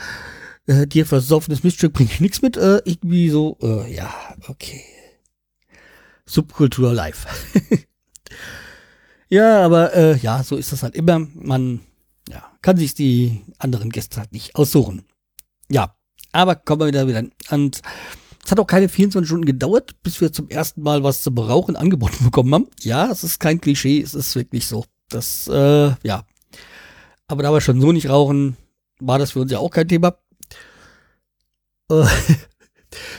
äh, 0.66 0.86
dir 0.86 1.06
versoffenes 1.06 1.62
Miststück 1.62 1.92
bringe 1.92 2.10
ich 2.12 2.20
nichts 2.20 2.42
mit. 2.42 2.56
Äh, 2.56 2.82
irgendwie 2.84 3.30
so, 3.30 3.58
äh, 3.62 3.94
ja, 3.94 4.12
okay. 4.48 4.82
Subkultur 6.24 6.92
live. 6.92 7.26
ja, 9.28 9.64
aber 9.64 9.94
äh, 9.94 10.16
ja, 10.16 10.42
so 10.42 10.56
ist 10.56 10.72
das 10.72 10.82
halt 10.82 10.96
immer. 10.96 11.20
Man 11.34 11.80
ja, 12.28 12.42
kann 12.62 12.76
sich 12.76 12.94
die 12.94 13.42
anderen 13.58 13.90
Gäste 13.90 14.18
halt 14.18 14.32
nicht 14.32 14.56
aussuchen. 14.56 15.04
Ja, 15.68 15.94
aber 16.32 16.56
kommen 16.56 16.80
wir 16.80 16.86
wieder 16.88 17.06
wieder. 17.06 17.24
Und 17.50 17.80
es 18.46 18.52
hat 18.52 18.60
auch 18.60 18.66
keine 18.68 18.88
24 18.88 19.26
Stunden 19.26 19.44
gedauert, 19.44 20.00
bis 20.04 20.20
wir 20.20 20.32
zum 20.32 20.48
ersten 20.48 20.80
Mal 20.80 21.02
was 21.02 21.24
zum 21.24 21.36
Rauchen 21.36 21.74
angeboten 21.74 22.24
bekommen 22.24 22.54
haben. 22.54 22.68
Ja, 22.80 23.10
es 23.10 23.24
ist 23.24 23.40
kein 23.40 23.60
Klischee, 23.60 24.00
es 24.00 24.14
ist 24.14 24.36
wirklich 24.36 24.66
so. 24.68 24.84
Das, 25.08 25.48
äh, 25.48 25.90
ja. 26.04 26.24
Aber 27.26 27.42
da 27.42 27.52
wir 27.52 27.60
schon 27.60 27.80
so 27.80 27.90
nicht 27.90 28.08
rauchen, 28.08 28.56
war 29.00 29.18
das 29.18 29.32
für 29.32 29.40
uns 29.40 29.50
ja 29.50 29.58
auch 29.58 29.70
kein 29.70 29.88
Thema. 29.88 30.16
Äh, 31.90 32.04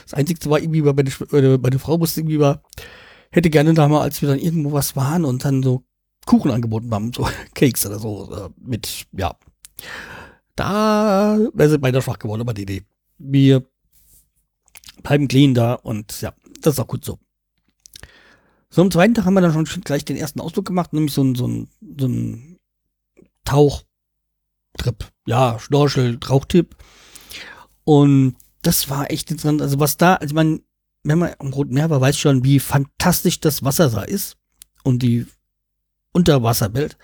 das 0.06 0.14
Einzige 0.14 0.50
war 0.50 0.62
irgendwie, 0.62 0.82
meine, 0.82 1.12
meine, 1.30 1.58
meine 1.58 1.80
Frau 1.80 1.98
musste 1.98 2.22
irgendwie 2.22 2.38
mal, 2.38 2.62
hätte 3.30 3.50
gerne 3.50 3.74
da 3.74 3.90
mal, 3.90 4.04
als 4.04 4.22
wir 4.22 4.30
dann 4.30 4.40
irgendwo 4.40 4.72
was 4.72 4.96
waren 4.96 5.26
und 5.26 5.44
dann 5.44 5.62
so 5.62 5.84
Kuchen 6.26 6.52
angeboten 6.52 6.90
haben, 6.92 7.12
so 7.14 7.28
Cakes 7.54 7.86
oder 7.86 8.00
so, 8.00 8.34
äh, 8.34 8.50
mit, 8.66 9.08
ja. 9.12 9.36
Da 10.56 11.38
wäre 11.54 11.70
sie 11.70 11.80
beinahe 11.80 12.02
schwach 12.02 12.18
geworden, 12.18 12.42
aber 12.42 12.54
die 12.54 12.62
Idee. 12.62 12.84
Wir 13.18 13.66
bleiben 15.04 15.28
clean 15.28 15.54
da 15.54 15.74
und 15.74 16.22
ja, 16.22 16.34
das 16.62 16.76
ist 16.76 16.80
auch 16.80 16.88
gut 16.88 17.06
so. 17.06 17.20
So, 18.70 18.82
am 18.82 18.92
zweiten 18.92 19.14
Tag 19.14 19.26
haben 19.26 19.34
wir 19.34 19.42
dann 19.42 19.66
schon 19.66 19.82
gleich 19.82 20.04
den 20.04 20.18
ersten 20.18 20.42
Ausflug 20.42 20.66
gemacht, 20.66 20.94
nämlich 20.94 21.14
so 21.14 21.24
ein, 21.24 21.36
so 21.36 21.48
ein, 21.48 21.70
so 21.98 22.08
ein 22.08 22.60
Tauchtrip. 23.46 25.10
Ja, 25.26 25.58
Schnorchel, 25.60 26.20
Tauchtipp. 26.20 26.76
Und 27.86 28.36
das 28.62 28.90
war 28.90 29.10
echt 29.10 29.32
interessant. 29.32 29.62
Also 29.62 29.80
was 29.80 29.96
da, 29.96 30.16
also 30.16 30.36
man, 30.36 30.62
wenn 31.04 31.20
man 31.20 31.34
am 31.40 31.54
Roten 31.54 31.74
Meer 31.74 31.90
war, 31.90 32.02
weiß 32.02 32.18
schon, 32.18 32.44
wie 32.44 32.60
fantastisch 32.60 33.40
das 33.40 33.64
Wasser 33.64 33.90
da 33.90 34.02
ist 34.02 34.36
und 34.84 35.02
die 35.02 35.26
Unterwasserwelt. 36.12 36.98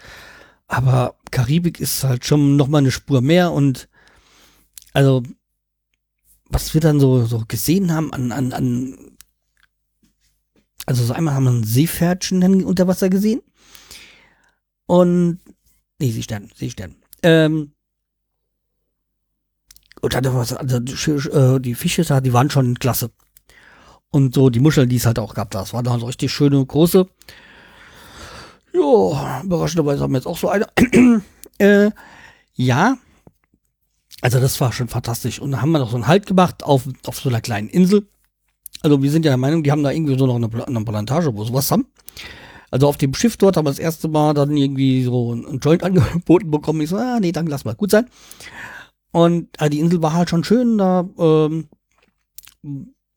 Aber 0.67 1.15
Karibik 1.31 1.79
ist 1.79 2.03
halt 2.03 2.25
schon 2.25 2.57
noch 2.57 2.67
mal 2.67 2.79
eine 2.79 2.91
Spur 2.91 3.21
mehr 3.21 3.51
und 3.51 3.87
also 4.91 5.23
was 6.53 6.73
wir 6.73 6.81
dann 6.81 6.99
so, 6.99 7.25
so 7.25 7.43
gesehen 7.47 7.91
haben 7.91 8.13
an, 8.13 8.31
an, 8.31 8.53
an 8.53 8.97
also 10.85 11.03
so 11.03 11.13
einmal 11.13 11.33
haben 11.33 11.45
wir 11.45 11.51
ein 11.51 11.63
Seepferdchen 11.63 12.63
unter 12.63 12.87
Wasser 12.87 13.09
gesehen 13.09 13.41
und 14.85 15.39
nee, 15.99 16.11
Seestern, 16.11 16.51
Seestern. 16.55 16.95
Ähm, 17.23 17.73
und 20.01 20.13
dann 20.13 20.35
was, 20.35 20.53
also 20.53 20.77
äh, 20.77 21.59
die 21.61 21.75
Fische 21.75 22.03
da, 22.03 22.19
die 22.19 22.33
waren 22.33 22.49
schon 22.49 22.77
klasse. 22.77 23.11
Und 24.09 24.35
so 24.35 24.49
die 24.49 24.59
Muscheln, 24.59 24.89
die 24.89 24.97
es 24.97 25.05
halt 25.05 25.17
auch 25.17 25.33
gab, 25.33 25.51
das 25.51 25.73
waren 25.73 25.85
dann 25.85 25.99
so 25.99 26.05
richtig 26.05 26.31
schöne, 26.31 26.63
große. 26.63 27.07
Ja, 28.73 29.41
überraschenderweise 29.43 30.03
haben 30.03 30.11
wir 30.11 30.17
jetzt 30.17 30.27
auch 30.27 30.37
so 30.37 30.49
eine. 30.49 30.67
äh, 31.57 31.89
ja, 32.53 32.97
also 34.23 34.39
das 34.39 34.61
war 34.61 34.71
schon 34.71 34.87
fantastisch. 34.87 35.39
Und 35.39 35.51
da 35.51 35.61
haben 35.61 35.71
wir 35.71 35.79
noch 35.79 35.89
so 35.89 35.97
einen 35.97 36.07
Halt 36.07 36.25
gemacht 36.25 36.63
auf, 36.63 36.87
auf 37.05 37.19
so 37.19 37.27
einer 37.27 37.41
kleinen 37.41 37.67
Insel. 37.67 38.07
Also 38.81 39.03
wir 39.03 39.11
sind 39.11 39.25
ja 39.25 39.31
der 39.31 39.37
Meinung, 39.37 39.63
die 39.63 39.71
haben 39.71 39.83
da 39.83 39.91
irgendwie 39.91 40.17
so 40.17 40.25
noch 40.25 40.35
eine, 40.35 40.65
eine 40.65 40.85
Plantage, 40.85 41.35
wo 41.35 41.43
sie 41.43 41.53
was 41.53 41.69
haben. 41.69 41.87
Also 42.71 42.87
auf 42.87 42.95
dem 42.95 43.13
Schiff 43.13 43.35
dort 43.35 43.57
haben 43.57 43.65
wir 43.65 43.71
das 43.71 43.79
erste 43.79 44.07
Mal 44.07 44.33
dann 44.33 44.55
irgendwie 44.55 45.03
so 45.03 45.33
ein 45.33 45.59
Joint 45.59 45.83
angeboten 45.83 46.51
bekommen. 46.51 46.79
Ich 46.79 46.89
so, 46.89 46.95
ah, 46.95 47.19
nee, 47.19 47.33
danke, 47.33 47.51
lass 47.51 47.65
mal 47.65 47.75
gut 47.75 47.91
sein. 47.91 48.09
Und 49.11 49.49
äh, 49.61 49.69
die 49.69 49.81
Insel 49.81 50.01
war 50.01 50.13
halt 50.13 50.29
schon 50.29 50.45
schön, 50.45 50.77
da, 50.77 51.05
ähm, 51.19 51.67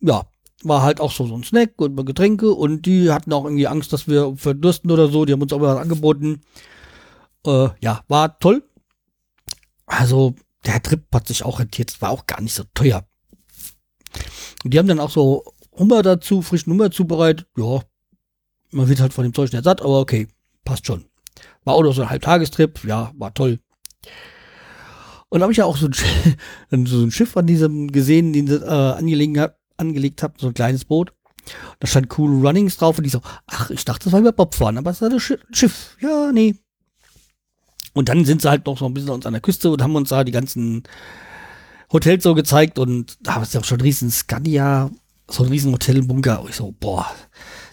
ja, 0.00 0.24
war 0.64 0.82
halt 0.82 1.00
auch 1.00 1.12
so, 1.12 1.24
so 1.28 1.36
ein 1.36 1.44
Snack 1.44 1.80
und 1.80 2.04
Getränke 2.04 2.50
und 2.50 2.84
die 2.84 3.12
hatten 3.12 3.32
auch 3.32 3.44
irgendwie 3.44 3.68
Angst, 3.68 3.92
dass 3.92 4.08
wir 4.08 4.34
verdursten 4.36 4.90
oder 4.90 5.06
so. 5.06 5.24
Die 5.24 5.32
haben 5.32 5.42
uns 5.42 5.52
auch 5.52 5.60
was 5.60 5.78
angeboten. 5.78 6.40
Äh, 7.46 7.68
ja, 7.80 8.02
war 8.08 8.40
toll. 8.40 8.64
Also, 9.86 10.34
der 10.66 10.82
Trip 10.82 11.04
hat 11.12 11.28
sich 11.28 11.44
auch 11.44 11.60
rentiert. 11.60 12.00
War 12.02 12.10
auch 12.10 12.26
gar 12.26 12.40
nicht 12.40 12.54
so 12.54 12.64
teuer. 12.74 13.06
Und 14.64 14.74
die 14.74 14.78
haben 14.78 14.88
dann 14.88 15.00
auch 15.00 15.10
so 15.10 15.44
Hummer 15.72 16.02
dazu, 16.02 16.42
frischen 16.42 16.72
Hummer 16.72 16.90
zubereitet. 16.90 17.46
Ja, 17.56 17.82
man 18.70 18.88
wird 18.88 19.00
halt 19.00 19.12
von 19.12 19.24
dem 19.24 19.34
Zeug 19.34 19.52
nicht 19.52 19.64
satt, 19.64 19.80
aber 19.80 20.00
okay, 20.00 20.28
passt 20.64 20.86
schon. 20.86 21.04
War 21.64 21.74
auch 21.74 21.82
noch 21.82 21.92
so 21.92 22.02
ein 22.02 22.10
Halbtagestrip. 22.10 22.84
Ja, 22.84 23.12
war 23.16 23.32
toll. 23.34 23.60
Und 25.28 25.42
habe 25.42 25.52
ich 25.52 25.58
ja 25.58 25.64
auch 25.64 25.76
so 25.76 25.88
ein, 26.70 26.86
so 26.86 27.02
ein 27.02 27.10
Schiff 27.10 27.36
an 27.36 27.46
diesem 27.46 27.92
gesehen, 27.92 28.32
den 28.32 28.46
sie 28.46 28.56
äh, 28.56 29.48
angelegt, 29.76 30.22
habt, 30.22 30.40
so 30.40 30.48
ein 30.48 30.54
kleines 30.54 30.84
Boot. 30.84 31.12
Da 31.78 31.86
stand 31.86 32.16
Cool 32.18 32.44
Runnings 32.44 32.76
drauf 32.76 32.98
und 32.98 33.04
ich 33.04 33.12
so, 33.12 33.20
ach, 33.46 33.70
ich 33.70 33.84
dachte, 33.84 34.04
das 34.04 34.12
war 34.12 34.20
über 34.20 34.32
Bobfahren, 34.32 34.78
aber 34.78 34.90
es 34.90 35.00
war 35.00 35.10
das 35.10 35.22
Schiff. 35.22 35.96
Ja, 36.00 36.32
nee. 36.32 36.56
Und 37.96 38.10
dann 38.10 38.26
sind 38.26 38.42
sie 38.42 38.50
halt 38.50 38.66
noch 38.66 38.76
so 38.76 38.84
ein 38.84 38.92
bisschen 38.92 39.08
uns 39.08 39.24
an 39.24 39.32
der 39.32 39.40
Küste 39.40 39.70
und 39.70 39.82
haben 39.82 39.96
uns 39.96 40.10
da 40.10 40.22
die 40.22 40.30
ganzen 40.30 40.82
Hotels 41.90 42.24
so 42.24 42.34
gezeigt 42.34 42.78
und 42.78 43.16
da 43.22 43.40
ist 43.40 43.54
ja 43.54 43.60
auch 43.60 43.64
schon 43.64 43.78
ein 43.78 43.84
riesen 43.84 44.10
Scania, 44.10 44.90
so 45.30 45.44
ein 45.44 45.48
riesen 45.48 45.72
Hotelbunker. 45.72 46.42
Und 46.42 46.50
ich 46.50 46.56
so, 46.56 46.74
boah, 46.78 47.06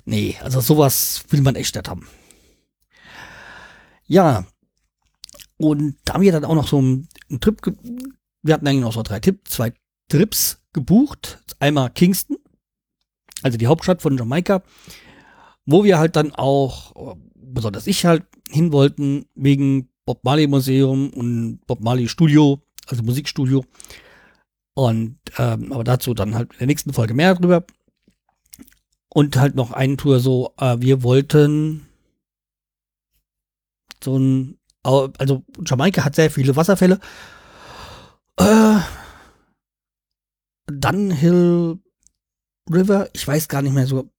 nee, 0.06 0.38
also 0.42 0.62
sowas 0.62 1.26
will 1.28 1.42
man 1.42 1.58
echt 1.58 1.76
nicht 1.76 1.90
haben. 1.90 2.08
Ja, 4.06 4.46
und 5.58 5.98
da 6.06 6.14
haben 6.14 6.22
wir 6.22 6.32
dann 6.32 6.46
auch 6.46 6.56
noch 6.56 6.70
so 6.70 6.78
einen, 6.78 7.10
Trip, 7.42 7.60
wir 8.44 8.54
hatten 8.54 8.66
eigentlich 8.66 8.80
noch 8.80 8.94
so 8.94 9.04
drei 9.04 9.20
Tipps, 9.20 9.52
zwei 9.52 9.74
Trips 10.08 10.62
gebucht. 10.72 11.44
Einmal 11.60 11.90
Kingston, 11.90 12.38
also 13.42 13.58
die 13.58 13.68
Hauptstadt 13.68 14.02
von 14.02 14.18
Jamaika, 14.18 14.64
wo 15.66 15.84
wir 15.84 16.00
halt 16.00 16.16
dann 16.16 16.34
auch, 16.34 17.18
besonders 17.36 17.88
ich 17.88 18.06
halt, 18.06 18.24
hin 18.50 18.72
wollten, 18.72 19.26
wegen 19.36 19.90
Bob 20.06 20.24
Marley 20.24 20.48
Museum 20.48 21.10
und 21.12 21.60
Bob 21.66 21.80
Marley 21.82 22.08
Studio, 22.08 22.62
also 22.88 23.04
Musikstudio. 23.04 23.64
Und 24.76 25.20
ähm, 25.38 25.72
aber 25.72 25.84
dazu 25.84 26.14
dann 26.14 26.36
halt 26.36 26.52
in 26.54 26.60
der 26.60 26.68
nächsten 26.68 26.94
Folge 26.94 27.14
mehr 27.14 27.36
drüber. 27.36 27.66
Und 29.10 29.36
halt 29.36 29.56
noch 29.56 29.72
eine 29.72 29.98
Tour 29.98 30.20
so, 30.20 30.54
äh, 30.58 30.78
wir 30.80 31.04
wollten 31.04 31.88
so 34.04 34.18
ein 34.18 34.58
also 34.84 35.44
Jamaika 35.66 36.04
hat 36.04 36.16
sehr 36.16 36.30
viele 36.30 36.56
Wasserfälle. 36.56 37.00
Äh, 38.38 38.80
Dunhill 40.70 41.80
River, 42.72 43.10
ich 43.14 43.28
weiß 43.28 43.48
gar 43.48 43.62
nicht 43.62 43.74
mehr 43.74 43.88
so. 43.88 44.10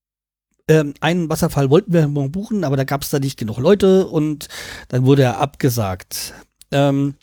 Ähm, 0.66 0.94
einen 1.00 1.29
Wasserfall 1.29 1.68
wollten 1.70 1.92
wir 1.92 2.07
buchen, 2.29 2.64
aber 2.64 2.77
da 2.77 2.85
gab 2.85 3.03
es 3.03 3.11
da 3.11 3.18
nicht 3.18 3.38
genug 3.38 3.59
Leute 3.59 4.07
und 4.07 4.48
dann 4.88 5.05
wurde 5.05 5.22
er 5.22 5.38
abgesagt. 5.38 6.35
Ähm, 6.70 7.14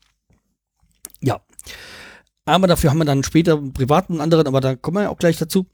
ja. 1.21 1.41
Aber 2.45 2.67
dafür 2.67 2.91
haben 2.91 2.99
wir 2.99 3.05
dann 3.05 3.23
später 3.23 3.57
einen 3.57 3.73
privaten 3.73 4.21
anderen, 4.21 4.47
aber 4.47 4.61
da 4.61 4.75
kommen 4.75 4.97
wir 4.97 5.09
auch 5.09 5.17
gleich 5.17 5.37
dazu. 5.37 5.65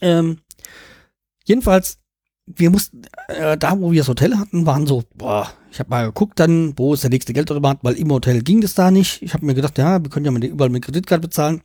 Ähm, 0.00 0.38
jedenfalls 1.44 2.00
wir 2.56 2.70
mussten, 2.70 3.02
äh, 3.28 3.56
da 3.56 3.78
wo 3.78 3.92
wir 3.92 4.00
das 4.00 4.08
Hotel 4.08 4.36
hatten, 4.36 4.66
waren 4.66 4.86
so, 4.86 5.04
boah, 5.14 5.52
ich 5.70 5.78
habe 5.78 5.90
mal 5.90 6.06
geguckt 6.06 6.40
dann, 6.40 6.76
wo 6.76 6.94
ist 6.94 7.02
der 7.02 7.10
nächste 7.10 7.32
Geldautomat, 7.32 7.78
weil 7.82 7.94
im 7.94 8.10
Hotel 8.10 8.42
ging 8.42 8.60
das 8.60 8.74
da 8.74 8.90
nicht. 8.90 9.22
Ich 9.22 9.34
habe 9.34 9.46
mir 9.46 9.54
gedacht, 9.54 9.78
ja, 9.78 10.02
wir 10.02 10.10
können 10.10 10.26
ja 10.26 10.32
mit, 10.32 10.44
überall 10.44 10.70
mit 10.70 10.84
Kreditkarte 10.84 11.20
bezahlen. 11.20 11.62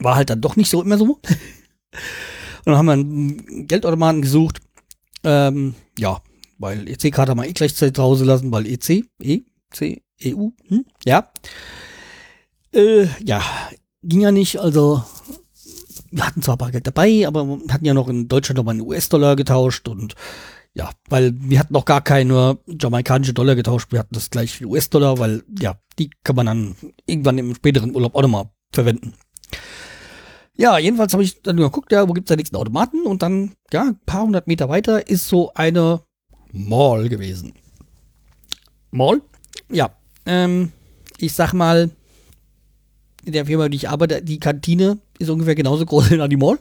War 0.00 0.16
halt 0.16 0.30
dann 0.30 0.40
doch 0.40 0.56
nicht 0.56 0.70
so 0.70 0.82
immer 0.82 0.98
so. 0.98 1.18
Und 2.64 2.72
dann 2.72 2.76
haben 2.76 2.86
wir 2.86 2.92
einen 2.92 3.66
Geldautomaten 3.66 4.22
gesucht. 4.22 4.60
Ähm, 5.24 5.74
ja, 5.98 6.20
weil 6.58 6.88
EC-Karte 6.88 7.30
haben 7.30 7.40
wir 7.40 7.48
eh 7.48 7.52
gleich 7.52 7.74
zu 7.74 7.92
Hause 7.96 8.24
lassen, 8.24 8.52
weil 8.52 8.66
EC, 8.66 9.04
E, 9.20 9.42
C, 9.70 10.02
EU, 10.24 10.48
hm, 10.68 10.84
ja. 11.04 11.32
Äh, 12.72 13.06
ja, 13.24 13.42
ging 14.02 14.20
ja 14.20 14.32
nicht, 14.32 14.58
also 14.58 15.02
wir 16.10 16.26
hatten 16.26 16.42
zwar 16.42 16.56
Bargeld 16.56 16.86
dabei, 16.86 17.26
aber 17.26 17.46
wir 17.46 17.72
hatten 17.72 17.84
ja 17.84 17.94
noch 17.94 18.08
in 18.08 18.28
Deutschland 18.28 18.58
nochmal 18.58 18.74
einen 18.74 18.86
US-Dollar 18.86 19.36
getauscht 19.36 19.88
und 19.88 20.14
ja, 20.74 20.90
weil 21.08 21.34
wir 21.36 21.58
hatten 21.58 21.74
noch 21.74 21.84
gar 21.84 22.00
keine 22.00 22.58
jamaikanische 22.66 23.34
Dollar 23.34 23.54
getauscht, 23.54 23.92
wir 23.92 23.98
hatten 23.98 24.14
das 24.14 24.30
gleich 24.30 24.64
US-Dollar, 24.64 25.18
weil 25.18 25.42
ja, 25.58 25.78
die 25.98 26.10
kann 26.24 26.36
man 26.36 26.46
dann 26.46 26.76
irgendwann 27.06 27.38
im 27.38 27.54
späteren 27.54 27.94
Urlaub 27.94 28.14
auch 28.14 28.22
nochmal 28.22 28.50
verwenden. 28.72 29.14
Ja, 30.56 30.78
jedenfalls 30.78 31.12
habe 31.12 31.22
ich 31.22 31.42
dann 31.42 31.56
geguckt, 31.56 31.92
ja, 31.92 32.08
wo 32.08 32.12
gibt's 32.12 32.28
da 32.28 32.36
nächsten 32.36 32.56
Automaten? 32.56 33.06
Und 33.06 33.22
dann, 33.22 33.52
ja, 33.72 33.82
ein 33.82 33.98
paar 34.04 34.22
hundert 34.22 34.46
Meter 34.46 34.68
weiter 34.68 35.08
ist 35.08 35.28
so 35.28 35.52
eine 35.54 36.02
Mall 36.52 37.08
gewesen. 37.08 37.54
Mall? 38.90 39.22
Ja. 39.70 39.90
Ähm, 40.26 40.72
ich 41.18 41.32
sag 41.32 41.54
mal, 41.54 41.90
in 43.24 43.32
der 43.32 43.46
Firma, 43.46 43.68
die 43.68 43.76
ich 43.76 43.88
arbeite, 43.88 44.22
die 44.22 44.38
Kantine 44.38 44.98
ist 45.18 45.30
ungefähr 45.30 45.54
genauso 45.54 45.86
groß 45.86 46.10
wie 46.10 46.28
die 46.28 46.36
Mall. 46.36 46.58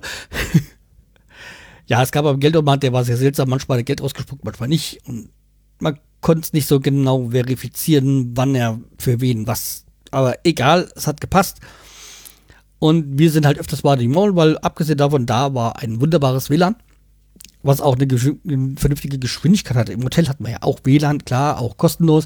ja, 1.87 2.01
es 2.01 2.11
gab 2.11 2.21
aber 2.21 2.31
einen 2.31 2.39
Geldautomat, 2.39 2.83
der 2.83 2.93
war 2.93 3.03
sehr 3.03 3.17
seltsam. 3.17 3.49
Manchmal 3.49 3.77
hat 3.77 3.81
er 3.81 3.85
Geld 3.85 4.01
ausgespuckt, 4.01 4.45
manchmal 4.45 4.69
nicht. 4.69 5.01
Und 5.05 5.29
man 5.79 5.99
konnte 6.21 6.45
es 6.45 6.53
nicht 6.53 6.67
so 6.67 6.79
genau 6.79 7.29
verifizieren, 7.31 8.31
wann 8.35 8.55
er 8.55 8.79
für 8.97 9.19
wen 9.19 9.47
was. 9.47 9.85
Aber 10.11 10.35
egal, 10.43 10.89
es 10.95 11.07
hat 11.07 11.19
gepasst. 11.19 11.59
Und 12.81 13.19
wir 13.19 13.29
sind 13.29 13.45
halt 13.45 13.59
öfters 13.59 13.83
mal 13.83 13.93
in 13.93 13.99
die 13.99 14.07
Mall, 14.07 14.35
weil 14.35 14.57
abgesehen 14.57 14.97
davon, 14.97 15.27
da 15.27 15.53
war 15.53 15.77
ein 15.77 16.01
wunderbares 16.01 16.49
WLAN, 16.49 16.75
was 17.61 17.79
auch 17.79 17.95
eine, 17.95 18.07
eine 18.07 18.75
vernünftige 18.75 19.19
Geschwindigkeit 19.19 19.77
hatte. 19.77 19.93
Im 19.93 20.03
Hotel 20.03 20.27
hatten 20.27 20.43
wir 20.43 20.53
ja 20.53 20.57
auch 20.63 20.79
WLAN, 20.83 21.23
klar, 21.23 21.59
auch 21.59 21.77
kostenlos. 21.77 22.25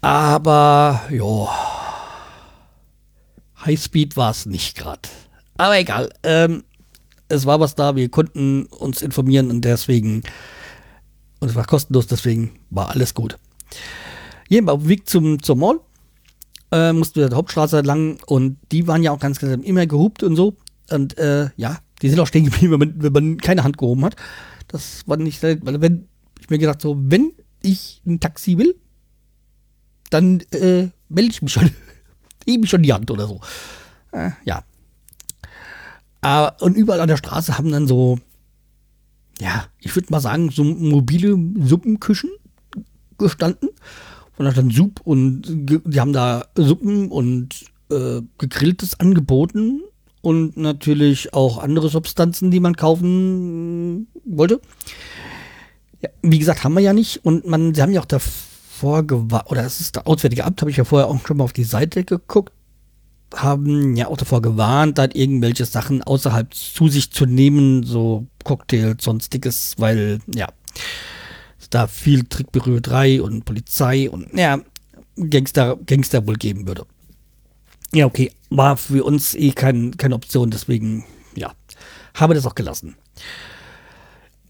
Aber, 0.00 1.00
ja, 1.10 1.48
Highspeed 3.64 4.16
war 4.16 4.32
es 4.32 4.46
nicht 4.46 4.76
gerade. 4.76 5.08
Aber 5.56 5.78
egal, 5.78 6.10
ähm, 6.24 6.64
es 7.28 7.46
war 7.46 7.60
was 7.60 7.76
da, 7.76 7.94
wir 7.94 8.08
konnten 8.08 8.66
uns 8.66 9.00
informieren 9.00 9.52
und 9.52 9.64
deswegen, 9.64 10.24
und 11.38 11.50
es 11.50 11.54
war 11.54 11.66
kostenlos, 11.66 12.08
deswegen 12.08 12.58
war 12.70 12.90
alles 12.90 13.14
gut. 13.14 13.38
Jedenfalls 14.48 14.78
auf 14.78 14.82
dem 14.82 14.88
Weg 14.88 15.08
zum, 15.08 15.40
zur 15.40 15.54
Mall 15.54 15.78
äh, 16.72 16.92
mussten 16.92 17.20
wir 17.20 17.28
der 17.28 17.38
Hauptstraße 17.38 17.80
lang 17.80 18.18
und 18.26 18.58
die 18.72 18.86
waren 18.86 19.02
ja 19.02 19.12
auch 19.12 19.20
ganz, 19.20 19.38
ganz 19.38 19.64
immer 19.64 19.86
gehupt 19.86 20.22
und 20.22 20.36
so. 20.36 20.56
Und 20.90 21.16
äh, 21.18 21.50
ja, 21.56 21.78
die 22.02 22.08
sind 22.08 22.20
auch 22.20 22.26
stehen 22.26 22.44
geblieben, 22.44 22.72
wenn 22.80 22.80
man, 22.80 23.02
wenn 23.02 23.12
man 23.12 23.38
keine 23.38 23.64
Hand 23.64 23.78
gehoben 23.78 24.04
hat. 24.04 24.16
Das 24.68 25.02
war 25.06 25.16
nicht, 25.16 25.42
weil 25.42 25.80
wenn 25.80 26.08
ich 26.40 26.50
mir 26.50 26.58
gedacht 26.58 26.80
so, 26.80 26.96
wenn 26.98 27.32
ich 27.62 28.02
ein 28.06 28.20
Taxi 28.20 28.58
will, 28.58 28.76
dann 30.10 30.40
äh, 30.52 30.88
melde 31.08 31.30
ich 31.30 31.42
mich 31.42 31.52
schon, 31.52 31.70
ich 32.44 32.70
schon 32.70 32.82
die 32.82 32.92
Hand 32.92 33.10
oder 33.10 33.26
so. 33.26 33.40
Äh, 34.12 34.30
ja. 34.44 34.64
Aber, 36.20 36.60
und 36.62 36.76
überall 36.76 37.00
an 37.00 37.08
der 37.08 37.16
Straße 37.16 37.56
haben 37.56 37.70
dann 37.70 37.86
so, 37.86 38.18
ja, 39.38 39.66
ich 39.80 39.94
würde 39.94 40.08
mal 40.10 40.20
sagen, 40.20 40.50
so 40.50 40.64
mobile 40.64 41.38
Suppenküchen 41.60 42.30
gestanden 43.18 43.70
und 44.38 44.44
da 44.44 44.52
stand 44.52 44.74
Sup 44.74 45.00
und 45.04 45.42
die 45.46 46.00
haben 46.00 46.12
da 46.12 46.46
Suppen 46.56 47.10
und 47.10 47.64
äh, 47.90 48.20
gegrilltes 48.38 49.00
angeboten 49.00 49.82
und 50.20 50.56
natürlich 50.56 51.32
auch 51.34 51.58
andere 51.58 51.88
Substanzen, 51.88 52.50
die 52.50 52.60
man 52.60 52.76
kaufen 52.76 54.08
wollte. 54.24 54.60
Ja, 56.02 56.10
wie 56.22 56.38
gesagt, 56.38 56.64
haben 56.64 56.74
wir 56.74 56.80
ja 56.80 56.92
nicht 56.92 57.24
und 57.24 57.46
man, 57.46 57.74
sie 57.74 57.82
haben 57.82 57.92
ja 57.92 58.00
auch 58.00 58.06
davor 58.06 59.06
gewarnt, 59.06 59.50
oder 59.50 59.64
es 59.64 59.80
ist 59.80 59.96
das 59.96 60.06
Auswärtige 60.06 60.44
Amt, 60.44 60.60
habe 60.60 60.70
ich 60.70 60.76
ja 60.76 60.84
vorher 60.84 61.08
auch 61.08 61.26
schon 61.26 61.36
mal 61.36 61.44
auf 61.44 61.52
die 61.52 61.64
Seite 61.64 62.04
geguckt, 62.04 62.52
haben 63.34 63.96
ja 63.96 64.08
auch 64.08 64.16
davor 64.16 64.42
gewarnt, 64.42 64.98
dann 64.98 65.10
irgendwelche 65.12 65.64
Sachen 65.64 66.02
außerhalb 66.02 66.52
zu 66.52 66.88
sich 66.88 67.10
zu 67.10 67.26
nehmen, 67.26 67.82
so 67.82 68.26
Cocktails, 68.44 69.02
sonstiges, 69.02 69.74
weil, 69.78 70.18
ja, 70.34 70.48
da 71.70 71.86
viel 71.86 72.24
Trickberührerei 72.24 73.22
und 73.22 73.44
Polizei 73.44 74.10
und 74.10 74.32
ja, 74.34 74.60
Gangster, 75.16 75.76
Gangster 75.86 76.26
wohl 76.26 76.36
geben 76.36 76.66
würde. 76.66 76.86
Ja, 77.92 78.06
okay, 78.06 78.32
war 78.50 78.76
für 78.76 79.04
uns 79.04 79.34
eh 79.34 79.52
kein, 79.52 79.96
keine 79.96 80.14
Option, 80.14 80.50
deswegen, 80.50 81.04
ja, 81.34 81.52
habe 82.14 82.34
das 82.34 82.46
auch 82.46 82.54
gelassen. 82.54 82.96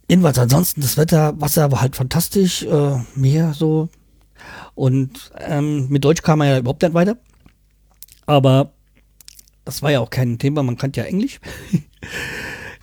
Jedenfalls 0.09 0.39
ansonsten 0.39 0.81
das 0.81 0.97
Wetter, 0.97 1.41
Wasser 1.41 1.71
war 1.73 1.81
halt 1.81 1.97
fantastisch, 1.97 2.63
äh, 2.63 2.99
Meer 3.15 3.55
so. 3.55 3.89
Und 4.75 5.33
ähm, 5.39 5.89
mit 5.89 6.05
Deutsch 6.05 6.23
kam 6.23 6.39
man 6.39 6.49
ja 6.49 6.59
überhaupt 6.59 6.83
nicht 6.83 6.95
weiter. 6.95 7.17
Aber 8.27 8.73
das 9.65 9.83
war 9.83 9.91
ja 9.91 10.01
auch 10.01 10.11
kein 10.11 10.39
Thema, 10.39 10.63
man 10.63 10.77
kannte 10.77 11.01
ja 11.01 11.07
Englisch. 11.07 11.41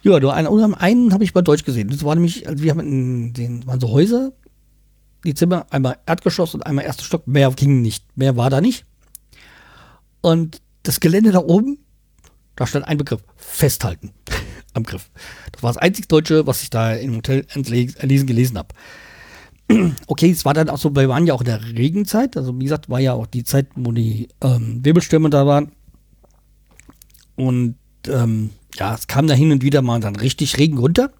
Ja, 0.03 0.19
nur 0.19 0.33
einen, 0.33 0.73
einen 0.75 1.13
habe 1.13 1.23
ich 1.23 1.31
bei 1.31 1.41
Deutsch 1.41 1.63
gesehen. 1.63 1.87
Das 1.87 2.03
war 2.03 2.13
nämlich, 2.13 2.47
also 2.47 2.61
wir 2.61 2.71
haben 2.71 2.81
in 2.81 3.33
den, 3.33 3.65
waren 3.65 3.79
so 3.79 3.89
Häuser, 3.89 4.33
die 5.23 5.33
Zimmer, 5.33 5.65
einmal 5.69 5.97
Erdgeschoss 6.05 6.53
und 6.53 6.65
einmal 6.65 6.83
erster 6.83 7.05
Stock. 7.05 7.25
Mehr 7.25 7.49
ging 7.51 7.81
nicht. 7.81 8.05
Mehr 8.17 8.35
war 8.35 8.49
da 8.49 8.59
nicht. 8.59 8.85
Und 10.19 10.61
das 10.83 10.99
Gelände 10.99 11.31
da 11.31 11.39
oben, 11.39 11.79
da 12.57 12.67
stand 12.67 12.85
ein 12.85 12.97
Begriff. 12.97 13.23
Festhalten. 13.37 14.11
Am 14.73 14.83
Griff. 14.83 15.09
Das 15.53 15.63
war 15.63 15.71
das 15.71 15.81
einzig 15.81 16.09
Deutsche, 16.09 16.45
was 16.45 16.63
ich 16.63 16.69
da 16.69 16.93
im 16.93 17.15
Hotel 17.15 17.45
lesen 17.55 18.27
gelesen 18.27 18.57
habe. 18.57 18.69
Okay, 20.07 20.29
es 20.29 20.43
war 20.43 20.53
dann 20.53 20.69
auch 20.69 20.77
so, 20.77 20.93
wir 20.93 21.07
waren 21.07 21.25
ja 21.25 21.33
auch 21.33 21.41
in 21.41 21.45
der 21.45 21.63
Regenzeit. 21.63 22.35
Also 22.35 22.59
wie 22.59 22.65
gesagt, 22.65 22.89
war 22.89 22.99
ja 22.99 23.13
auch 23.13 23.25
die 23.25 23.45
Zeit, 23.45 23.67
wo 23.75 23.93
die 23.93 24.27
ähm, 24.41 24.83
Wirbelstürme 24.83 25.29
da 25.29 25.47
waren. 25.47 25.71
Und 27.35 27.77
ähm, 28.09 28.49
ja, 28.77 28.93
es 28.93 29.07
kam 29.07 29.27
da 29.27 29.33
hin 29.33 29.51
und 29.51 29.63
wieder 29.63 29.81
mal 29.81 29.99
dann 29.99 30.15
richtig 30.15 30.57
Regen 30.57 30.77
runter. 30.77 31.11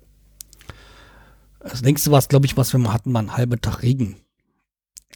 Das 1.59 1.81
längste 1.81 2.11
war 2.11 2.19
es, 2.19 2.27
glaube 2.27 2.45
ich, 2.45 2.57
was 2.57 2.73
wir 2.73 2.79
mal 2.79 2.93
hatten, 2.93 3.11
mal 3.11 3.19
einen 3.19 3.37
halben 3.37 3.61
Tag 3.61 3.81
Regen. 3.81 4.17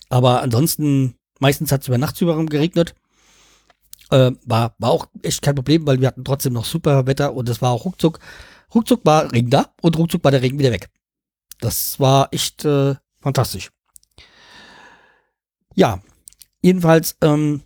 Aber 0.09 0.41
ansonsten, 0.41 1.15
meistens 1.39 1.71
hat 1.71 1.81
es 1.81 1.87
über 1.87 1.97
Nacht 1.97 2.21
über 2.21 2.41
geregnet. 2.45 2.95
Äh, 4.09 4.31
war, 4.45 4.75
war 4.77 4.91
auch 4.91 5.07
echt 5.21 5.41
kein 5.41 5.55
Problem, 5.55 5.85
weil 5.85 5.99
wir 5.99 6.07
hatten 6.07 6.23
trotzdem 6.23 6.53
noch 6.53 6.63
super 6.63 7.07
Wetter 7.07 7.33
und 7.33 7.49
es 7.49 7.61
war 7.61 7.71
auch 7.71 7.83
ruckzuck. 7.83 8.19
Ruckzuck 8.73 9.05
war 9.05 9.31
Regen 9.33 9.49
da 9.49 9.73
und 9.81 9.97
ruckzuck 9.97 10.23
war 10.23 10.31
der 10.31 10.41
Regen 10.41 10.59
wieder 10.59 10.71
weg. 10.71 10.89
Das 11.59 11.99
war 11.99 12.29
echt 12.31 12.63
äh, 12.63 12.95
fantastisch. 13.21 13.71
Ja, 15.75 16.01
jedenfalls, 16.61 17.17
ähm, 17.21 17.63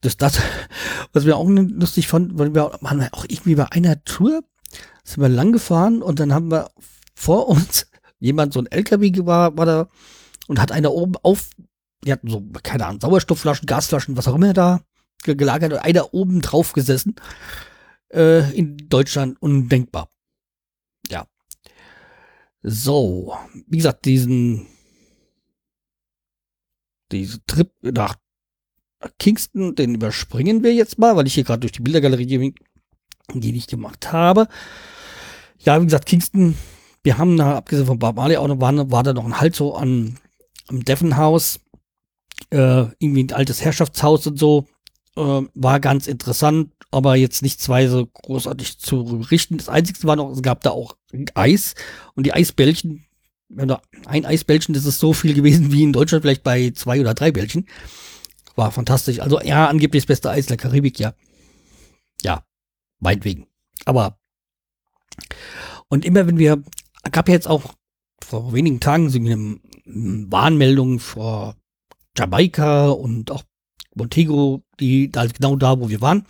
das, 0.00 0.16
das, 0.16 0.40
was 1.12 1.24
wir 1.26 1.36
auch 1.36 1.48
lustig 1.48 2.08
fanden, 2.08 2.38
weil 2.38 2.54
wir 2.54 2.78
waren 2.80 3.08
auch 3.12 3.24
irgendwie 3.28 3.54
bei 3.54 3.70
einer 3.72 4.02
Tour, 4.04 4.42
sind 5.04 5.22
wir 5.22 5.28
lang 5.28 5.52
gefahren 5.52 6.02
und 6.02 6.20
dann 6.20 6.32
haben 6.32 6.50
wir 6.50 6.70
vor 7.14 7.48
uns 7.48 7.90
jemand, 8.18 8.52
so 8.52 8.60
ein 8.60 8.66
LKW 8.66 9.26
war, 9.26 9.56
war 9.56 9.66
da 9.66 9.88
und 10.46 10.60
hat 10.60 10.72
einer 10.72 10.92
oben 10.92 11.16
auf, 11.22 11.50
die 12.04 12.12
hatten 12.12 12.28
so, 12.28 12.42
keine 12.62 12.86
Ahnung, 12.86 13.00
Sauerstoffflaschen, 13.00 13.66
Gasflaschen, 13.66 14.16
was 14.16 14.28
auch 14.28 14.34
immer 14.34 14.52
da 14.52 14.80
gelagert 15.24 15.72
und 15.72 15.78
einer 15.80 16.14
oben 16.14 16.40
drauf 16.40 16.72
gesessen. 16.72 17.16
Äh, 18.10 18.50
in 18.56 18.88
Deutschland 18.88 19.40
undenkbar. 19.42 20.10
Ja. 21.10 21.26
So, 22.62 23.36
wie 23.66 23.76
gesagt, 23.76 24.06
diesen, 24.06 24.66
diesen 27.12 27.42
Trip 27.46 27.70
nach 27.82 28.16
Kingston, 29.18 29.74
den 29.74 29.94
überspringen 29.94 30.62
wir 30.62 30.74
jetzt 30.74 30.98
mal, 30.98 31.16
weil 31.16 31.26
ich 31.26 31.34
hier 31.34 31.44
gerade 31.44 31.60
durch 31.60 31.72
die 31.72 31.82
Bildergalerie 31.82 32.26
gehe, 32.26 32.52
die 33.34 33.56
ich 33.56 33.66
gemacht 33.66 34.12
habe. 34.12 34.48
Ja, 35.58 35.80
wie 35.80 35.84
gesagt, 35.84 36.06
Kingston, 36.06 36.56
wir 37.02 37.18
haben 37.18 37.36
da, 37.36 37.56
abgesehen 37.56 37.86
von 37.86 37.98
Bob 37.98 38.16
Marley, 38.16 38.36
auch 38.36 38.48
noch, 38.48 38.60
war, 38.60 38.90
war 38.90 39.02
da 39.02 39.12
noch 39.12 39.24
ein 39.24 39.40
Halt 39.40 39.54
so 39.54 39.74
an, 39.74 40.18
am 40.68 40.84
Devon 40.84 41.16
House, 41.16 41.60
äh, 42.50 42.86
irgendwie 42.98 43.24
ein 43.24 43.32
altes 43.32 43.64
Herrschaftshaus 43.64 44.26
und 44.26 44.38
so, 44.38 44.66
äh, 45.16 45.42
war 45.54 45.80
ganz 45.80 46.06
interessant, 46.06 46.72
aber 46.90 47.16
jetzt 47.16 47.42
nichts 47.42 47.68
weise 47.68 48.06
großartig 48.06 48.78
zu 48.78 49.02
richten. 49.30 49.58
Das 49.58 49.68
Einzige 49.68 50.02
war 50.04 50.16
noch, 50.16 50.30
es 50.30 50.42
gab 50.42 50.62
da 50.62 50.70
auch 50.70 50.96
Eis 51.34 51.74
und 52.14 52.24
die 52.24 52.32
Eisbällchen, 52.32 53.04
wenn 53.48 53.68
da 53.68 53.80
ein 54.06 54.26
Eisbällchen, 54.26 54.74
das 54.74 54.84
ist 54.84 55.00
so 55.00 55.12
viel 55.12 55.34
gewesen 55.34 55.72
wie 55.72 55.82
in 55.82 55.92
Deutschland 55.92 56.22
vielleicht 56.22 56.42
bei 56.42 56.70
zwei 56.70 57.00
oder 57.00 57.14
drei 57.14 57.32
Bällchen. 57.32 57.66
War 58.58 58.72
fantastisch. 58.72 59.20
Also 59.20 59.40
ja, 59.40 59.68
angeblich 59.68 60.02
das 60.02 60.08
beste 60.08 60.30
Eis 60.30 60.46
der 60.46 60.56
Karibik, 60.56 60.98
ja. 60.98 61.14
Ja, 62.22 62.42
meinetwegen. 62.98 63.46
Aber 63.84 64.18
und 65.88 66.04
immer 66.04 66.26
wenn 66.26 66.38
wir, 66.38 66.64
gab 67.12 67.28
ja 67.28 67.34
jetzt 67.34 67.46
auch 67.46 67.74
vor 68.20 68.52
wenigen 68.52 68.80
Tagen 68.80 69.10
so 69.10 69.18
eine 69.20 69.60
Warnmeldung 69.84 70.98
vor 70.98 71.54
Jamaika 72.16 72.88
und 72.88 73.30
auch 73.30 73.44
Montego, 73.94 74.64
die 74.80 75.08
da 75.08 75.26
genau 75.26 75.54
da, 75.54 75.78
wo 75.78 75.88
wir 75.88 76.00
waren. 76.00 76.26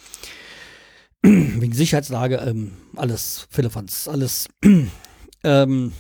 Wegen 1.23 1.73
Sicherheitslage, 1.73 2.37
ähm, 2.37 2.73
alles 2.95 3.49
Philippans, 3.49 4.07
alles. 4.07 4.51
ähm, 5.45 5.93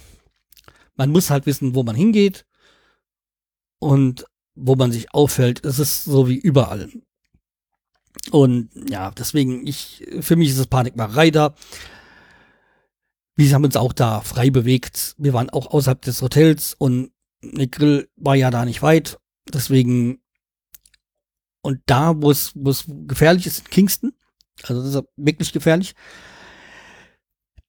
man 0.94 1.10
muss 1.10 1.30
halt 1.30 1.46
wissen, 1.46 1.74
wo 1.74 1.84
man 1.84 1.96
hingeht. 1.96 2.44
Und 3.78 4.26
wo 4.58 4.74
man 4.76 4.92
sich 4.92 5.14
auffällt. 5.14 5.64
Es 5.64 5.78
ist 5.78 6.04
so 6.04 6.28
wie 6.28 6.36
überall. 6.36 6.90
Und 8.30 8.70
ja, 8.90 9.10
deswegen, 9.12 9.66
ich, 9.66 10.06
für 10.20 10.36
mich 10.36 10.50
ist 10.50 10.58
es 10.58 10.66
Panikmacherei 10.66 11.30
da. 11.30 11.54
Wir 13.36 13.52
haben 13.54 13.64
uns 13.64 13.76
auch 13.76 13.92
da 13.92 14.20
frei 14.20 14.50
bewegt. 14.50 15.14
Wir 15.18 15.32
waren 15.32 15.50
auch 15.50 15.68
außerhalb 15.68 16.02
des 16.02 16.20
Hotels 16.22 16.74
und 16.74 17.12
der 17.42 17.68
Grill 17.68 18.08
war 18.16 18.34
ja 18.34 18.50
da 18.50 18.64
nicht 18.64 18.82
weit. 18.82 19.18
Deswegen, 19.52 20.20
und 21.62 21.80
da, 21.86 22.20
wo 22.20 22.30
es, 22.30 22.52
wo 22.54 22.70
es 22.70 22.84
gefährlich 23.06 23.46
ist, 23.46 23.60
in 23.60 23.64
Kingston, 23.66 24.12
Also 24.64 24.82
das 24.82 24.94
ist 24.94 25.04
wirklich 25.16 25.52
gefährlich. 25.52 25.94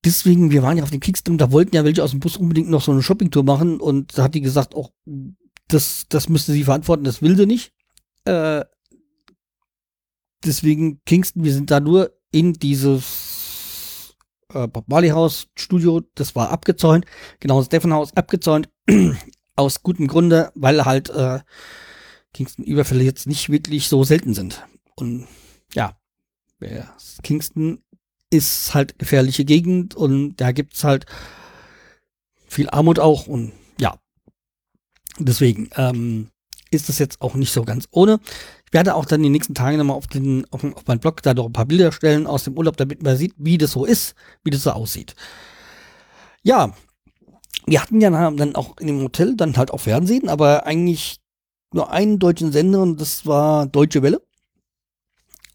Deswegen, 0.04 0.50
wir 0.50 0.64
waren 0.64 0.78
ja 0.78 0.84
auf 0.84 0.92
dem 0.92 1.02
Kickstarter, 1.02 1.38
da 1.38 1.52
wollten 1.52 1.76
ja 1.76 1.84
welche 1.84 2.04
aus 2.04 2.12
dem 2.12 2.20
Bus 2.22 2.38
unbedingt 2.38 2.70
noch 2.70 2.82
so 2.82 2.92
eine 2.92 3.04
Shoppingtour 3.04 3.44
machen 3.44 3.80
und 3.80 4.18
da 4.18 4.24
hat 4.24 4.34
die 4.34 4.42
gesagt, 4.42 4.74
auch 4.74 4.92
das, 5.70 6.06
das 6.10 6.30
müsste 6.30 6.52
sie 6.52 6.64
verantworten, 6.66 7.04
das 7.04 7.22
will 7.22 7.38
sie 7.38 7.46
nicht. 7.46 7.74
Äh, 8.26 8.66
deswegen 10.44 11.02
Kingston, 11.06 11.44
wir 11.44 11.54
sind 11.54 11.72
da 11.72 11.80
nur 11.80 12.12
in 12.32 12.54
dieses 12.54 14.16
äh, 14.54 14.68
Bob 14.68 14.88
Marley 14.88 15.10
Haus 15.10 15.48
Studio, 15.56 16.02
das 16.16 16.36
war 16.36 16.50
abgezäunt, 16.50 17.06
genau 17.40 17.64
das 17.64 17.84
Haus 17.86 18.16
abgezäunt, 18.16 18.70
aus 19.56 19.84
gutem 19.84 20.08
Grunde, 20.08 20.52
weil 20.56 20.86
halt 20.86 21.10
äh, 21.10 21.40
Kingston-Überfälle 22.34 23.04
jetzt 23.04 23.28
nicht 23.28 23.50
wirklich 23.50 23.88
so 23.88 24.04
selten 24.04 24.34
sind. 24.34 24.66
Und 24.96 25.28
ja, 25.74 25.98
Kingston 27.24 27.82
ist 28.30 28.74
halt 28.74 29.00
gefährliche 29.00 29.46
Gegend 29.46 29.96
und 29.96 30.36
da 30.38 30.52
gibt's 30.52 30.84
halt 30.84 31.06
viel 32.48 32.70
Armut 32.70 33.00
auch 33.00 33.28
und 33.28 33.54
deswegen 35.20 35.70
ähm, 35.76 36.30
ist 36.72 36.90
das 36.90 37.00
jetzt 37.00 37.22
auch 37.22 37.36
nicht 37.36 37.52
so 37.52 37.64
ganz 37.64 37.88
ohne. 37.92 38.20
Ich 38.66 38.74
werde 38.74 38.96
auch 38.96 39.06
dann 39.06 39.24
die 39.24 39.30
nächsten 39.30 39.56
Tage 39.56 39.78
nochmal 39.78 39.98
auf 39.98 40.08
den 40.08 40.46
auf, 40.52 40.64
auf 40.64 40.86
meinen 40.86 41.00
Blog 41.00 41.22
da 41.24 41.34
noch 41.34 41.48
ein 41.48 41.54
paar 41.54 41.66
Bilder 41.66 41.92
stellen 41.92 42.28
aus 42.28 42.44
dem 42.44 42.58
Urlaub, 42.58 42.78
damit 42.78 43.02
man 43.02 43.18
sieht, 43.18 43.34
wie 43.38 43.58
das 43.58 43.72
so 43.72 43.86
ist, 43.86 44.16
wie 44.44 44.52
das 44.52 44.64
so 44.64 44.72
aussieht. 44.72 45.16
Ja, 46.44 46.74
wir 47.66 47.82
hatten 47.82 48.02
ja 48.02 48.10
dann 48.10 48.56
auch 48.56 48.78
in 48.78 48.88
dem 48.88 49.02
Hotel 49.02 49.36
dann 49.36 49.58
halt 49.58 49.72
auch 49.72 49.82
Fernsehen, 49.82 50.30
aber 50.30 50.66
eigentlich 50.66 51.20
nur 51.74 51.92
einen 51.92 52.20
deutschen 52.20 52.52
Sender 52.52 52.82
und 52.82 53.00
das 53.00 53.26
war 53.26 53.68
Deutsche 53.68 54.02
Welle. 54.02 54.22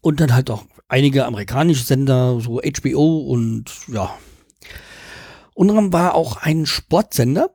Und 0.01 0.19
dann 0.19 0.33
halt 0.33 0.49
auch 0.51 0.65
einige 0.87 1.25
amerikanische 1.25 1.83
Sender, 1.83 2.39
so 2.39 2.61
HBO 2.61 3.19
und 3.19 3.65
ja. 3.87 4.15
Und 5.53 5.69
dann 5.69 5.93
war 5.93 6.15
auch 6.15 6.37
ein 6.37 6.65
Sportsender. 6.65 7.54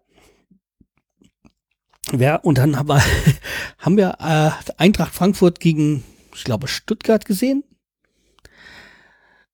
Ja, 2.16 2.36
und 2.36 2.58
dann 2.58 2.76
haben 2.76 2.88
wir, 2.88 3.02
haben 3.78 3.96
wir 3.96 4.16
äh, 4.20 4.72
Eintracht 4.76 5.14
Frankfurt 5.14 5.60
gegen, 5.60 6.02
ich 6.34 6.44
glaube, 6.44 6.68
Stuttgart 6.68 7.24
gesehen. 7.24 7.64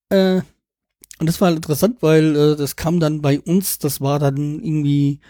Äh, 0.08 0.42
und 1.18 1.26
das 1.26 1.40
war 1.40 1.50
interessant, 1.50 1.98
weil 2.00 2.36
äh, 2.36 2.56
das 2.56 2.76
kam 2.76 3.00
dann 3.00 3.22
bei 3.22 3.40
uns, 3.40 3.78
das 3.78 4.00
war 4.00 4.18
dann 4.18 4.62
irgendwie 4.62 5.20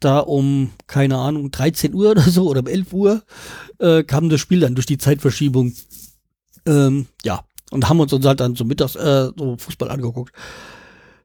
da 0.00 0.20
um, 0.20 0.70
keine 0.86 1.16
Ahnung, 1.16 1.50
13 1.50 1.94
Uhr 1.94 2.10
oder 2.12 2.22
so 2.22 2.48
oder 2.48 2.60
um 2.60 2.66
11 2.66 2.92
Uhr 2.92 3.22
äh, 3.78 4.04
kam 4.04 4.28
das 4.28 4.40
Spiel 4.40 4.60
dann 4.60 4.74
durch 4.74 4.86
die 4.86 4.98
Zeitverschiebung. 4.98 5.74
Ähm, 6.66 7.06
ja, 7.24 7.44
und 7.70 7.88
haben 7.88 8.00
uns 8.00 8.12
uns 8.12 8.24
halt 8.24 8.40
dann 8.40 8.54
zum 8.54 8.68
Mittags 8.68 8.94
äh, 8.94 9.30
so 9.36 9.56
Fußball 9.56 9.90
angeguckt. 9.90 10.32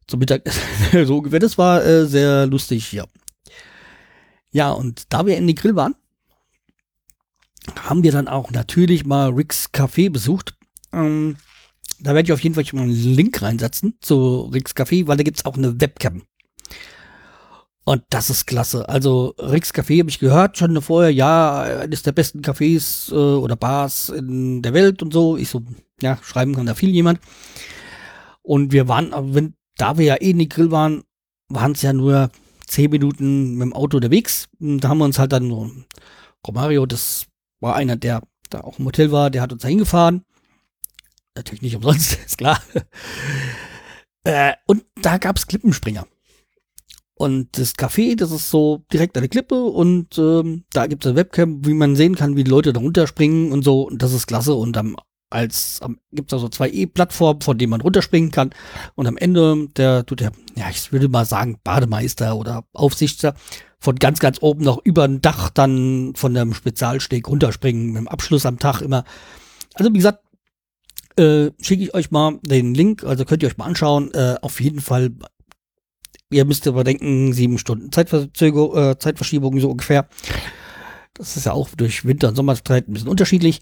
Zum 0.08 0.19
Mittag, 0.19 0.43
so 1.06 1.17
ungefähr. 1.17 1.39
Das 1.39 1.58
war 1.58 1.84
äh, 1.86 2.06
sehr 2.06 2.45
lustig, 2.47 2.91
ja. 2.91 3.06
Ja, 4.54 4.72
und 4.72 5.12
da 5.12 5.26
wir 5.26 5.36
in 5.36 5.48
den 5.48 5.56
Grill 5.56 5.76
waren, 5.76 5.96
haben 7.82 8.04
wir 8.04 8.12
dann 8.12 8.28
auch 8.28 8.52
natürlich 8.52 9.06
mal 9.06 9.32
Rick's 9.32 9.70
Café 9.74 10.10
besucht. 10.10 10.56
Ähm, 10.94 11.38
da 12.00 12.13
werde 12.13 12.28
ich 12.28 12.34
auf 12.34 12.39
jeden 12.39 12.56
Fall 12.56 12.66
schon 12.66 12.80
mal 12.80 12.84
einen 12.84 12.94
Link 12.94 13.42
reinsetzen 13.42 13.98
zu 14.00 14.50
Rick's 14.54 14.76
Café, 14.76 15.08
weil 15.08 15.18
da 15.18 15.24
gibt's 15.24 15.46
auch 15.46 15.58
eine 15.58 15.82
Webcam. 15.82 16.22
Und 17.86 18.04
das 18.12 18.30
ist 18.30 18.46
klasse. 18.46 18.88
Also 18.88 19.34
Rick's 19.39 19.74
Café 19.74 20.00
habe 20.00 20.10
ich 20.10 20.20
gehört 20.20 20.58
schon 20.58 20.80
vorher, 20.82 21.12
ja, 21.12 21.62
eines 21.62 22.04
der 22.04 22.12
besten 22.12 22.42
Cafés 22.42 23.12
äh, 23.12 23.16
oder 23.16 23.56
Bars 23.56 24.10
in 24.10 24.62
der 24.62 24.74
Welt 24.74 25.02
und 25.02 25.12
so. 25.12 25.36
Ich 25.36 25.50
so, 25.50 25.63
ja, 26.02 26.18
schreiben 26.22 26.56
kann 26.56 26.68
da 26.68 26.76
viel 26.76 26.92
jemand. 26.92 27.20
Und 28.44 28.72
wir 28.72 28.88
waren, 28.88 29.12
wenn, 29.34 29.56
da 29.78 29.98
wir 29.98 30.06
ja 30.06 30.16
eh 30.16 30.30
in 30.30 30.39
die 30.39 30.50
Grill 30.50 30.70
waren, 30.70 31.04
waren 31.50 31.72
es 31.72 31.82
ja 31.82 31.92
nur 31.92 32.30
zehn 32.67 32.91
Minuten 32.91 33.54
mit 33.54 33.62
dem 33.62 33.73
Auto 33.73 33.97
unterwegs. 33.97 34.47
Und 34.60 34.82
da 34.82 34.89
haben 34.89 34.97
wir 34.99 35.06
uns 35.06 35.19
halt 35.19 35.32
dann 35.32 35.49
so, 35.49 35.71
Romario, 36.45 36.86
das 36.86 37.28
war 37.60 37.76
einer, 37.76 37.95
der 37.95 38.21
da 38.49 38.62
auch 38.62 38.80
im 38.80 38.86
Hotel 38.86 39.12
war, 39.12 39.30
der 39.30 39.41
hat 39.41 39.54
uns 39.54 39.62
da 39.62 39.67
hingefahren. 39.67 40.23
Natürlich 41.36 41.62
nicht 41.62 41.76
umsonst, 41.76 42.19
ist 42.26 42.38
klar. 42.38 42.62
äh, 44.23 44.54
und 44.67 44.86
da 45.02 45.17
gab's 45.17 45.47
Klippenspringer. 45.47 46.06
Und 47.15 47.58
das 47.58 47.76
Café, 47.76 48.15
das 48.15 48.32
ist 48.32 48.49
so 48.49 48.84
direkt 48.91 49.15
an 49.15 49.21
der 49.21 49.30
Klippe 49.30 49.63
und 49.63 50.17
ähm, 50.17 50.65
da 50.73 50.88
gibt 50.88 51.06
es 51.06 51.10
eine 51.10 51.15
Webcam, 51.15 51.63
wie 51.65 51.73
man 51.73 51.95
sehen 51.95 52.15
kann, 52.15 52.36
wie 52.36 52.43
die 52.43 52.52
Leute 52.52 52.73
da 52.73 52.80
runterspringen 52.80 53.52
und 53.52 53.63
so. 53.63 53.84
Und 53.84 54.02
das 54.02 54.13
ist 54.13 54.28
klasse. 54.28 54.56
Und 54.56 54.76
am, 54.78 54.97
als 55.34 55.82
gibt 56.12 56.32
es 56.32 56.34
also 56.34 56.50
zwei 56.50 56.69
E-Plattformen, 56.69 57.41
von 57.41 57.58
denen 57.58 57.72
man 57.72 57.82
runterspringen 57.82 58.32
kann. 58.32 58.52
Und 58.96 59.08
am 59.08 59.17
Ende, 59.17 59.67
der 59.76 60.06
tut 60.06 60.19
der, 60.19 60.32
ja, 60.56 60.69
ich 60.69 60.91
würde 60.91 61.10
mal 61.10 61.26
sagen, 61.26 61.60
Bademeister 61.63 62.36
oder 62.36 62.65
Aufsichter 62.74 63.34
von 63.80 63.96
ganz, 63.96 64.19
ganz 64.19 64.38
oben 64.41 64.63
noch 64.63 64.80
über 64.84 65.04
ein 65.04 65.22
Dach 65.22 65.50
dann 65.50 66.13
von 66.15 66.34
dem 66.34 66.54
Spezialsteg 66.54 67.28
runterspringen, 67.28 67.88
mit 67.88 67.98
dem 67.98 68.08
Abschluss 68.08 68.46
am 68.46 68.60
Tag 68.60 68.82
immer. 68.82 69.04
Also 69.74 69.91
wie 69.91 69.98
gesagt, 69.98 70.24
äh, 71.17 71.52
schicke 71.60 71.84
ich 71.84 71.93
euch 71.93 72.12
mal 72.12 72.39
den 72.43 72.74
Link, 72.74 73.04
also 73.04 73.26
könnt 73.26 73.43
ihr 73.43 73.50
euch 73.50 73.58
mal 73.58 73.65
anschauen. 73.65 74.13
Äh, 74.13 74.36
auf 74.41 74.62
jeden 74.62 74.80
Fall 74.80 75.12
Ihr 76.34 76.46
müsst 76.46 76.67
aber 76.67 76.84
denken, 76.84 77.32
sieben 77.32 77.60
Stunden 77.60 77.91
Zeitverzögerung, 77.91 78.76
äh, 78.76 78.98
Zeitverschiebung 78.98 79.60
so 79.60 79.69
ungefähr. 79.69 80.08
Das 81.13 81.38
ist 81.38 81.46
ja 81.46 81.54
auch 81.54 81.69
durch 81.69 82.06
Winter- 82.06 82.30
und 82.30 82.36
Sommerzeit 82.36 82.88
ein 82.88 82.93
bisschen 82.93 83.08
unterschiedlich. 83.08 83.62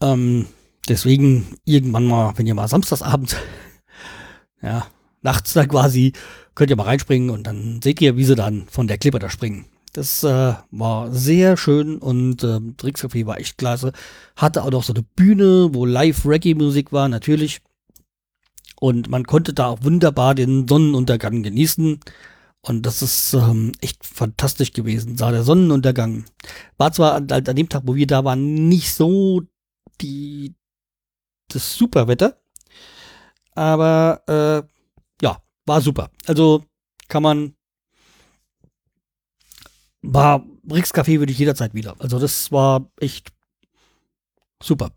Ähm, 0.00 0.46
deswegen 0.88 1.46
irgendwann 1.64 2.06
mal, 2.06 2.32
wenn 2.36 2.46
ihr 2.46 2.54
mal 2.54 2.68
samstagsabends, 2.68 3.36
ja, 4.62 4.86
nachts 5.22 5.52
da 5.52 5.66
quasi, 5.66 6.12
könnt 6.54 6.70
ihr 6.70 6.76
mal 6.76 6.84
reinspringen 6.84 7.30
und 7.30 7.46
dann 7.46 7.80
seht 7.82 8.00
ihr, 8.00 8.16
wie 8.16 8.24
sie 8.24 8.34
dann 8.34 8.66
von 8.68 8.86
der 8.86 8.98
Klippe 8.98 9.18
da 9.18 9.30
springen. 9.30 9.66
Das 9.92 10.22
äh, 10.24 10.54
war 10.70 11.10
sehr 11.10 11.56
schön 11.56 11.96
und 11.96 12.44
ähm, 12.44 12.76
Trickscafé 12.76 13.24
war 13.24 13.38
echt 13.40 13.56
klasse. 13.56 13.92
Hatte 14.36 14.62
auch 14.62 14.70
noch 14.70 14.82
so 14.82 14.92
eine 14.92 15.02
Bühne, 15.02 15.70
wo 15.72 15.86
Live-Reggae-Musik 15.86 16.92
war, 16.92 17.08
natürlich. 17.08 17.62
Und 18.78 19.08
man 19.08 19.24
konnte 19.24 19.54
da 19.54 19.68
auch 19.68 19.84
wunderbar 19.84 20.34
den 20.34 20.68
Sonnenuntergang 20.68 21.42
genießen. 21.42 22.00
Und 22.60 22.84
das 22.84 23.00
ist 23.00 23.32
ähm, 23.32 23.72
echt 23.80 24.04
fantastisch 24.04 24.72
gewesen. 24.72 25.16
Sah 25.16 25.30
der 25.30 25.44
Sonnenuntergang. 25.44 26.24
War 26.76 26.92
zwar 26.92 27.14
an, 27.14 27.30
an 27.30 27.44
dem 27.44 27.70
Tag, 27.70 27.84
wo 27.86 27.94
wir 27.94 28.06
da 28.06 28.22
waren, 28.22 28.68
nicht 28.68 28.92
so 28.92 29.42
die 30.00 30.54
das 31.48 31.76
Superwetter. 31.76 32.40
Aber 33.54 34.22
äh, 34.26 35.24
ja, 35.24 35.42
war 35.64 35.80
super. 35.80 36.10
Also 36.26 36.64
kann 37.08 37.22
man. 37.22 37.54
War 40.02 40.44
Rix 40.70 40.92
Café 40.92 41.18
würde 41.18 41.32
ich 41.32 41.38
jederzeit 41.38 41.74
wieder. 41.74 41.96
Also 41.98 42.18
das 42.18 42.52
war 42.52 42.90
echt 43.00 43.32
super. 44.62 44.90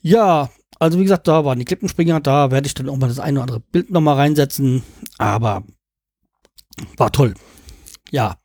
Ja, 0.00 0.50
also 0.78 0.98
wie 0.98 1.02
gesagt, 1.02 1.28
da 1.28 1.44
waren 1.44 1.58
die 1.58 1.64
Klippenspringer, 1.64 2.20
da 2.20 2.50
werde 2.50 2.66
ich 2.66 2.74
dann 2.74 2.88
auch 2.88 2.96
mal 2.96 3.08
das 3.08 3.18
eine 3.18 3.38
oder 3.38 3.42
andere 3.42 3.60
Bild 3.60 3.90
nochmal 3.90 4.16
reinsetzen, 4.16 4.82
aber 5.18 5.64
war 6.96 7.10
toll. 7.10 7.34
Ja. 8.10 8.38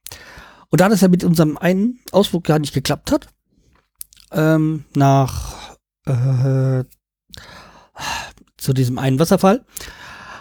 Und 0.70 0.82
da 0.82 0.90
das 0.90 1.02
ja 1.02 1.08
mit 1.08 1.24
unserem 1.24 1.58
einen 1.58 2.00
Ausflug 2.12 2.44
gar 2.44 2.58
nicht 2.58 2.74
geklappt 2.74 3.12
hat, 3.12 3.28
ähm, 4.34 4.86
nach 4.96 5.78
äh, 6.06 6.84
zu 8.58 8.74
diesem 8.74 8.98
einen 8.98 9.20
Wasserfall, 9.20 9.66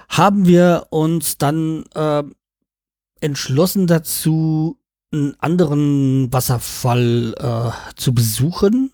haben 0.09 0.47
wir 0.47 0.87
uns 0.91 1.39
dann 1.39 1.85
äh, 1.95 2.23
entschlossen 3.21 3.87
dazu, 3.87 4.79
einen 5.13 5.35
anderen 5.41 6.33
Wasserfall 6.33 7.35
äh, 7.39 7.95
zu 7.97 8.15
besuchen. 8.15 8.93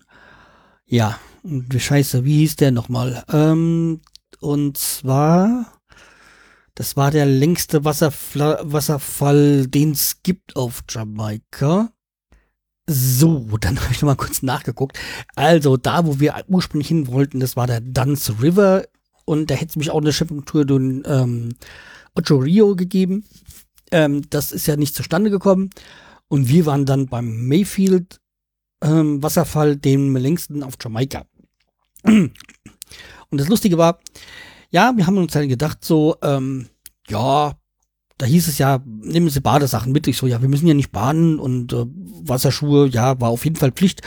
Ja, 0.85 1.17
Scheiße, 1.75 2.25
wie 2.25 2.39
hieß 2.39 2.57
der 2.57 2.71
nochmal? 2.71 3.23
Ähm, 3.31 4.01
und 4.41 4.77
zwar, 4.77 5.79
das 6.75 6.97
war 6.97 7.11
der 7.11 7.25
längste 7.25 7.85
Wasserfla 7.85 8.59
Wasserfall, 8.63 9.67
den 9.67 9.91
es 9.91 10.21
gibt 10.23 10.55
auf 10.55 10.83
Jamaika. 10.89 11.91
So, 12.91 13.45
dann 13.59 13.79
habe 13.81 13.93
ich 13.93 14.01
nochmal 14.01 14.15
kurz 14.15 14.41
nachgeguckt. 14.41 14.99
Also, 15.35 15.77
da, 15.77 16.07
wo 16.07 16.19
wir 16.19 16.33
ursprünglich 16.47 16.87
hin 16.87 17.07
wollten, 17.07 17.39
das 17.39 17.55
war 17.55 17.67
der 17.67 17.81
Dance 17.81 18.41
River. 18.41 18.85
Und 19.25 19.51
da 19.51 19.55
hätte 19.55 19.69
es 19.69 19.75
mich 19.75 19.91
auch 19.91 20.01
eine 20.01 20.11
Shipping-Tour 20.11 20.65
durch 20.65 21.03
ähm, 21.05 21.55
Ocho 22.15 22.37
Rio 22.37 22.75
gegeben. 22.75 23.25
Ähm, 23.91 24.23
das 24.31 24.51
ist 24.51 24.65
ja 24.65 24.75
nicht 24.75 24.95
zustande 24.95 25.29
gekommen. 25.29 25.69
Und 26.29 26.49
wir 26.49 26.65
waren 26.65 26.87
dann 26.87 27.05
beim 27.05 27.47
Mayfield 27.47 28.19
ähm, 28.81 29.21
Wasserfall, 29.21 29.75
dem 29.75 30.15
längsten 30.15 30.63
auf 30.63 30.75
Jamaika. 30.81 31.25
Und 32.03 32.31
das 33.29 33.49
Lustige 33.49 33.77
war, 33.77 33.99
ja, 34.71 34.93
wir 34.95 35.05
haben 35.05 35.17
uns 35.17 35.33
dann 35.33 35.47
gedacht, 35.47 35.85
so, 35.85 36.15
ähm, 36.23 36.69
ja, 37.07 37.55
da 38.19 38.25
hieß 38.25 38.49
es 38.49 38.57
ja, 38.57 38.83
nehmen 38.85 39.29
Sie 39.29 39.39
Badesachen 39.39 39.93
mit. 39.93 40.05
Ich 40.05 40.17
so, 40.17 40.27
ja, 40.27 40.41
wir 40.41 40.49
müssen 40.49 40.67
ja 40.67 40.73
nicht 40.73 40.91
baden 40.91 41.39
und 41.39 41.71
äh, 41.71 41.85
Wasserschuhe, 41.87 42.89
ja, 42.89 43.19
war 43.21 43.29
auf 43.29 43.45
jeden 43.45 43.55
Fall 43.55 43.71
Pflicht. 43.71 44.01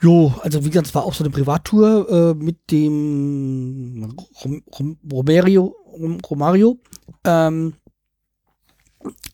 Jo, 0.00 0.34
also 0.40 0.64
wie 0.64 0.70
gesagt, 0.70 0.86
es 0.86 0.94
war 0.94 1.04
auch 1.04 1.12
so 1.12 1.22
eine 1.22 1.30
Privattour 1.30 2.08
äh, 2.10 2.34
mit 2.34 2.70
dem 2.70 4.16
Rom, 4.42 4.62
Rom, 4.78 4.98
Romario, 5.12 5.76
Rom, 5.92 6.18
Romario. 6.20 6.78
Ähm, 7.24 7.74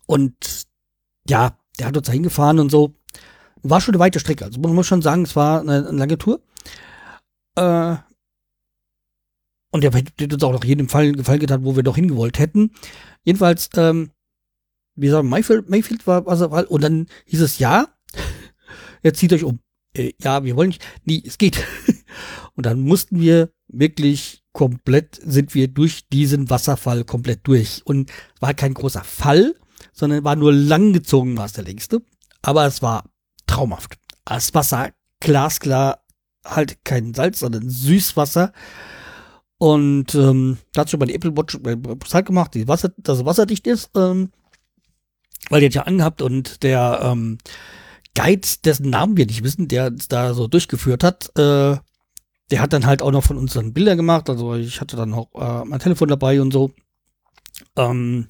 und 0.06 0.66
ja, 1.28 1.56
der 1.78 1.86
hat 1.86 1.96
uns 1.96 2.08
da 2.08 2.12
hingefahren 2.12 2.58
und 2.58 2.72
so. 2.72 2.94
War 3.62 3.80
schon 3.80 3.94
eine 3.94 4.00
weite 4.00 4.18
Strecke. 4.18 4.44
Also 4.44 4.60
man 4.60 4.74
muss 4.74 4.88
schon 4.88 5.02
sagen, 5.02 5.22
es 5.22 5.36
war 5.36 5.60
eine, 5.60 5.86
eine 5.86 5.96
lange 5.96 6.18
Tour. 6.18 6.40
Äh, 7.54 7.96
und 9.70 9.82
der 9.82 9.92
hätte 9.92 10.34
uns 10.34 10.42
auch 10.42 10.52
noch 10.52 10.64
jedem 10.64 10.88
Fall 10.88 11.12
Gefallen 11.12 11.40
getan, 11.40 11.64
wo 11.64 11.76
wir 11.76 11.82
doch 11.82 11.96
hingewollt 11.96 12.38
hätten. 12.38 12.72
Jedenfalls, 13.24 13.70
ähm, 13.76 14.10
wie 14.96 15.06
gesagt, 15.06 15.24
Mayfield, 15.24 15.68
Mayfield 15.68 16.06
war, 16.06 16.26
war, 16.26 16.70
und 16.70 16.82
dann 16.82 17.06
hieß 17.26 17.40
es 17.40 17.58
ja, 17.58 17.88
jetzt 19.02 19.18
zieht 19.18 19.32
euch 19.32 19.44
um. 19.44 19.60
Äh, 19.94 20.12
ja, 20.20 20.44
wir 20.44 20.56
wollen 20.56 20.70
nicht. 20.70 20.84
Nee, 21.04 21.22
es 21.24 21.38
geht. 21.38 21.64
und 22.54 22.66
dann 22.66 22.80
mussten 22.80 23.20
wir 23.20 23.50
wirklich 23.68 24.42
komplett, 24.52 25.20
sind 25.24 25.54
wir 25.54 25.68
durch 25.68 26.08
diesen 26.08 26.50
Wasserfall 26.50 27.04
komplett 27.04 27.46
durch. 27.46 27.82
Und 27.84 28.10
war 28.40 28.54
kein 28.54 28.74
großer 28.74 29.04
Fall, 29.04 29.54
sondern 29.92 30.24
war 30.24 30.36
nur 30.36 30.52
langgezogen, 30.52 31.36
war 31.36 31.46
es 31.46 31.52
der 31.52 31.64
längste. 31.64 32.02
Aber 32.42 32.66
es 32.66 32.82
war 32.82 33.04
traumhaft. 33.46 33.98
Das 34.24 34.54
Wasser 34.54 34.90
glasklar, 35.20 36.04
halt 36.44 36.84
kein 36.84 37.14
Salz, 37.14 37.40
sondern 37.40 37.68
Süßwasser. 37.68 38.52
Und 39.60 40.14
ähm, 40.14 40.56
da 40.72 40.80
hat 40.80 40.90
schon 40.90 41.00
mal 41.00 41.06
die 41.06 41.14
Apple 41.14 41.36
Watch 41.36 41.58
Zeit 42.08 42.24
gemacht, 42.24 42.54
die 42.54 42.66
Wasser, 42.66 42.94
dass 42.96 43.18
es 43.18 43.24
wasserdicht 43.26 43.66
ist, 43.66 43.90
ähm, 43.94 44.30
weil 45.50 45.60
die 45.60 45.66
hat 45.66 45.74
ja 45.74 45.82
angehabt 45.82 46.22
und 46.22 46.62
der 46.62 47.00
ähm, 47.02 47.36
Guide, 48.14 48.48
dessen 48.64 48.88
Namen 48.88 49.18
wir 49.18 49.26
nicht 49.26 49.44
wissen, 49.44 49.68
der 49.68 49.90
da 49.90 50.32
so 50.32 50.46
durchgeführt 50.46 51.04
hat, 51.04 51.28
äh, 51.36 51.76
der 52.50 52.60
hat 52.62 52.72
dann 52.72 52.86
halt 52.86 53.02
auch 53.02 53.10
noch 53.10 53.22
von 53.22 53.36
uns 53.36 53.52
dann 53.52 53.74
Bilder 53.74 53.96
gemacht. 53.96 54.30
Also 54.30 54.54
ich 54.54 54.80
hatte 54.80 54.96
dann 54.96 55.12
auch 55.12 55.28
äh, 55.34 55.66
mein 55.66 55.78
Telefon 55.78 56.08
dabei 56.08 56.40
und 56.40 56.52
so. 56.52 56.72
Ähm, 57.76 58.28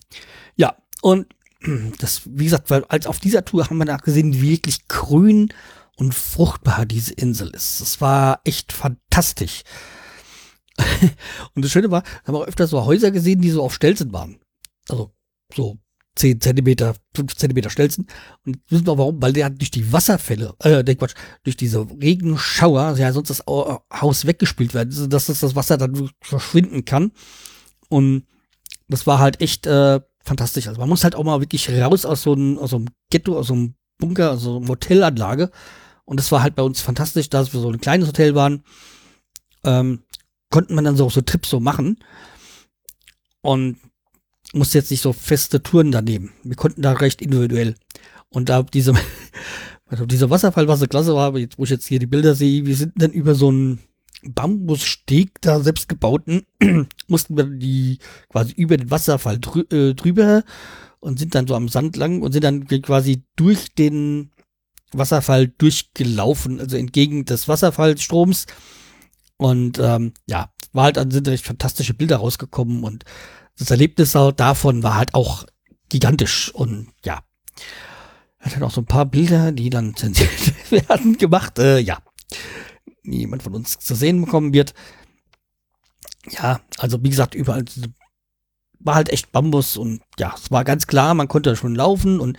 ja, 0.56 0.74
und 1.00 1.28
das, 2.00 2.22
wie 2.24 2.44
gesagt, 2.44 2.70
weil 2.70 2.82
als 2.86 3.06
auf 3.06 3.20
dieser 3.20 3.44
Tour 3.44 3.66
haben 3.66 3.78
wir 3.78 3.84
nachgesehen, 3.84 4.34
wie 4.34 4.50
wirklich 4.50 4.88
grün 4.88 5.54
und 5.94 6.12
fruchtbar 6.12 6.86
diese 6.86 7.14
Insel 7.14 7.50
ist. 7.50 7.80
Das 7.80 8.00
war 8.00 8.40
echt 8.42 8.72
fantastisch. 8.72 9.62
und 11.54 11.64
das 11.64 11.70
Schöne 11.70 11.90
war, 11.90 12.02
haben 12.24 12.34
wir 12.34 12.40
auch 12.40 12.46
öfter 12.46 12.66
so 12.66 12.84
Häuser 12.84 13.10
gesehen, 13.10 13.40
die 13.40 13.50
so 13.50 13.62
auf 13.62 13.74
Stelzen 13.74 14.12
waren. 14.12 14.38
Also 14.88 15.12
so 15.54 15.78
10 16.16 16.40
Zentimeter, 16.40 16.94
5 17.14 17.36
Zentimeter 17.36 17.70
Stelzen. 17.70 18.06
Und 18.44 18.58
wissen 18.68 18.86
wir 18.86 18.98
warum? 18.98 19.22
Weil 19.22 19.32
der 19.32 19.46
hat 19.46 19.58
durch 19.58 19.70
die 19.70 19.92
Wasserfälle, 19.92 20.54
äh, 20.60 20.84
der 20.84 20.96
Quatsch, 20.96 21.14
durch 21.44 21.56
diese 21.56 21.86
Regenschauer, 22.00 22.96
ja 22.98 23.12
sonst 23.12 23.30
das 23.30 23.44
Haus 23.46 24.26
weggespült 24.26 24.74
werden, 24.74 25.08
dass 25.08 25.26
das, 25.26 25.40
das 25.40 25.56
Wasser 25.56 25.78
dann 25.78 26.10
verschwinden 26.20 26.84
kann. 26.84 27.12
Und 27.88 28.26
das 28.88 29.06
war 29.06 29.18
halt 29.18 29.40
echt 29.40 29.66
äh, 29.66 30.00
fantastisch. 30.22 30.68
Also 30.68 30.80
man 30.80 30.88
muss 30.88 31.04
halt 31.04 31.14
auch 31.14 31.24
mal 31.24 31.40
wirklich 31.40 31.70
raus 31.70 32.04
aus 32.04 32.22
so 32.22 32.32
einem, 32.32 32.58
aus 32.58 32.70
so 32.70 32.76
einem 32.76 32.88
Ghetto, 33.10 33.38
aus 33.38 33.48
so 33.48 33.54
einem 33.54 33.74
Bunker, 33.98 34.32
aus 34.32 34.42
so 34.42 34.58
einer 34.58 34.68
Hotelanlage. 34.68 35.50
Und 36.04 36.18
das 36.18 36.32
war 36.32 36.42
halt 36.42 36.56
bei 36.56 36.62
uns 36.62 36.80
fantastisch, 36.80 37.30
dass 37.30 37.52
wir 37.52 37.60
so 37.60 37.70
ein 37.70 37.80
kleines 37.80 38.08
Hotel 38.08 38.34
waren. 38.34 38.64
Ähm, 39.64 40.02
konnten 40.50 40.74
man 40.74 40.84
dann 40.84 40.96
so, 40.96 41.08
so 41.08 41.20
Trips 41.20 41.50
so 41.50 41.60
machen. 41.60 41.98
Und 43.42 43.78
musste 44.52 44.78
jetzt 44.78 44.90
nicht 44.90 45.00
so 45.00 45.12
feste 45.12 45.62
Touren 45.62 45.92
daneben. 45.92 46.32
Wir 46.42 46.56
konnten 46.56 46.82
da 46.82 46.92
recht 46.92 47.22
individuell. 47.22 47.74
Und 48.28 48.48
da 48.48 48.62
diese, 48.62 48.94
also 49.86 50.06
dieser 50.06 50.30
Wasserfall, 50.30 50.68
was 50.68 50.80
so 50.80 50.86
klasse 50.86 51.14
war, 51.14 51.36
jetzt, 51.38 51.58
wo 51.58 51.64
ich 51.64 51.70
jetzt 51.70 51.86
hier 51.86 51.98
die 51.98 52.06
Bilder 52.06 52.34
sehe, 52.34 52.66
wir 52.66 52.76
sind 52.76 52.92
dann 52.96 53.12
über 53.12 53.34
so 53.34 53.48
einen 53.48 53.80
Bambussteg 54.22 55.40
da 55.40 55.60
selbst 55.60 55.88
gebauten, 55.88 56.42
mussten 57.08 57.36
wir 57.36 57.44
die 57.44 57.98
quasi 58.28 58.52
über 58.52 58.76
den 58.76 58.90
Wasserfall 58.90 59.38
drü 59.38 59.64
äh, 59.70 59.94
drüber 59.94 60.44
und 61.00 61.18
sind 61.18 61.34
dann 61.34 61.46
so 61.46 61.54
am 61.54 61.68
Sand 61.68 61.96
lang 61.96 62.20
und 62.20 62.32
sind 62.32 62.44
dann 62.44 62.66
quasi 62.66 63.22
durch 63.36 63.74
den 63.74 64.30
Wasserfall 64.92 65.48
durchgelaufen, 65.48 66.60
also 66.60 66.76
entgegen 66.76 67.24
des 67.24 67.48
Wasserfallstroms. 67.48 68.46
Und 69.40 69.78
ähm, 69.78 70.12
ja, 70.26 70.50
war 70.72 70.84
halt 70.84 70.96
dann 70.96 71.10
sind 71.10 71.26
recht 71.26 71.46
fantastische 71.46 71.94
Bilder 71.94 72.18
rausgekommen 72.18 72.84
und 72.84 73.04
das 73.58 73.70
Erlebnis 73.70 74.12
davon 74.12 74.82
war 74.82 74.96
halt 74.96 75.14
auch 75.14 75.46
gigantisch 75.88 76.54
und 76.54 76.88
ja. 77.04 77.20
Hat 78.38 78.54
dann 78.54 78.62
auch 78.62 78.70
so 78.70 78.80
ein 78.80 78.86
paar 78.86 79.06
Bilder, 79.06 79.52
die 79.52 79.70
dann 79.70 79.94
zensiert 79.96 80.70
werden, 80.70 81.16
gemacht. 81.16 81.58
Äh, 81.58 81.78
ja 81.78 81.98
niemand 83.02 83.42
von 83.42 83.54
uns 83.54 83.78
zu 83.78 83.94
sehen 83.94 84.20
bekommen 84.20 84.52
wird. 84.52 84.74
Ja, 86.30 86.60
also 86.78 87.02
wie 87.02 87.10
gesagt, 87.10 87.34
überall 87.34 87.64
war 88.78 88.94
halt 88.94 89.10
echt 89.10 89.32
Bambus 89.32 89.76
und 89.76 90.00
ja, 90.18 90.34
es 90.36 90.50
war 90.50 90.64
ganz 90.64 90.86
klar, 90.86 91.14
man 91.14 91.28
konnte 91.28 91.54
schon 91.56 91.74
laufen 91.74 92.20
und 92.20 92.38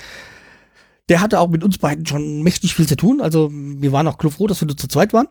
der 1.09 1.21
hatte 1.21 1.39
auch 1.39 1.49
mit 1.49 1.63
uns 1.63 1.77
beiden 1.77 2.05
schon 2.05 2.41
mächtig 2.41 2.73
viel 2.73 2.87
zu 2.87 2.95
tun. 2.95 3.21
Also 3.21 3.49
wir 3.51 3.91
waren 3.91 4.07
auch 4.07 4.17
froh, 4.31 4.47
dass 4.47 4.61
wir 4.61 4.67
nur 4.67 4.77
zu 4.77 4.87
zweit 4.87 5.13
waren. 5.13 5.27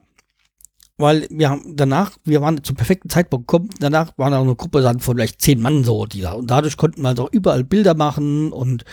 Weil 1.01 1.27
wir 1.31 1.49
haben 1.49 1.77
danach, 1.77 2.19
wir 2.25 2.43
waren 2.43 2.63
zum 2.63 2.77
perfekten 2.77 3.09
Zeitpunkt 3.09 3.49
gekommen, 3.49 3.71
danach 3.79 4.17
waren 4.19 4.35
auch 4.35 4.43
eine 4.43 4.55
Gruppe 4.55 4.83
dann 4.83 5.01
von 5.01 5.17
vielleicht 5.17 5.41
zehn 5.41 5.61
Mann 5.61 5.83
so, 5.83 6.07
die 6.07 6.21
da, 6.21 6.33
und 6.33 6.51
dadurch 6.51 6.77
konnten 6.77 7.03
wir 7.03 7.19
auch 7.19 7.33
überall 7.33 7.65
Bilder 7.65 7.95
machen 7.95 8.53
und 8.53 8.85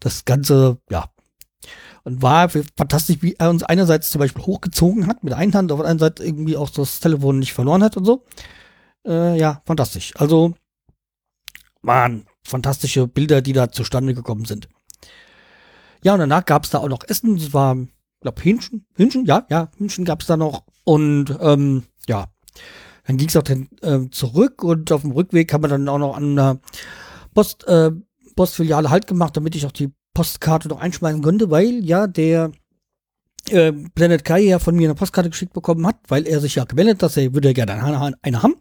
das 0.00 0.24
Ganze, 0.24 0.78
ja, 0.90 1.10
und 2.02 2.22
war 2.22 2.50
fantastisch, 2.76 3.18
wie 3.20 3.34
er 3.38 3.50
uns 3.50 3.62
einerseits 3.62 4.10
zum 4.10 4.18
Beispiel 4.18 4.44
hochgezogen 4.44 5.06
hat, 5.06 5.24
mit 5.24 5.32
einer 5.32 5.56
Hand, 5.56 5.72
auf 5.72 5.78
der 5.78 5.88
anderen 5.88 6.10
Seite 6.10 6.24
irgendwie 6.24 6.56
auch 6.56 6.70
das 6.70 7.00
Telefon 7.00 7.38
nicht 7.38 7.54
verloren 7.54 7.82
hat 7.82 7.96
und 7.96 8.04
so. 8.04 8.24
Äh, 9.06 9.38
ja, 9.38 9.62
fantastisch. 9.64 10.12
Also 10.16 10.54
waren 11.82 12.26
fantastische 12.42 13.06
Bilder, 13.06 13.42
die 13.42 13.52
da 13.52 13.70
zustande 13.70 14.14
gekommen 14.14 14.44
sind. 14.44 14.68
Ja, 16.02 16.14
und 16.14 16.20
danach 16.20 16.44
gab 16.44 16.64
es 16.64 16.70
da 16.70 16.78
auch 16.78 16.88
noch 16.88 17.04
Essen. 17.06 17.36
Das 17.36 17.54
war, 17.54 17.76
glaube 18.24 18.42
Hähnchen. 18.42 18.86
Hähnchen, 18.96 19.24
ja, 19.26 19.46
ja, 19.50 19.70
Hähnchen 19.78 20.04
gab 20.04 20.22
es 20.22 20.26
da 20.26 20.36
noch. 20.36 20.64
Und 20.82 21.36
ähm, 21.40 21.84
ja, 22.08 22.26
dann 23.06 23.16
ging 23.16 23.28
es 23.28 23.36
auch 23.36 23.42
dann 23.42 23.68
äh, 23.82 24.10
zurück 24.10 24.64
und 24.64 24.90
auf 24.90 25.02
dem 25.02 25.12
Rückweg 25.12 25.52
haben 25.52 25.62
wir 25.62 25.68
dann 25.68 25.88
auch 25.88 25.98
noch 25.98 26.16
an 26.16 26.32
einer 26.32 26.58
Post, 27.34 27.66
äh, 27.68 27.92
Postfiliale 28.34 28.90
halt 28.90 29.06
gemacht, 29.06 29.36
damit 29.36 29.54
ich 29.54 29.66
auch 29.66 29.72
die 29.72 29.92
Postkarte 30.14 30.68
noch 30.68 30.80
einschmeißen 30.80 31.22
könnte, 31.22 31.50
weil 31.50 31.84
ja 31.84 32.06
der 32.06 32.52
äh, 33.50 33.72
Planet 33.72 34.24
Kai 34.24 34.40
ja 34.40 34.58
von 34.58 34.74
mir 34.74 34.88
eine 34.88 34.94
Postkarte 34.94 35.30
geschickt 35.30 35.52
bekommen 35.52 35.86
hat, 35.86 35.96
weil 36.08 36.26
er 36.26 36.40
sich 36.40 36.54
ja 36.54 36.64
gemeldet 36.64 36.94
hat, 36.94 37.02
dass 37.02 37.16
er 37.16 37.34
würde 37.34 37.52
gerne 37.52 37.74
eine, 37.74 38.14
eine 38.22 38.42
haben. 38.42 38.54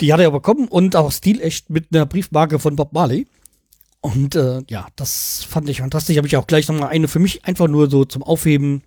Die 0.00 0.12
hat 0.12 0.20
er 0.20 0.30
bekommen 0.30 0.66
und 0.66 0.96
auch 0.96 1.12
stilecht 1.12 1.70
mit 1.70 1.88
einer 1.92 2.06
Briefmarke 2.06 2.58
von 2.58 2.74
Bob 2.74 2.92
Marley. 2.92 3.26
Und 4.00 4.34
äh, 4.34 4.62
ja, 4.68 4.88
das 4.96 5.44
fand 5.44 5.68
ich 5.68 5.78
fantastisch. 5.78 6.16
Habe 6.16 6.26
ich 6.26 6.36
auch 6.36 6.46
gleich 6.46 6.68
nochmal 6.68 6.88
eine 6.88 7.08
für 7.08 7.18
mich 7.18 7.44
einfach 7.44 7.68
nur 7.68 7.90
so 7.90 8.04
zum 8.04 8.22
Aufheben 8.22 8.82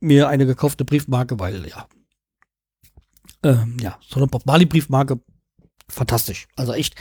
mir 0.00 0.28
eine 0.28 0.46
gekaufte 0.46 0.84
Briefmarke, 0.84 1.38
weil 1.38 1.66
ja, 1.68 1.88
ähm, 3.44 3.76
ja, 3.80 3.98
so 4.00 4.16
eine 4.16 4.26
Bob 4.26 4.46
Marley 4.46 4.66
Briefmarke, 4.66 5.20
fantastisch. 5.88 6.46
Also 6.56 6.72
echt. 6.72 6.94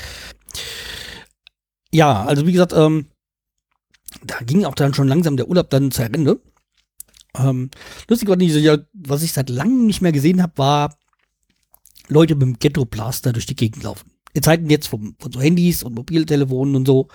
Ja, 1.92 2.26
also 2.26 2.46
wie 2.46 2.52
gesagt, 2.52 2.74
ähm, 2.74 3.08
da 4.24 4.40
ging 4.40 4.66
auch 4.66 4.76
dann 4.76 4.94
schon 4.94 5.08
langsam 5.08 5.38
der 5.38 5.48
Urlaub 5.48 5.70
dann 5.70 5.92
zu 5.92 6.04
Ende. 6.04 6.42
Ähm, 7.36 7.72
lustig 8.10 8.28
war 8.28 8.36
nicht, 8.36 8.56
was 8.94 9.24
ich 9.24 9.34
seit 9.34 9.50
langem 9.50 9.86
nicht 9.86 10.02
mehr 10.02 10.12
gesehen 10.12 10.42
habe, 10.42 10.58
war 10.58 10.98
Leute 12.08 12.36
mit 12.36 12.42
dem 12.44 12.60
Ghetto-Blaster 12.60 13.34
durch 13.34 13.46
die 13.46 13.56
Gegend 13.56 13.84
laufen. 13.84 14.12
In 14.34 14.44
Zeiten 14.44 14.70
jetzt 14.70 14.88
von, 14.88 15.16
von 15.20 15.32
so 15.32 15.42
Handys 15.42 15.84
und 15.84 15.96
Mobiltelefonen 15.96 16.76
und 16.76 16.88
so. 16.88 17.08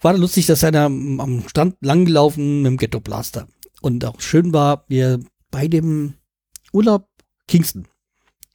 War 0.00 0.12
da 0.12 0.18
lustig, 0.18 0.46
dass 0.46 0.64
einer 0.64 0.84
am 0.84 1.44
Strand 1.48 1.76
langgelaufen 1.80 2.62
mit 2.62 2.70
dem 2.70 2.76
Ghetto-Blaster. 2.76 3.48
Und 3.80 4.04
auch 4.04 4.20
schön 4.20 4.52
war, 4.52 4.84
wir 4.88 5.20
bei 5.50 5.66
dem 5.68 6.14
Urlaub 6.72 7.08
Kingston, 7.48 7.86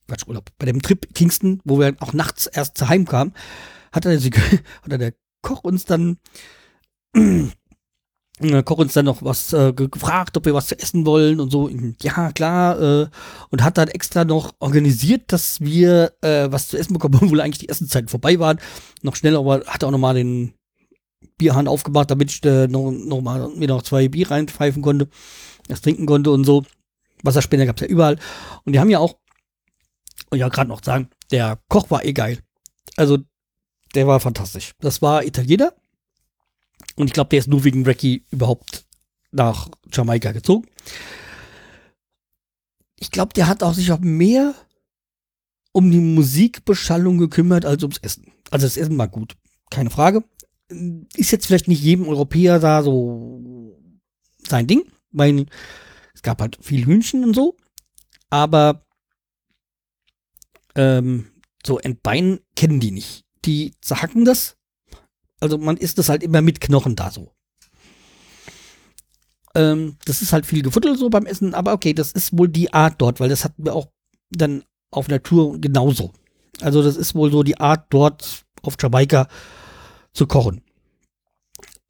Quatsch, 0.08 0.28
Urlaub, 0.28 0.50
bei 0.58 0.66
dem 0.66 0.82
Trip 0.82 1.14
Kingston, 1.14 1.60
wo 1.66 1.80
wir 1.80 1.96
auch 2.00 2.14
nachts 2.14 2.48
erst 2.48 2.78
zu 2.78 2.88
Heim 2.88 3.06
kamen, 3.06 3.34
hat, 3.92 4.06
der, 4.06 4.20
hat 4.22 5.02
der 5.02 5.14
Koch 5.42 5.64
uns 5.64 5.86
dann 5.86 6.18
Koch 8.66 8.80
uns 8.80 8.94
dann 8.94 9.06
noch 9.06 9.22
was 9.22 9.54
äh, 9.54 9.74
gefragt, 9.74 10.36
ob 10.38 10.46
wir 10.46 10.56
was 10.56 10.68
zu 10.68 10.80
essen 10.80 11.06
wollen 11.06 11.40
und 11.40 11.52
so. 11.52 11.70
Ja, 12.02 12.32
klar. 12.32 12.82
Äh, 12.82 13.08
und 13.50 13.64
hat 13.64 13.78
dann 13.78 13.88
extra 13.90 14.26
noch 14.26 14.54
organisiert, 14.60 15.32
dass 15.32 15.62
wir 15.62 16.14
äh, 16.22 16.52
was 16.52 16.68
zu 16.68 16.78
essen 16.78 16.94
bekommen, 16.94 17.16
obwohl 17.22 17.42
eigentlich 17.42 17.60
die 17.60 17.70
Essenzeiten 17.70 18.10
vorbei 18.10 18.40
waren. 18.40 18.60
Noch 19.04 19.16
schneller, 19.16 19.40
aber 19.40 19.64
hat 19.68 19.84
auch 19.84 19.92
noch 19.92 20.00
mal 20.00 20.16
den 20.16 20.54
Bierhahn 21.38 21.68
aufgemacht, 21.68 22.10
damit 22.10 22.32
ich 22.32 22.44
äh, 22.44 22.68
noch, 22.68 22.92
noch 22.92 23.22
mal 23.22 23.50
mir 23.50 23.68
noch 23.68 23.84
zwei 23.84 24.08
Bier 24.08 24.32
reinpfeifen 24.32 24.82
konnte, 24.82 25.10
das 25.68 25.82
trinken 25.82 26.06
konnte 26.06 26.32
und 26.32 26.44
so. 26.44 26.64
Wasserspender 27.22 27.66
gab's 27.66 27.82
ja 27.82 27.88
überall. 27.88 28.18
Und 28.66 28.74
die 28.74 28.80
haben 28.80 28.90
ja 28.90 29.00
auch, 29.00 29.16
und 30.32 30.40
ja 30.40 30.50
gerade 30.50 30.70
noch 30.70 30.84
sagen, 30.84 31.10
der 31.32 31.60
Koch 31.70 31.90
war 31.92 32.04
eh 32.04 32.14
geil. 32.14 32.40
Also 32.98 33.20
der 33.96 34.08
war 34.08 34.20
fantastisch. 34.20 34.74
Das 34.80 35.02
war 35.02 35.24
Italiener 35.24 35.74
und 36.96 37.08
ich 37.08 37.14
glaube, 37.14 37.30
der 37.30 37.40
ist 37.40 37.48
nur 37.48 37.64
wegen 37.64 37.86
Recky 37.86 38.26
überhaupt 38.32 38.86
nach 39.32 39.70
Jamaika 39.92 40.32
gezogen. 40.32 40.68
ich 43.00 43.12
glaube, 43.12 43.34
der 43.34 43.48
hat 43.48 43.64
auch 43.64 43.74
sich 43.74 43.92
auch 43.92 44.00
mehr 44.00 44.54
um 45.74 45.92
die 45.92 46.00
Musikbeschallung 46.00 47.18
gekümmert 47.18 47.66
als 47.66 47.84
ums 47.84 47.98
Essen. 47.98 48.32
Also 48.52 48.66
das 48.66 48.78
Essen 48.78 48.98
war 48.98 49.08
gut, 49.08 49.36
keine 49.70 49.90
Frage. 49.90 50.24
Ist 51.16 51.32
jetzt 51.32 51.48
vielleicht 51.48 51.68
nicht 51.68 51.82
jedem 51.82 52.08
Europäer 52.08 52.60
da 52.60 52.84
so 52.84 53.76
sein 54.48 54.68
Ding, 54.68 54.84
weil 55.12 55.48
es 56.14 56.22
gab 56.22 56.42
halt 56.42 56.58
viel 56.62 56.86
Hühnchen 56.86 57.24
und 57.24 57.34
so. 57.34 57.58
Aber 58.30 58.86
ähm, 60.76 61.32
so 61.66 61.80
Entbein 61.80 62.40
kennen 62.56 62.80
die 62.80 62.92
nicht. 62.92 63.26
Die 63.46 63.74
zerhacken 63.82 64.26
das. 64.26 64.58
Also 65.44 65.58
man 65.58 65.76
isst 65.76 65.98
das 65.98 66.08
halt 66.08 66.24
immer 66.24 66.42
mit 66.42 66.62
Knochen 66.62 66.96
da 66.96 67.12
so. 67.12 67.34
Ähm, 69.56 69.98
das 70.06 70.22
ist 70.22 70.32
halt 70.32 70.46
viel 70.46 70.62
Gefuttelt 70.62 70.98
so 70.98 71.10
beim 71.10 71.26
Essen, 71.26 71.54
aber 71.54 71.74
okay, 71.74 71.94
das 71.94 72.14
ist 72.14 72.38
wohl 72.38 72.48
die 72.48 72.74
Art 72.74 72.96
dort, 73.00 73.20
weil 73.20 73.28
das 73.28 73.44
hatten 73.44 73.66
wir 73.66 73.76
auch 73.76 73.90
dann 74.32 74.64
auf 74.90 75.10
Natur 75.10 75.60
genauso. 75.60 76.14
Also 76.62 76.82
das 76.82 76.96
ist 76.96 77.14
wohl 77.14 77.30
so 77.30 77.44
die 77.44 77.60
Art 77.60 77.88
dort 77.90 78.46
auf 78.62 78.78
Jamaika 78.82 79.28
zu 80.14 80.28
kochen. 80.28 80.62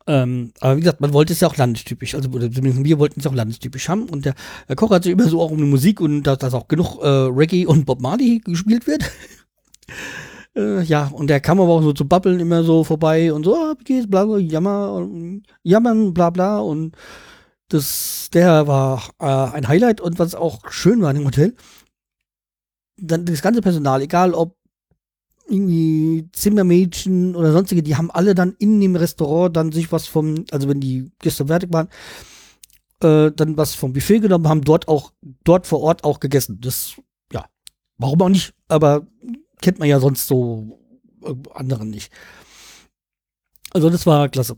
Ähm, 0.08 0.52
aber 0.60 0.78
wie 0.78 0.82
gesagt, 0.82 1.00
man 1.00 1.14
wollte 1.14 1.34
es 1.34 1.40
ja 1.40 1.48
auch 1.48 1.56
landestypisch, 1.56 2.16
also 2.16 2.28
zumindest 2.28 2.84
wir 2.84 2.98
wollten 2.98 3.20
es 3.20 3.28
auch 3.28 3.36
landestypisch 3.36 3.88
haben 3.88 4.10
und 4.10 4.26
der, 4.26 4.34
der 4.68 4.76
Koch 4.76 4.90
hat 4.90 5.04
sich 5.04 5.12
immer 5.12 5.30
so 5.30 5.40
auch 5.40 5.52
um 5.52 5.60
die 5.60 5.64
Musik 5.64 6.02
und 6.02 6.24
dass, 6.24 6.40
dass 6.40 6.56
auch 6.56 6.68
genug 6.68 6.98
äh, 7.04 7.08
Reggae 7.08 7.68
und 7.68 7.86
Bob 7.86 8.02
Marley 8.02 8.40
gespielt 8.40 8.88
wird. 8.88 9.04
äh, 10.56 10.82
ja, 10.84 11.08
und 11.08 11.28
der 11.28 11.40
kam 11.40 11.60
aber 11.60 11.72
auch 11.72 11.82
so 11.82 11.94
zu 11.94 12.08
babbeln 12.08 12.40
immer 12.40 12.64
so 12.64 12.84
vorbei 12.84 13.34
und 13.34 13.44
so, 13.44 13.56
ah, 13.56 13.76
wie 13.78 13.84
geht's, 13.84 14.10
bla, 14.10 14.26
bla, 14.26 14.38
jammer, 14.38 15.08
jammern, 15.64 16.14
bla, 16.14 16.30
bla 16.30 16.60
und 16.60 16.96
das, 17.70 18.30
der 18.34 18.68
war 18.68 19.10
äh, 19.20 19.26
ein 19.26 19.68
Highlight 19.68 20.02
und 20.02 20.20
was 20.20 20.36
auch 20.36 20.70
schön 20.70 21.02
war 21.02 21.12
in 21.12 21.18
dem 21.18 21.26
Hotel, 21.26 21.56
dann 22.98 23.26
das 23.26 23.42
ganze 23.42 23.62
Personal, 23.62 24.02
egal 24.02 24.34
ob 24.34 24.56
irgendwie 25.48 26.30
Zimmermädchen 26.32 27.36
oder 27.36 27.52
sonstige, 27.52 27.84
die 27.84 27.96
haben 27.96 28.12
alle 28.12 28.36
dann 28.36 28.56
in 28.60 28.80
dem 28.80 28.96
Restaurant 28.96 29.56
dann 29.56 29.72
sich 29.72 29.92
was 29.92 30.08
vom, 30.08 30.46
also 30.52 30.70
wenn 30.70 30.80
die 30.80 31.12
Gäste 31.20 31.48
fertig 31.48 31.74
waren, 31.74 31.90
äh, 33.02 33.32
dann 33.32 33.58
was 33.58 33.76
vom 33.76 33.94
Buffet 33.94 34.20
genommen, 34.20 34.48
haben 34.48 34.62
dort 34.62 34.88
auch, 34.88 35.12
dort 35.44 35.68
vor 35.68 35.82
Ort 35.82 36.04
auch 36.04 36.20
gegessen. 36.20 36.60
Das, 36.62 36.94
ja, 37.32 37.46
warum 37.98 38.22
auch 38.22 38.30
nicht, 38.30 38.54
aber 38.68 39.06
kennt 39.64 39.80
man 39.80 39.88
ja 39.88 40.00
sonst 40.00 40.28
so 40.28 40.80
anderen 41.54 41.90
nicht. 41.90 42.12
Also 43.72 43.90
das 43.90 44.06
war 44.06 44.30
klasse. 44.30 44.58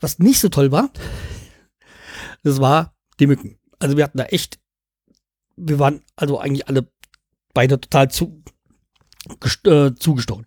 Was 0.00 0.18
nicht 0.18 0.40
so 0.40 0.48
toll 0.48 0.72
war, 0.72 0.90
das 2.42 2.58
war 2.60 2.96
die 3.20 3.26
Mücken. 3.26 3.58
Also 3.78 3.96
wir 3.96 4.04
hatten 4.04 4.18
da 4.18 4.24
echt, 4.24 4.58
wir 5.56 5.78
waren 5.78 6.02
also 6.16 6.40
eigentlich 6.40 6.66
alle 6.68 6.88
beide 7.52 7.80
total 7.80 8.10
zu, 8.10 8.42
äh, 9.64 9.92
zugestochen. 9.94 10.46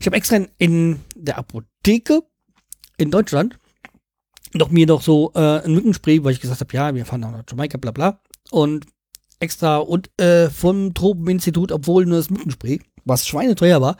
Ich 0.00 0.06
habe 0.06 0.16
extra 0.16 0.36
in, 0.36 0.48
in, 0.58 1.00
der 1.14 1.38
Apotheke 1.38 2.22
in 2.98 3.10
Deutschland 3.10 3.58
noch 4.52 4.70
mir 4.70 4.86
noch 4.86 5.00
so 5.00 5.32
äh, 5.34 5.64
ein 5.64 5.74
Mückenspray, 5.74 6.22
weil 6.24 6.32
ich 6.32 6.40
gesagt 6.40 6.60
habe, 6.60 6.74
ja, 6.74 6.94
wir 6.94 7.06
fahren 7.06 7.20
nach 7.20 7.44
Jamaika, 7.48 7.78
bla 7.78 7.92
bla. 7.92 8.20
Und 8.50 8.86
extra 9.38 9.78
und 9.78 10.10
äh, 10.20 10.50
vom 10.50 10.92
Tropeninstitut, 10.92 11.72
obwohl 11.72 12.04
nur 12.04 12.18
das 12.18 12.30
Mückenspray, 12.30 12.80
was 13.04 13.26
schweineteuer 13.26 13.80
war 13.80 13.96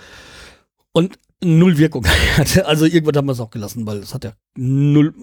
und 0.92 1.18
null 1.42 1.78
Wirkung 1.78 2.06
hatte. 2.36 2.66
Also 2.66 2.86
irgendwann 2.86 3.16
haben 3.16 3.26
wir 3.26 3.32
es 3.32 3.40
auch 3.40 3.50
gelassen, 3.50 3.86
weil 3.86 3.98
es 3.98 4.14
hat 4.14 4.24
ja 4.24 4.32
null, 4.56 5.14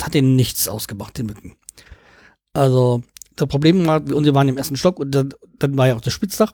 hat 0.00 0.14
ja 0.14 0.22
nichts 0.22 0.68
ausgemacht, 0.68 1.18
den 1.18 1.26
Mücken. 1.26 1.56
Also 2.52 3.02
das 3.36 3.48
Problem 3.48 3.86
war, 3.86 4.02
und 4.02 4.24
wir 4.24 4.34
waren 4.34 4.48
im 4.48 4.58
ersten 4.58 4.76
Stock 4.76 4.98
und 4.98 5.12
dann, 5.12 5.34
dann 5.58 5.76
war 5.76 5.88
ja 5.88 5.96
auch 5.96 6.00
das 6.00 6.12
Spitzdach. 6.12 6.52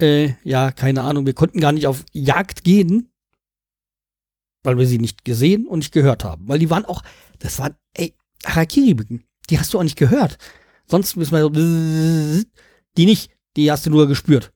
Äh, 0.00 0.34
ja, 0.44 0.70
keine 0.70 1.02
Ahnung, 1.02 1.26
wir 1.26 1.34
konnten 1.34 1.60
gar 1.60 1.72
nicht 1.72 1.86
auf 1.86 2.04
Jagd 2.12 2.62
gehen, 2.62 3.10
weil 4.62 4.78
wir 4.78 4.86
sie 4.86 4.98
nicht 4.98 5.24
gesehen 5.24 5.66
und 5.66 5.80
nicht 5.80 5.92
gehört 5.92 6.24
haben. 6.24 6.48
Weil 6.48 6.58
die 6.58 6.70
waren 6.70 6.84
auch, 6.84 7.02
das 7.38 7.58
waren, 7.58 7.74
ey, 7.94 8.14
Harakiri-Mücken. 8.44 9.24
Die 9.50 9.58
hast 9.58 9.72
du 9.72 9.78
auch 9.78 9.82
nicht 9.82 9.96
gehört. 9.96 10.38
Sonst 10.86 11.16
müssen 11.16 11.32
wir 11.32 11.40
so, 11.40 11.50
die 11.50 13.06
nicht, 13.06 13.30
die 13.56 13.70
hast 13.70 13.86
du 13.86 13.90
nur 13.90 14.06
gespürt. 14.06 14.52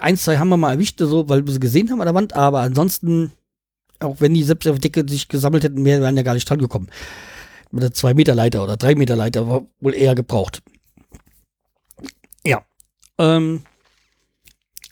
Eins, 0.00 0.24
zwei 0.24 0.36
haben 0.36 0.50
wir 0.50 0.58
mal 0.58 0.72
erwischt, 0.72 0.98
so, 0.98 1.28
weil 1.28 1.46
wir 1.46 1.52
sie 1.52 1.60
gesehen 1.60 1.90
haben 1.90 2.00
an 2.00 2.06
der 2.06 2.14
Wand, 2.14 2.34
aber 2.34 2.60
ansonsten, 2.60 3.32
auch 4.00 4.16
wenn 4.20 4.34
die 4.34 4.42
selbst 4.42 4.68
auf 4.68 4.78
Decke 4.78 5.04
sich 5.08 5.28
gesammelt 5.28 5.64
hätten, 5.64 5.84
wären 5.84 6.16
ja 6.16 6.22
gar 6.22 6.34
nicht 6.34 6.48
dran 6.48 6.58
gekommen. 6.58 6.88
Mit 7.70 7.82
der 7.82 7.94
2 7.94 8.12
Meter 8.12 8.34
Leiter 8.34 8.62
oder 8.62 8.76
3 8.76 8.96
Meter 8.96 9.16
Leiter 9.16 9.48
war 9.48 9.62
wohl 9.80 9.94
eher 9.94 10.14
gebraucht. 10.14 10.62
Ja. 12.44 12.62
Ähm, 13.16 13.62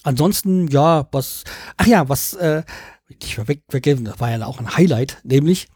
ansonsten, 0.03 0.69
ja, 0.69 1.07
was, 1.13 1.45
ach 1.77 1.87
ja, 1.87 2.09
was, 2.09 2.33
äh, 2.35 2.63
ich 3.09 3.37
war 3.37 3.49
weg, 3.49 3.63
vergessen, 3.69 4.07
das 4.07 4.19
war 4.19 4.31
ja 4.31 4.47
auch 4.47 4.61
ein 4.61 4.77
Highlight, 4.77 5.19
nämlich, 5.25 5.69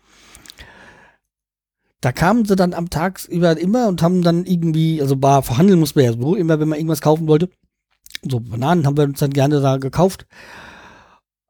da 2.01 2.11
kamen 2.13 2.47
sie 2.47 2.57
dann 2.57 2.73
am 2.73 2.89
Tag 2.89 3.25
über 3.29 3.59
immer 3.59 3.89
und 3.89 4.01
haben 4.01 4.23
dann 4.23 4.47
irgendwie, 4.47 5.03
also 5.03 5.23
war 5.23 5.43
verhandeln 5.43 5.81
muss 5.81 5.95
man 5.95 6.05
ja 6.05 6.13
so 6.13 6.35
immer, 6.35 6.59
wenn 6.59 6.69
man 6.69 6.79
irgendwas 6.79 7.01
kaufen 7.03 7.27
wollte. 7.27 7.51
So 8.29 8.41
Bananen 8.41 8.87
haben 8.87 8.97
wir 8.97 9.05
uns 9.05 9.21
dann 9.21 9.33
gerne 9.33 9.61
da 9.61 9.77
gekauft 9.77 10.27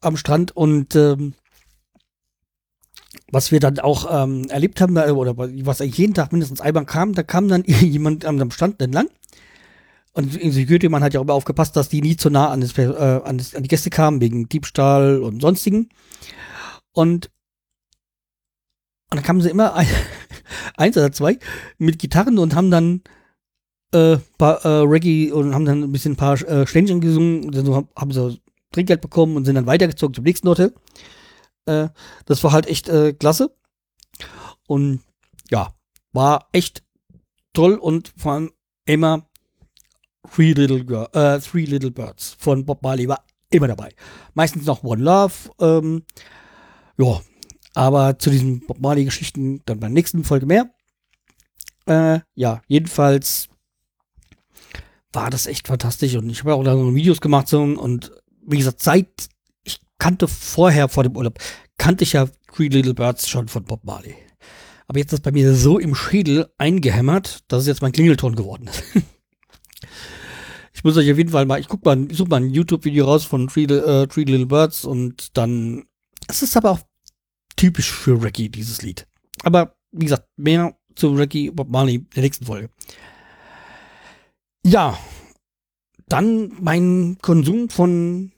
am 0.01 0.17
Strand 0.17 0.55
und 0.57 0.95
ähm, 0.97 1.35
was 3.31 3.51
wir 3.51 3.61
dann 3.61 3.79
auch 3.81 4.07
ähm, 4.11 4.47
erlebt 4.49 4.81
haben, 4.81 4.97
oder 4.97 5.37
was 5.37 5.81
eigentlich 5.81 5.99
jeden 5.99 6.15
Tag 6.15 6.33
mindestens 6.33 6.61
einmal 6.61 6.85
kam, 6.85 7.15
da 7.15 7.23
kam 7.23 7.49
dann 7.49 7.65
jemand 7.67 8.25
am 8.25 8.51
Stand 8.51 8.81
entlang. 8.81 9.09
Und 10.13 10.33
Security 10.33 10.89
man 10.89 11.03
hat 11.03 11.13
ja 11.13 11.21
auch 11.21 11.25
immer 11.25 11.35
aufgepasst, 11.35 11.75
dass 11.75 11.89
die 11.89 12.01
nie 12.01 12.17
zu 12.17 12.31
nah 12.31 12.51
an, 12.51 12.61
das, 12.61 12.79
äh, 12.79 12.85
an, 12.87 13.37
das, 13.37 13.55
an 13.57 13.65
die 13.65 13.69
Gäste 13.69 13.91
kamen, 13.91 14.21
wegen 14.21 14.49
Diebstahl 14.49 15.19
und 15.19 15.43
sonstigen. 15.43 15.89
Und, 16.93 17.31
und 19.11 19.17
dann 19.17 19.25
kamen 19.25 19.41
sie 19.41 19.51
immer 19.51 19.75
ein, 19.75 19.89
eins 20.77 20.97
oder 20.97 21.11
zwei 21.11 21.39
mit 21.79 21.99
Gitarren 21.99 22.39
und 22.39 22.55
haben 22.55 22.71
dann 22.71 23.03
äh, 23.95 24.19
paar, 24.39 24.65
äh, 24.65 24.83
Reggae 24.83 25.33
und 25.33 25.55
haben 25.55 25.65
dann 25.65 25.83
ein 25.83 25.93
bisschen 25.93 26.13
ein 26.13 26.17
paar 26.17 26.41
äh, 26.43 26.67
Ständchen 26.67 27.01
gesungen 27.01 27.51
dann 27.51 27.89
haben 27.97 28.13
sie 28.13 28.41
Trinkgeld 28.73 29.01
bekommen 29.01 29.37
und 29.37 29.45
sind 29.45 29.55
dann 29.55 29.67
weitergezogen 29.67 30.15
zum 30.15 30.25
nächsten 30.25 30.49
Hotel. 30.49 30.75
Äh, 31.67 31.89
das 32.27 32.43
war 32.43 32.53
halt 32.53 32.67
echt 32.67 32.89
äh, 32.89 33.13
klasse. 33.13 33.55
Und 34.67 35.01
ja, 35.51 35.75
war 36.13 36.49
echt 36.53 36.83
toll 37.53 37.75
und 37.75 38.13
vor 38.17 38.33
allem 38.33 38.51
immer 38.87 39.27
Three 40.35 40.53
Little, 40.53 40.85
Girl, 40.85 41.09
äh, 41.13 41.39
Three 41.39 41.65
Little 41.65 41.91
Birds 41.91 42.37
von 42.39 42.65
Bob 42.65 42.83
Marley 42.83 43.09
war 43.09 43.25
immer 43.51 43.69
dabei. 43.69 43.91
Meistens 44.35 44.67
noch 44.67 44.83
One 44.83 45.03
Love. 45.03 45.35
Ähm, 45.61 46.03
ja, 46.99 47.21
aber 47.75 48.19
zu 48.19 48.31
diesen 48.31 48.67
Bob 48.67 48.81
Marley-Geschichten 48.81 49.63
dann 49.67 49.81
bei 49.81 49.87
der 49.87 49.95
nächsten 49.95 50.25
Folge 50.25 50.47
mehr. 50.47 50.71
Äh, 51.87 52.21
ja, 52.35 52.63
jedenfalls 52.67 53.49
war 55.15 55.31
das 55.31 55.47
echt 55.47 55.69
fantastisch 55.69 56.15
und 56.17 56.29
ich 56.31 56.41
habe 56.41 56.55
auch 56.55 56.65
da 56.65 56.75
so 56.75 56.95
Videos 56.95 57.21
gemacht 57.21 57.49
so, 57.49 57.63
und 57.63 58.13
wie 58.47 58.59
gesagt, 58.59 58.83
seit 58.83 59.29
kannte 59.99 60.29
vorher, 60.29 60.89
vor 60.89 61.03
dem 61.03 61.17
Urlaub, 61.17 61.39
kannte 61.79 62.05
ich 62.05 62.13
ja 62.13 62.29
Three 62.53 62.69
Little 62.69 62.95
Birds 62.95 63.29
schon 63.29 63.49
von 63.49 63.65
Bob 63.65 63.85
Marley. 63.85 64.15
Aber 64.87 64.99
jetzt 64.99 65.13
ist 65.13 65.23
bei 65.23 65.33
mir 65.33 65.55
so 65.55 65.79
im 65.79 65.95
Schädel 65.95 66.53
eingehämmert, 66.59 67.45
dass 67.49 67.63
es 67.63 67.69
jetzt 67.69 67.83
mein 67.83 67.93
Klingelton 67.93 68.37
geworden 68.37 68.69
ist. 68.69 68.83
ich 70.75 70.85
muss 70.85 70.97
euch 70.97 71.11
auf 71.11 71.17
jeden 71.17 71.31
Fall 71.31 71.47
mal, 71.47 71.59
ich 71.59 71.69
guck 71.69 71.85
mal, 71.85 72.07
ich 72.11 72.19
suche 72.19 72.29
mal 72.29 72.37
ein 72.37 72.51
YouTube-Video 72.51 73.07
raus 73.07 73.25
von 73.25 73.49
Three, 73.49 73.65
äh, 73.65 74.07
Three 74.07 74.25
Little 74.25 74.47
Birds 74.47 74.85
und 74.85 75.37
dann, 75.37 75.85
es 76.29 76.43
ist 76.43 76.57
aber 76.57 76.73
auch 76.73 76.81
typisch 77.57 77.91
für 77.91 78.23
Reggae, 78.23 78.49
dieses 78.49 78.83
Lied. 78.83 79.07
Aber, 79.43 79.77
wie 79.91 80.05
gesagt, 80.05 80.29
mehr 80.37 80.77
zu 80.97 81.15
Reggae 81.15 81.51
Bob 81.51 81.71
Marley 81.71 81.95
in 81.95 82.07
der 82.15 82.23
nächsten 82.25 82.45
Folge. 82.45 82.69
Ja, 84.67 84.99
dann 86.09 86.53
mein 86.59 87.19
Konsum 87.21 87.69
von 87.69 88.33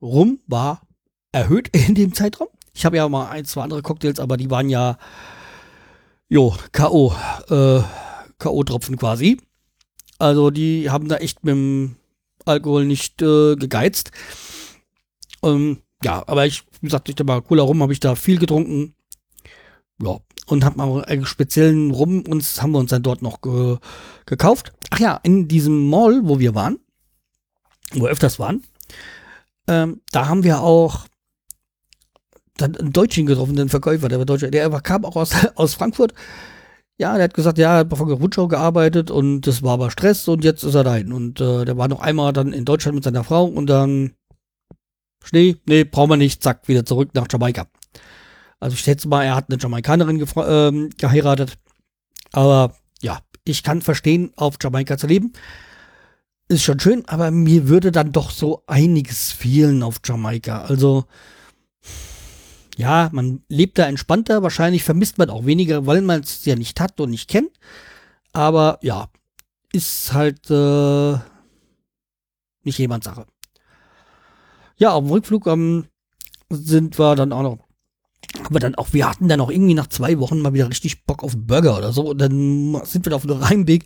Rum 0.00 0.40
war 0.46 0.82
erhöht 1.32 1.68
in 1.76 1.94
dem 1.94 2.14
Zeitraum. 2.14 2.48
Ich 2.74 2.86
habe 2.86 2.96
ja 2.96 3.08
mal 3.08 3.28
ein, 3.28 3.44
zwei 3.44 3.62
andere 3.62 3.82
Cocktails, 3.82 4.18
aber 4.18 4.38
die 4.38 4.50
waren 4.50 4.70
ja, 4.70 4.96
jo, 6.28 6.56
K.O., 6.72 7.14
äh, 7.50 7.82
K.O.-Tropfen 8.38 8.96
quasi. 8.96 9.38
Also 10.18 10.50
die 10.50 10.88
haben 10.88 11.08
da 11.08 11.16
echt 11.16 11.44
mit 11.44 11.52
dem 11.52 11.96
Alkohol 12.46 12.86
nicht 12.86 13.20
äh, 13.20 13.56
gegeizt. 13.56 14.12
Ähm, 15.42 15.82
ja, 16.02 16.26
aber 16.26 16.46
ich, 16.46 16.64
wie 16.80 16.86
gesagt, 16.86 17.10
ich 17.10 17.22
mal 17.22 17.42
cooler 17.42 17.64
Rum 17.64 17.82
habe 17.82 17.92
ich 17.92 18.00
da 18.00 18.14
viel 18.14 18.38
getrunken. 18.38 18.94
Ja, 20.02 20.18
und 20.52 20.64
hab 20.64 20.76
mal 20.76 21.04
einen 21.04 21.26
speziellen 21.26 21.90
Rum 21.90 22.22
uns 22.28 22.62
haben 22.62 22.72
wir 22.72 22.78
uns 22.78 22.90
dann 22.90 23.02
dort 23.02 23.22
noch 23.22 23.40
ge 23.40 23.78
gekauft. 24.26 24.72
Ach 24.90 25.00
ja, 25.00 25.18
in 25.22 25.48
diesem 25.48 25.88
Mall, 25.88 26.20
wo 26.24 26.38
wir 26.38 26.54
waren, 26.54 26.78
wo 27.92 28.04
wir 28.04 28.10
öfters 28.10 28.38
waren, 28.38 28.62
ähm, 29.66 30.00
da 30.12 30.28
haben 30.28 30.44
wir 30.44 30.60
auch 30.60 31.06
dann 32.56 32.76
einen 32.76 32.92
Deutschen 32.92 33.26
getroffen, 33.26 33.56
den 33.56 33.70
Verkäufer, 33.70 34.08
der 34.08 34.18
war 34.18 34.26
Deutscher, 34.26 34.50
der 34.50 34.68
kam 34.80 35.04
auch 35.04 35.16
aus, 35.16 35.32
aus 35.56 35.74
Frankfurt. 35.74 36.12
Ja, 36.98 37.14
der 37.14 37.24
hat 37.24 37.34
gesagt, 37.34 37.58
ja, 37.58 37.72
er 37.72 37.78
hat 37.78 37.88
bei 37.88 37.96
Volker 37.96 38.14
Rutschau 38.14 38.46
gearbeitet 38.48 39.10
und 39.10 39.42
das 39.42 39.62
war 39.62 39.72
aber 39.72 39.90
Stress 39.90 40.28
und 40.28 40.44
jetzt 40.44 40.62
ist 40.62 40.74
er 40.74 40.84
dahin. 40.84 41.12
Und 41.12 41.40
äh, 41.40 41.64
der 41.64 41.76
war 41.78 41.88
noch 41.88 42.00
einmal 42.00 42.32
dann 42.32 42.52
in 42.52 42.64
Deutschland 42.64 42.94
mit 42.94 43.04
seiner 43.04 43.24
Frau 43.24 43.46
und 43.46 43.66
dann 43.66 44.12
Schnee, 45.24 45.56
nee, 45.66 45.84
brauchen 45.84 46.10
wir 46.10 46.16
nicht, 46.16 46.42
zack, 46.42 46.68
wieder 46.68 46.84
zurück 46.84 47.10
nach 47.14 47.26
Jamaika. 47.30 47.66
Also 48.62 48.74
ich 48.74 48.80
schätze 48.82 49.08
mal, 49.08 49.24
er 49.24 49.34
hat 49.34 49.46
eine 49.48 49.58
Jamaikanerin 49.58 50.24
ähm, 50.36 50.90
geheiratet. 50.96 51.58
Aber 52.30 52.76
ja, 53.02 53.18
ich 53.42 53.64
kann 53.64 53.82
verstehen, 53.82 54.32
auf 54.36 54.54
Jamaika 54.62 54.96
zu 54.96 55.08
leben. 55.08 55.32
Ist 56.46 56.62
schon 56.62 56.78
schön, 56.78 57.04
aber 57.08 57.32
mir 57.32 57.66
würde 57.66 57.90
dann 57.90 58.12
doch 58.12 58.30
so 58.30 58.62
einiges 58.68 59.32
fehlen 59.32 59.82
auf 59.82 60.00
Jamaika. 60.04 60.62
Also, 60.62 61.06
ja, 62.76 63.08
man 63.10 63.42
lebt 63.48 63.78
da 63.78 63.86
entspannter. 63.86 64.44
Wahrscheinlich 64.44 64.84
vermisst 64.84 65.18
man 65.18 65.28
auch 65.28 65.44
weniger, 65.44 65.84
weil 65.86 66.00
man 66.00 66.20
es 66.20 66.44
ja 66.44 66.54
nicht 66.54 66.78
hat 66.78 67.00
und 67.00 67.10
nicht 67.10 67.28
kennt. 67.28 67.50
Aber 68.32 68.78
ja, 68.80 69.08
ist 69.72 70.12
halt 70.12 70.48
äh, 70.50 71.18
nicht 72.62 72.78
jemand 72.78 73.02
Sache. 73.02 73.26
Ja, 74.76 74.92
auf 74.92 75.02
dem 75.02 75.10
Rückflug 75.10 75.48
ähm, 75.48 75.86
sind 76.48 76.96
wir 77.00 77.16
dann 77.16 77.32
auch 77.32 77.42
noch 77.42 77.71
aber 78.44 78.60
dann 78.60 78.74
auch, 78.74 78.92
wir 78.92 79.08
hatten 79.08 79.28
dann 79.28 79.40
auch 79.40 79.50
irgendwie 79.50 79.74
nach 79.74 79.86
zwei 79.88 80.18
Wochen 80.18 80.40
mal 80.40 80.52
wieder 80.54 80.68
richtig 80.68 81.04
Bock 81.04 81.22
auf 81.22 81.34
Burger 81.36 81.76
oder 81.76 81.92
so. 81.92 82.10
Und 82.10 82.18
dann 82.18 82.80
sind 82.84 83.06
wir 83.06 83.14
auf 83.14 83.26
dem 83.26 83.48
Heimweg, 83.48 83.84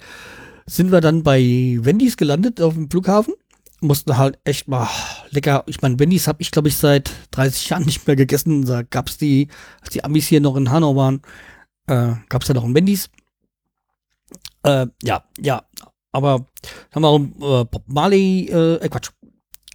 sind 0.67 0.93
wir 0.93 1.01
dann 1.01 1.23
bei 1.23 1.41
Wendy's 1.81 2.17
gelandet 2.17 2.61
auf 2.61 2.75
dem 2.75 2.91
Flughafen. 2.91 3.35
Mussten 3.81 4.17
halt 4.17 4.39
echt 4.45 4.69
mal 4.69 4.89
lecker, 5.31 5.65
ich 5.67 5.83
meine, 5.83 5.99
Wendy's 5.99 6.29
habe 6.29 6.41
ich, 6.41 6.51
glaube 6.51 6.69
ich, 6.69 6.77
seit 6.77 7.11
30 7.33 7.69
Jahren 7.69 7.85
nicht 7.85 8.07
mehr 8.07 8.17
gegessen. 8.17 8.65
Da 8.65 8.83
gab's 8.83 9.19
die, 9.19 9.49
als 9.81 9.91
die 9.91 10.03
Amis 10.03 10.27
hier 10.27 10.41
noch 10.41 10.57
in 10.57 10.71
Hanau 10.71 10.97
waren, 10.97 11.23
äh, 11.87 12.15
gab's 12.29 12.47
da 12.47 12.55
noch 12.55 12.65
ein 12.65 12.75
Wendy's. 12.75 13.11
Äh, 14.63 14.87
ja, 15.03 15.25
ja, 15.39 15.63
aber 16.13 16.47
haben 16.93 17.03
wir 17.03 17.09
auch 17.09 17.21
äh, 17.21 17.65
Bob 17.65 17.85
Marley, 17.87 18.49
äh, 18.51 18.77
äh 18.77 18.89
Quatsch, 18.89 19.11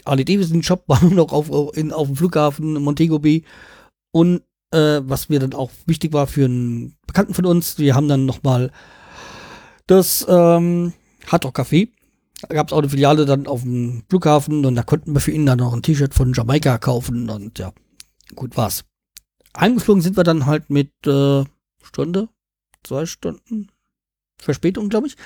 Ali 0.04 0.26
Davidson 0.26 0.64
Shop 0.64 0.84
waren 0.88 1.14
noch 1.16 1.32
auf, 1.32 1.78
in, 1.78 1.94
auf 1.94 2.08
dem 2.08 2.16
Flughafen 2.16 2.74
Montego 2.74 3.20
Bay 3.20 3.44
und 4.12 4.42
äh, 4.72 5.02
was 5.04 5.30
mir 5.30 5.40
dann 5.40 5.54
auch 5.54 5.72
wichtig 5.86 6.14
war 6.14 6.28
für 6.28 6.46
einen 6.46 6.96
Bekannten 7.06 7.34
von 7.34 7.46
uns. 7.46 7.78
Wir 7.78 7.96
haben 7.96 8.08
dann 8.08 8.26
nochmal 8.26 8.72
das 9.88 10.26
ähm, 10.30 10.94
Hardrock 11.28 11.60
Café. 11.60 11.90
Da 12.48 12.56
gab 12.56 12.68
es 12.68 12.74
auch 12.74 12.80
eine 12.80 12.90
Filiale 12.90 13.26
dann 13.26 13.46
auf 13.46 13.62
dem 13.62 14.04
Flughafen 14.10 14.66
und 14.66 14.76
da 14.76 14.84
konnten 14.84 15.14
wir 15.14 15.20
für 15.20 15.32
ihn 15.32 15.46
dann 15.46 15.60
noch 15.60 15.74
ein 15.74 15.84
T-Shirt 15.84 16.14
von 16.14 16.34
Jamaika 16.34 16.78
kaufen 16.80 17.30
und 17.30 17.60
ja, 17.60 17.72
gut 18.36 18.58
war's. 18.58 18.84
Eingeflogen 19.54 20.02
sind 20.02 20.18
wir 20.18 20.24
dann 20.24 20.46
halt 20.46 20.70
mit 20.70 20.92
äh, 21.06 21.44
Stunde, 21.84 22.30
zwei 22.84 23.06
Stunden 23.06 23.70
Verspätung, 24.40 24.90
glaube 24.90 25.08
ich. 25.08 25.18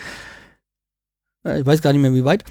Ich 1.43 1.65
weiß 1.65 1.81
gar 1.81 1.93
nicht 1.93 2.01
mehr 2.01 2.13
wie 2.13 2.25
weit, 2.25 2.43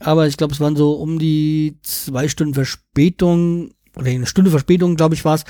aber 0.00 0.26
ich 0.26 0.36
glaube, 0.36 0.52
es 0.52 0.60
waren 0.60 0.76
so 0.76 0.92
um 0.92 1.18
die 1.18 1.78
zwei 1.82 2.28
Stunden 2.28 2.54
Verspätung 2.54 3.72
oder 3.96 4.08
eine 4.08 4.26
Stunde 4.26 4.50
Verspätung, 4.50 4.96
glaube 4.96 5.14
ich, 5.14 5.24
war 5.24 5.36
es. 5.36 5.44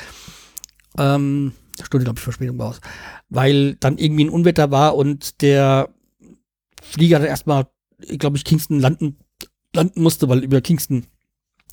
Ähm, 0.98 1.52
Stunde, 1.82 2.04
glaube 2.04 2.18
ich, 2.18 2.24
Verspätung 2.24 2.58
war 2.58 2.72
es. 2.72 2.80
Weil 3.28 3.74
dann 3.76 3.98
irgendwie 3.98 4.24
ein 4.24 4.30
Unwetter 4.30 4.70
war 4.70 4.96
und 4.96 5.42
der 5.42 5.88
Flieger 6.82 7.18
dann 7.18 7.28
erstmal, 7.28 7.66
glaube 8.18 8.36
ich, 8.36 8.44
Kingston 8.44 8.78
landen, 8.78 9.18
landen 9.74 10.02
musste, 10.02 10.28
weil 10.28 10.44
über 10.44 10.60
Kingston 10.60 11.06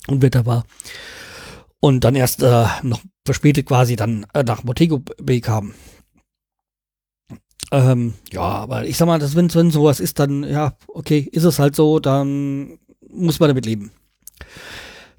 Unwetter 0.08 0.46
war. 0.46 0.64
Und 1.80 2.04
dann 2.04 2.14
erst 2.14 2.42
äh, 2.42 2.66
noch 2.82 3.02
verspätet 3.24 3.66
quasi 3.66 3.96
dann 3.96 4.26
äh, 4.34 4.42
nach 4.42 4.64
Montego 4.64 4.98
Bay 4.98 5.40
kam. 5.40 5.74
Ähm, 7.70 8.14
ja, 8.32 8.42
aber 8.42 8.84
ich 8.86 8.96
sag 8.96 9.06
mal, 9.06 9.20
wenn, 9.34 9.54
wenn 9.54 9.70
sowas 9.70 9.98
ist, 10.00 10.18
dann, 10.18 10.44
ja, 10.44 10.76
okay, 10.88 11.20
ist 11.32 11.44
es 11.44 11.58
halt 11.58 11.74
so, 11.74 12.00
dann 12.00 12.78
muss 13.08 13.40
man 13.40 13.48
damit 13.48 13.66
leben. 13.66 13.90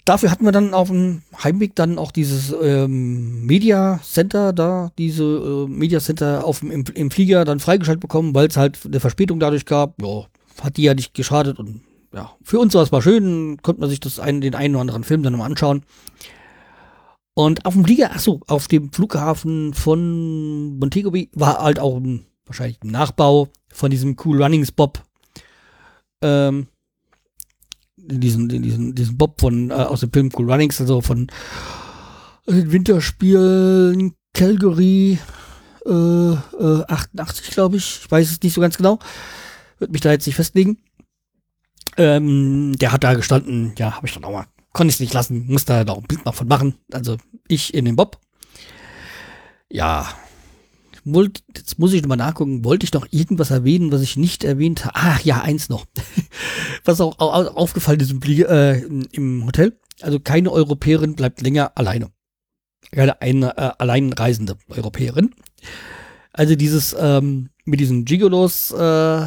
Dafür 0.05 0.31
hatten 0.31 0.43
wir 0.43 0.51
dann 0.51 0.73
auf 0.73 0.89
dem 0.89 1.21
Heimweg 1.41 1.75
dann 1.75 1.97
auch 1.97 2.11
dieses 2.11 2.53
ähm, 2.61 3.45
Media 3.45 4.01
Center 4.03 4.51
da, 4.51 4.91
diese 4.97 5.23
äh, 5.23 5.67
Media 5.69 5.99
Center 6.01 6.43
auf 6.45 6.59
dem, 6.59 6.71
im, 6.71 6.83
im 6.93 7.09
Flieger 7.09 7.45
dann 7.45 7.61
freigeschaltet 7.61 8.01
bekommen, 8.01 8.35
weil 8.35 8.47
es 8.47 8.57
halt 8.57 8.79
eine 8.85 8.99
Verspätung 8.99 9.39
dadurch 9.39 9.65
gab. 9.65 10.01
Ja, 10.01 10.25
hat 10.61 10.75
die 10.75 10.83
ja 10.83 10.93
nicht 10.93 11.13
geschadet 11.13 11.57
und 11.57 11.81
ja, 12.13 12.31
für 12.43 12.59
uns 12.59 12.73
war 12.73 12.83
es 12.83 12.91
mal 12.91 13.01
schön, 13.01 13.57
konnte 13.61 13.81
man 13.81 13.89
sich 13.89 13.99
das 13.99 14.19
einen, 14.19 14.41
den 14.41 14.55
einen 14.55 14.75
oder 14.75 14.81
anderen 14.81 15.03
Film 15.03 15.23
dann 15.23 15.37
mal 15.37 15.45
anschauen. 15.45 15.83
Und 17.33 17.65
auf 17.65 17.73
dem 17.73 17.85
Flieger, 17.85 18.11
ach 18.13 18.19
so, 18.19 18.41
auf 18.47 18.67
dem 18.67 18.91
Flughafen 18.91 19.73
von 19.73 20.77
Montego 20.77 21.11
Bay 21.11 21.29
war 21.33 21.63
halt 21.63 21.79
auch 21.79 21.97
ein, 21.97 22.25
wahrscheinlich 22.45 22.77
ein 22.83 22.91
Nachbau 22.91 23.49
von 23.73 23.89
diesem 23.89 24.15
Cool 24.23 24.43
Runnings 24.43 24.71
Bob. 24.71 25.01
Ähm, 26.21 26.67
diesen, 28.05 28.49
diesen, 28.49 28.95
diesen 28.95 29.17
Bob 29.17 29.39
von 29.39 29.71
äh, 29.71 29.73
aus 29.73 30.01
dem 30.01 30.11
Film 30.11 30.29
Cool 30.35 30.51
Runnings, 30.51 30.79
also 30.81 31.01
von 31.01 31.27
den 32.47 32.71
Winterspielen 32.71 34.13
Calgary 34.33 35.19
äh, 35.85 35.89
äh, 35.89 36.83
88, 36.87 37.51
glaube 37.51 37.77
ich. 37.77 38.01
Ich 38.03 38.11
weiß 38.11 38.31
es 38.31 38.41
nicht 38.41 38.53
so 38.53 38.61
ganz 38.61 38.77
genau. 38.77 38.99
Würde 39.79 39.91
mich 39.91 40.01
da 40.01 40.11
jetzt 40.11 40.25
nicht 40.25 40.35
festlegen. 40.35 40.77
Ähm, 41.97 42.75
der 42.79 42.91
hat 42.91 43.03
da 43.03 43.13
gestanden, 43.13 43.73
ja, 43.77 43.95
habe 43.95 44.07
ich 44.07 44.13
dann 44.13 44.23
auch 44.23 44.31
mal, 44.31 44.47
konnte 44.71 44.89
ich 44.89 44.95
es 44.95 44.99
nicht 44.99 45.13
lassen, 45.13 45.45
musste 45.47 45.85
da 45.85 45.93
auch 45.93 45.99
ein 45.99 46.07
Bild 46.07 46.25
mal 46.25 46.31
von 46.31 46.47
machen. 46.47 46.75
Also 46.91 47.17
ich 47.47 47.73
in 47.73 47.85
den 47.85 47.95
Bob. 47.95 48.19
Ja, 49.69 50.07
jetzt 51.05 51.79
muss 51.79 51.93
ich 51.93 52.01
nochmal 52.01 52.17
nachgucken, 52.17 52.63
wollte 52.63 52.85
ich 52.85 52.93
noch 52.93 53.07
irgendwas 53.11 53.51
erwähnen, 53.51 53.91
was 53.91 54.01
ich 54.01 54.17
nicht 54.17 54.43
erwähnt 54.43 54.85
habe? 54.85 54.95
Ach 54.95 55.21
ja, 55.21 55.41
eins 55.41 55.69
noch. 55.69 55.85
was 56.85 57.01
auch 57.01 57.19
aufgefallen 57.19 57.99
ist 57.99 58.11
im, 58.11 58.21
äh, 58.21 58.79
im 59.11 59.45
Hotel. 59.45 59.77
Also 60.01 60.19
keine 60.19 60.51
Europäerin 60.51 61.15
bleibt 61.15 61.41
länger 61.41 61.71
alleine. 61.75 62.09
Keine 62.91 63.21
eine 63.21 63.57
äh, 63.57 63.71
alleinreisende 63.77 64.57
Europäerin. 64.69 65.33
Also 66.31 66.55
dieses 66.55 66.95
ähm, 66.99 67.49
mit 67.65 67.79
diesen 67.79 68.05
Gigolos, 68.05 68.71
äh, 68.71 69.25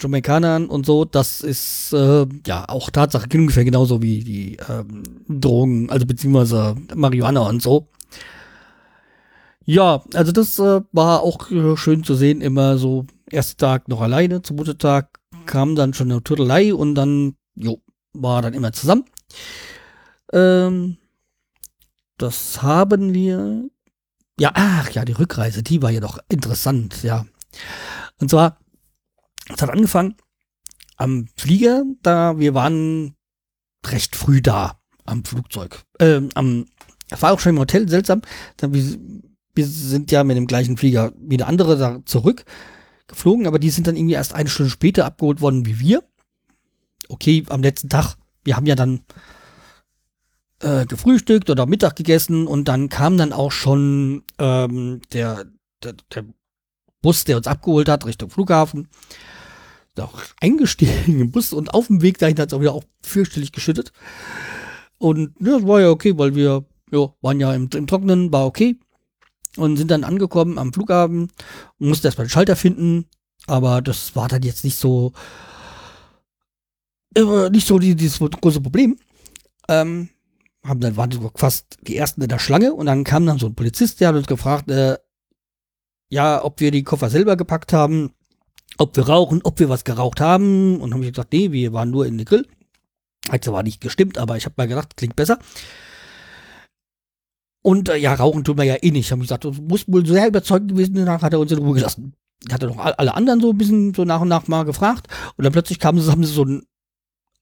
Jamaikanern 0.00 0.66
und 0.66 0.86
so, 0.86 1.04
das 1.04 1.40
ist 1.40 1.92
äh, 1.92 2.26
ja 2.46 2.68
auch 2.68 2.90
Tatsache 2.90 3.28
ungefähr 3.34 3.64
genauso 3.64 4.02
wie 4.02 4.24
die 4.24 4.56
ähm, 4.68 5.02
Drogen, 5.28 5.90
also 5.90 6.06
beziehungsweise 6.06 6.74
Marihuana 6.94 7.48
und 7.48 7.62
so. 7.62 7.88
Ja, 9.64 10.02
also 10.14 10.32
das 10.32 10.58
äh, 10.58 10.80
war 10.92 11.22
auch 11.22 11.50
äh, 11.50 11.76
schön 11.76 12.04
zu 12.04 12.14
sehen, 12.14 12.40
immer 12.40 12.78
so 12.78 13.06
erster 13.30 13.56
Tag 13.56 13.88
noch 13.88 14.00
alleine, 14.00 14.42
zum 14.42 14.56
Muttertag 14.56 15.20
kam 15.46 15.74
dann 15.74 15.94
schon 15.94 16.10
eine 16.10 16.22
Turtelei 16.22 16.74
und 16.74 16.94
dann, 16.94 17.36
jo, 17.54 17.80
war 18.12 18.42
dann 18.42 18.54
immer 18.54 18.72
zusammen. 18.72 19.04
Ähm, 20.32 20.98
das 22.18 22.62
haben 22.62 23.14
wir. 23.14 23.68
Ja, 24.38 24.52
ach 24.54 24.90
ja, 24.90 25.04
die 25.04 25.12
Rückreise, 25.12 25.62
die 25.62 25.82
war 25.82 25.90
ja 25.90 26.00
doch 26.00 26.18
interessant, 26.28 27.02
ja. 27.02 27.26
Und 28.20 28.30
zwar, 28.30 28.58
es 29.52 29.60
hat 29.60 29.70
angefangen 29.70 30.16
am 30.96 31.26
Flieger, 31.36 31.84
da 32.02 32.38
wir 32.38 32.54
waren 32.54 33.14
recht 33.86 34.16
früh 34.16 34.40
da 34.40 34.80
am 35.04 35.24
Flugzeug. 35.24 35.82
Ähm, 35.98 36.30
am, 36.34 36.66
war 37.10 37.32
auch 37.32 37.40
schon 37.40 37.50
im 37.50 37.58
Hotel 37.58 37.88
seltsam. 37.88 38.22
Da, 38.56 38.72
wir, 38.72 38.98
wir 39.54 39.66
sind 39.66 40.10
ja 40.10 40.24
mit 40.24 40.36
dem 40.36 40.46
gleichen 40.46 40.76
Flieger 40.76 41.12
wie 41.18 41.36
der 41.36 41.48
andere 41.48 41.76
da 41.76 42.00
zurück 42.04 42.44
geflogen, 43.06 43.46
aber 43.46 43.58
die 43.58 43.70
sind 43.70 43.86
dann 43.86 43.96
irgendwie 43.96 44.14
erst 44.14 44.34
eine 44.34 44.48
Stunde 44.48 44.70
später 44.70 45.04
abgeholt 45.04 45.40
worden 45.40 45.66
wie 45.66 45.78
wir. 45.78 46.02
Okay, 47.08 47.44
am 47.48 47.62
letzten 47.62 47.88
Tag, 47.88 48.16
wir 48.42 48.56
haben 48.56 48.66
ja 48.66 48.74
dann 48.74 49.00
äh, 50.60 50.86
gefrühstückt 50.86 51.50
oder 51.50 51.66
Mittag 51.66 51.96
gegessen 51.96 52.46
und 52.46 52.68
dann 52.68 52.88
kam 52.88 53.18
dann 53.18 53.32
auch 53.32 53.52
schon 53.52 54.24
ähm, 54.38 55.02
der, 55.12 55.44
der, 55.82 55.94
der 56.14 56.24
Bus, 57.02 57.24
der 57.24 57.36
uns 57.36 57.46
abgeholt 57.46 57.88
hat, 57.88 58.06
Richtung 58.06 58.30
Flughafen. 58.30 58.88
Auch 59.98 60.22
eingestiegen 60.40 61.20
im 61.20 61.30
Bus 61.30 61.52
und 61.52 61.74
auf 61.74 61.88
dem 61.88 62.00
Weg 62.00 62.16
dahin 62.18 62.38
hat 62.38 62.48
es 62.48 62.54
auch 62.54 62.62
wieder 62.62 62.72
auch 62.72 62.84
fürchterlich 63.02 63.52
geschüttet. 63.52 63.92
Und 64.96 65.34
ja, 65.40 65.58
das 65.58 65.66
war 65.66 65.82
ja 65.82 65.90
okay, 65.90 66.16
weil 66.16 66.34
wir 66.34 66.64
ja, 66.90 67.12
waren 67.20 67.40
ja 67.40 67.52
im, 67.52 67.68
im 67.74 67.86
Trockenen, 67.86 68.32
war 68.32 68.46
okay 68.46 68.78
und 69.56 69.76
sind 69.76 69.90
dann 69.90 70.04
angekommen 70.04 70.58
am 70.58 70.72
Flughafen 70.72 71.30
und 71.78 71.88
mussten 71.88 72.06
erstmal 72.06 72.26
den 72.26 72.30
Schalter 72.30 72.56
finden, 72.56 73.06
aber 73.46 73.82
das 73.82 74.14
war 74.16 74.28
dann 74.28 74.42
jetzt 74.42 74.64
nicht 74.64 74.78
so 74.78 75.12
nicht 77.14 77.66
so 77.66 77.78
die, 77.78 77.94
dieses 77.94 78.18
große 78.18 78.60
Problem. 78.60 78.98
Ähm, 79.68 80.08
haben 80.64 80.80
dann 80.80 80.96
waren 80.96 81.30
fast 81.34 81.78
die 81.82 81.96
ersten 81.96 82.22
in 82.22 82.28
der 82.28 82.38
Schlange 82.38 82.72
und 82.72 82.86
dann 82.86 83.04
kam 83.04 83.26
dann 83.26 83.38
so 83.38 83.46
ein 83.46 83.54
Polizist, 83.54 84.00
der 84.00 84.08
hat 84.08 84.14
uns 84.14 84.26
gefragt, 84.26 84.70
äh, 84.70 84.96
ja, 86.08 86.44
ob 86.44 86.60
wir 86.60 86.70
die 86.70 86.84
Koffer 86.84 87.10
selber 87.10 87.36
gepackt 87.36 87.72
haben, 87.72 88.12
ob 88.78 88.96
wir 88.96 89.08
rauchen, 89.08 89.40
ob 89.44 89.58
wir 89.58 89.68
was 89.68 89.84
geraucht 89.84 90.20
haben 90.20 90.80
und 90.80 90.92
haben 90.92 91.02
ich 91.02 91.10
gesagt, 91.10 91.32
nee, 91.32 91.52
wir 91.52 91.72
waren 91.72 91.90
nur 91.90 92.06
in 92.06 92.18
den 92.18 92.24
Grill. 92.24 92.46
Hat 93.30 93.44
zwar 93.44 93.62
nicht 93.62 93.80
gestimmt, 93.80 94.18
aber 94.18 94.36
ich 94.36 94.44
habe 94.44 94.54
mal 94.56 94.68
gedacht, 94.68 94.96
klingt 94.96 95.16
besser. 95.16 95.38
Und 97.62 97.88
äh, 97.88 97.96
ja, 97.96 98.14
rauchen 98.14 98.44
tun 98.44 98.58
wir 98.58 98.64
ja 98.64 98.76
eh 98.82 98.90
nicht. 98.90 99.10
Haben 99.12 99.20
gesagt, 99.20 99.44
du 99.44 99.52
musst 99.52 99.90
wohl 99.90 100.04
sehr 100.04 100.26
überzeugend 100.26 100.72
gewesen 100.72 100.96
sein, 100.96 101.08
hat 101.08 101.32
er 101.32 101.38
uns 101.38 101.52
in 101.52 101.58
Ruhe 101.58 101.74
gelassen. 101.74 102.14
Hat 102.50 102.62
er 102.62 102.68
noch 102.68 102.78
alle 102.78 103.14
anderen 103.14 103.40
so 103.40 103.50
ein 103.50 103.58
bisschen 103.58 103.94
so 103.94 104.04
nach 104.04 104.20
und 104.20 104.28
nach 104.28 104.48
mal 104.48 104.64
gefragt. 104.64 105.06
Und 105.36 105.44
dann 105.44 105.52
plötzlich 105.52 105.78
kamen 105.78 106.00
sie, 106.00 106.10
haben 106.10 106.24
sie 106.24 106.32
so 106.32 106.42
einen, 106.42 106.66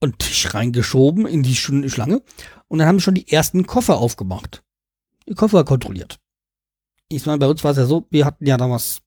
einen 0.01 0.18
Tisch 0.18 0.53
reingeschoben 0.53 1.27
in 1.27 1.43
die 1.43 1.57
Schlange. 1.57 2.23
Und 2.68 2.79
dann 2.79 2.87
haben 2.87 2.99
sie 2.99 3.05
schon 3.05 3.14
die 3.14 3.33
ersten 3.33 3.66
Koffer 3.66 3.97
aufgemacht. 3.97 4.62
Die 5.27 5.35
Koffer 5.35 5.64
kontrolliert. 5.64 6.18
Ich 7.09 7.25
meine, 7.25 7.39
bei 7.39 7.47
uns 7.47 7.64
war 7.64 7.71
es 7.71 7.79
ja 7.79 7.87
so, 7.87 8.07
wir 8.11 8.27
hatten 8.27 8.47
ja 8.47 8.59
damals 8.59 9.01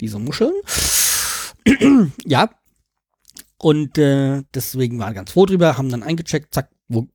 diese 0.00 0.20
Muscheln. 0.20 0.52
ja. 2.24 2.50
Und 3.60 3.98
äh, 3.98 4.44
deswegen 4.54 5.00
waren 5.00 5.14
ganz 5.14 5.32
froh 5.32 5.44
drüber, 5.44 5.76
haben 5.76 5.90
dann 5.90 6.04
eingecheckt, 6.04 6.54
zack, 6.54 6.70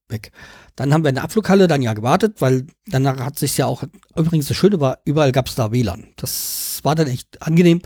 weg. 0.10 0.32
Dann 0.76 0.94
haben 0.94 1.04
wir 1.04 1.10
in 1.10 1.16
der 1.16 1.24
Abflughalle 1.24 1.68
dann 1.68 1.82
ja 1.82 1.94
gewartet, 1.94 2.42
weil 2.42 2.68
danach 2.88 3.20
hat 3.20 3.38
sich 3.38 3.58
ja 3.58 3.68
auch, 3.68 3.84
übrigens 4.16 4.48
das 4.48 4.58
Schöne 4.58 4.80
war, 4.80 5.00
überall 5.06 5.32
gab 5.32 5.48
es 5.48 5.56
da 5.56 5.72
WLAN. 5.72 6.08
Das 6.16 6.80
war 6.84 6.96
dann 6.96 7.08
echt 7.08 7.42
angenehm. 7.42 7.82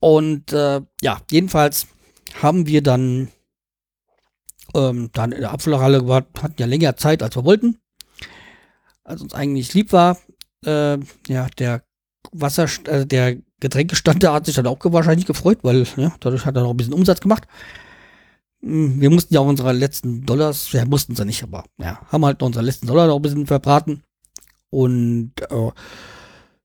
Und 0.00 0.52
äh, 0.52 0.82
ja, 1.00 1.20
jedenfalls 1.30 1.86
haben 2.42 2.66
wir 2.66 2.82
dann, 2.82 3.28
ähm, 4.74 5.08
dann 5.14 5.32
in 5.32 5.40
der 5.40 5.52
Abflughalle 5.52 6.00
gewartet, 6.00 6.42
hatten 6.42 6.56
ja 6.58 6.66
länger 6.66 6.96
Zeit, 6.96 7.22
als 7.22 7.36
wir 7.36 7.44
wollten. 7.44 7.78
Als 9.02 9.22
uns 9.22 9.32
eigentlich 9.32 9.72
lieb 9.72 9.92
war. 9.92 10.18
Äh, 10.66 10.98
ja, 11.26 11.46
der 11.58 11.84
Wasser, 12.32 12.68
äh, 12.86 13.06
der 13.06 13.38
Getränkestand, 13.60 14.22
der 14.22 14.34
hat 14.34 14.44
sich 14.44 14.54
dann 14.56 14.66
auch 14.66 14.78
wahrscheinlich 14.82 15.26
gefreut, 15.26 15.60
weil 15.62 15.86
ja, 15.96 16.14
dadurch 16.20 16.44
hat 16.44 16.56
er 16.56 16.62
noch 16.62 16.70
ein 16.70 16.76
bisschen 16.76 16.92
Umsatz 16.92 17.20
gemacht. 17.20 17.48
Hm, 18.64 18.98
wir 18.98 19.10
mussten 19.10 19.34
ja 19.34 19.40
auch 19.40 19.46
unsere 19.46 19.72
letzten 19.72 20.24
Dollars, 20.24 20.72
ja, 20.72 20.86
mussten 20.86 21.14
sie 21.14 21.24
nicht, 21.26 21.42
aber 21.42 21.64
ja, 21.78 22.00
haben 22.08 22.24
halt 22.24 22.40
noch 22.40 22.46
unsere 22.46 22.64
letzten 22.64 22.86
Dollar 22.86 23.06
noch 23.06 23.16
ein 23.16 23.22
bisschen 23.22 23.46
verbraten. 23.46 24.02
Und 24.70 25.32
äh, 25.50 25.70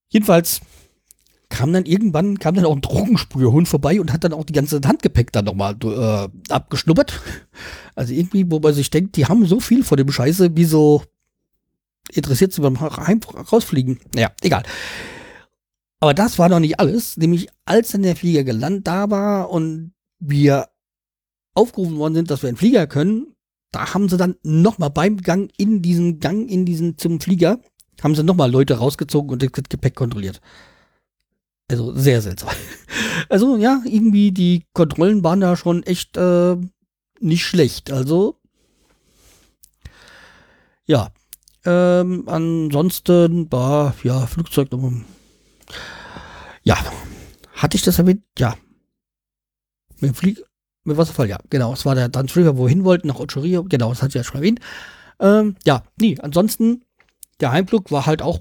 jedenfalls 0.07 0.61
kam 1.49 1.73
dann 1.73 1.85
irgendwann, 1.85 2.39
kam 2.39 2.55
dann 2.55 2.65
auch 2.65 2.75
ein 2.75 2.81
Drogensprühhund 2.81 3.67
vorbei 3.67 3.99
und 3.99 4.13
hat 4.13 4.23
dann 4.23 4.33
auch 4.33 4.45
die 4.45 4.53
ganze 4.53 4.79
Handgepäck 4.85 5.33
dann 5.33 5.45
nochmal 5.45 5.75
äh, 5.83 6.53
abgeschnuppert. 6.53 7.19
Also 7.95 8.13
irgendwie, 8.13 8.49
wo 8.49 8.59
man 8.59 8.73
sich 8.73 8.89
denkt, 8.89 9.17
die 9.17 9.25
haben 9.25 9.45
so 9.45 9.59
viel 9.59 9.83
von 9.83 9.97
dem 9.97 10.09
Scheiße, 10.09 10.55
wie 10.55 10.63
so 10.63 11.03
interessiert 12.13 12.53
sie 12.53 12.61
beim 12.61 12.79
Heim 12.79 13.19
rausfliegen. 13.51 13.99
Naja, 14.15 14.31
egal. 14.41 14.63
Aber 15.99 16.13
das 16.13 16.39
war 16.39 16.47
noch 16.47 16.61
nicht 16.61 16.79
alles, 16.79 17.17
nämlich 17.17 17.49
als 17.65 17.91
dann 17.91 18.03
der 18.03 18.15
Flieger 18.15 18.45
gelandet 18.45 18.87
da 18.87 19.09
war 19.09 19.49
und 19.49 19.91
wir 20.19 20.69
aufgerufen 21.59 21.97
worden 21.97 22.15
sind, 22.15 22.31
dass 22.31 22.41
wir 22.41 22.47
einen 22.47 22.57
Flieger 22.57 22.87
können, 22.87 23.35
da 23.71 23.93
haben 23.93 24.09
sie 24.09 24.17
dann 24.17 24.35
nochmal 24.43 24.89
beim 24.89 25.17
Gang 25.17 25.51
in 25.57 25.81
diesen 25.81 26.19
Gang, 26.19 26.49
in 26.49 26.65
diesen 26.65 26.97
zum 26.97 27.19
Flieger, 27.19 27.59
haben 28.01 28.15
sie 28.15 28.23
nochmal 28.23 28.49
Leute 28.49 28.75
rausgezogen 28.75 29.29
und 29.29 29.43
das 29.43 29.51
Gepäck 29.51 29.95
kontrolliert. 29.95 30.41
Also 31.69 31.93
sehr 31.95 32.21
seltsam. 32.21 32.49
Also 33.27 33.57
ja, 33.57 33.81
irgendwie 33.85 34.31
die 34.31 34.65
Kontrollen 34.73 35.23
waren 35.23 35.41
da 35.41 35.55
schon 35.55 35.83
echt 35.83 36.17
äh, 36.17 36.55
nicht 37.19 37.45
schlecht. 37.45 37.91
Also 37.91 38.39
ja, 40.87 41.11
ähm, 41.65 42.23
ansonsten 42.27 43.51
war 43.51 43.93
ja 44.03 44.25
Flugzeug. 44.25 44.69
Ja, 46.63 46.77
hatte 47.53 47.77
ich 47.77 47.83
das 47.83 47.99
erwähnt? 47.99 48.23
Ja. 48.37 48.57
Mit 49.99 50.11
dem 50.11 50.15
Flieg 50.15 50.43
mit 50.83 50.97
Wasserfall, 50.97 51.29
ja, 51.29 51.37
genau. 51.49 51.73
Es 51.73 51.85
war 51.85 51.95
der 51.95 52.09
Dance 52.09 52.35
River, 52.39 52.57
wo 52.57 52.65
wir 52.65 52.69
hin 52.69 52.85
wollten, 52.85 53.07
nach 53.07 53.19
Ochorio. 53.19 53.63
Genau, 53.63 53.89
das 53.89 54.01
hat 54.01 54.11
sie 54.11 54.17
ja 54.17 54.23
schon 54.23 54.37
erwähnt. 54.37 54.59
Ähm, 55.19 55.55
ja, 55.65 55.83
nee, 55.99 56.17
ansonsten, 56.21 56.83
der 57.39 57.51
Heimflug 57.51 57.91
war 57.91 58.05
halt 58.05 58.21
auch 58.21 58.39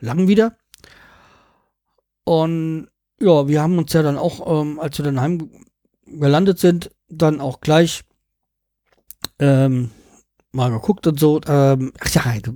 lang 0.00 0.28
wieder. 0.28 0.56
Und 2.24 2.88
ja, 3.20 3.48
wir 3.48 3.62
haben 3.62 3.78
uns 3.78 3.92
ja 3.92 4.02
dann 4.02 4.18
auch, 4.18 4.62
ähm, 4.62 4.80
als 4.80 4.98
wir 4.98 5.04
dann 5.04 5.20
heim 5.20 5.50
gelandet 6.06 6.58
sind, 6.58 6.90
dann 7.08 7.40
auch 7.40 7.60
gleich 7.60 8.02
ähm, 9.38 9.90
mal 10.52 10.70
geguckt 10.70 11.06
und 11.06 11.18
so. 11.18 11.40
Ähm, 11.46 11.92
ach 12.00 12.08
ja, 12.10 12.24
wir 12.24 12.54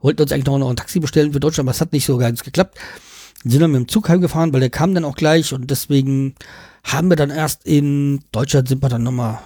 wollten 0.00 0.22
uns 0.22 0.32
eigentlich 0.32 0.46
noch 0.46 0.70
ein 0.70 0.76
Taxi 0.76 1.00
bestellen 1.00 1.32
für 1.32 1.40
Deutschland, 1.40 1.66
aber 1.66 1.74
es 1.74 1.80
hat 1.80 1.92
nicht 1.92 2.06
so 2.06 2.18
ganz 2.18 2.42
geklappt. 2.42 2.78
Sind 3.44 3.60
dann 3.60 3.72
mit 3.72 3.80
dem 3.80 3.88
Zug 3.88 4.08
heimgefahren, 4.08 4.52
weil 4.52 4.60
der 4.60 4.70
kam 4.70 4.94
dann 4.94 5.04
auch 5.04 5.16
gleich 5.16 5.52
und 5.52 5.70
deswegen 5.70 6.34
haben 6.84 7.08
wir 7.08 7.16
dann 7.16 7.30
erst 7.30 7.66
in 7.66 8.24
Deutschland 8.32 8.68
sind 8.68 8.82
wir 8.82 8.88
dann 8.88 9.02
nochmal 9.02 9.40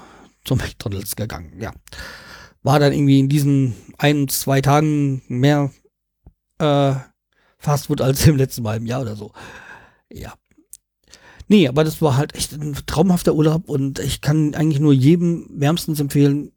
zum 0.44 0.58
McDonalds 0.58 1.16
gegangen. 1.16 1.52
Ja. 1.60 1.72
War 2.62 2.78
dann 2.78 2.92
irgendwie 2.92 3.20
in 3.20 3.28
diesen 3.28 3.74
ein, 3.98 4.28
zwei 4.28 4.60
Tagen 4.60 5.22
mehr 5.28 5.70
äh, 6.58 6.94
Fastfood 7.58 8.00
als 8.00 8.26
im 8.26 8.36
letzten 8.36 8.62
Mal 8.62 8.76
im 8.76 8.86
Jahr 8.86 9.02
oder 9.02 9.16
so. 9.16 9.32
Ja. 10.12 10.34
Nee, 11.48 11.68
aber 11.68 11.84
das 11.84 12.02
war 12.02 12.16
halt 12.16 12.34
echt 12.34 12.52
ein 12.52 12.76
traumhafter 12.86 13.34
Urlaub 13.34 13.68
und 13.68 13.98
ich 14.00 14.20
kann 14.20 14.54
eigentlich 14.54 14.80
nur 14.80 14.92
jedem 14.92 15.46
wärmstens 15.50 16.00
empfehlen, 16.00 16.52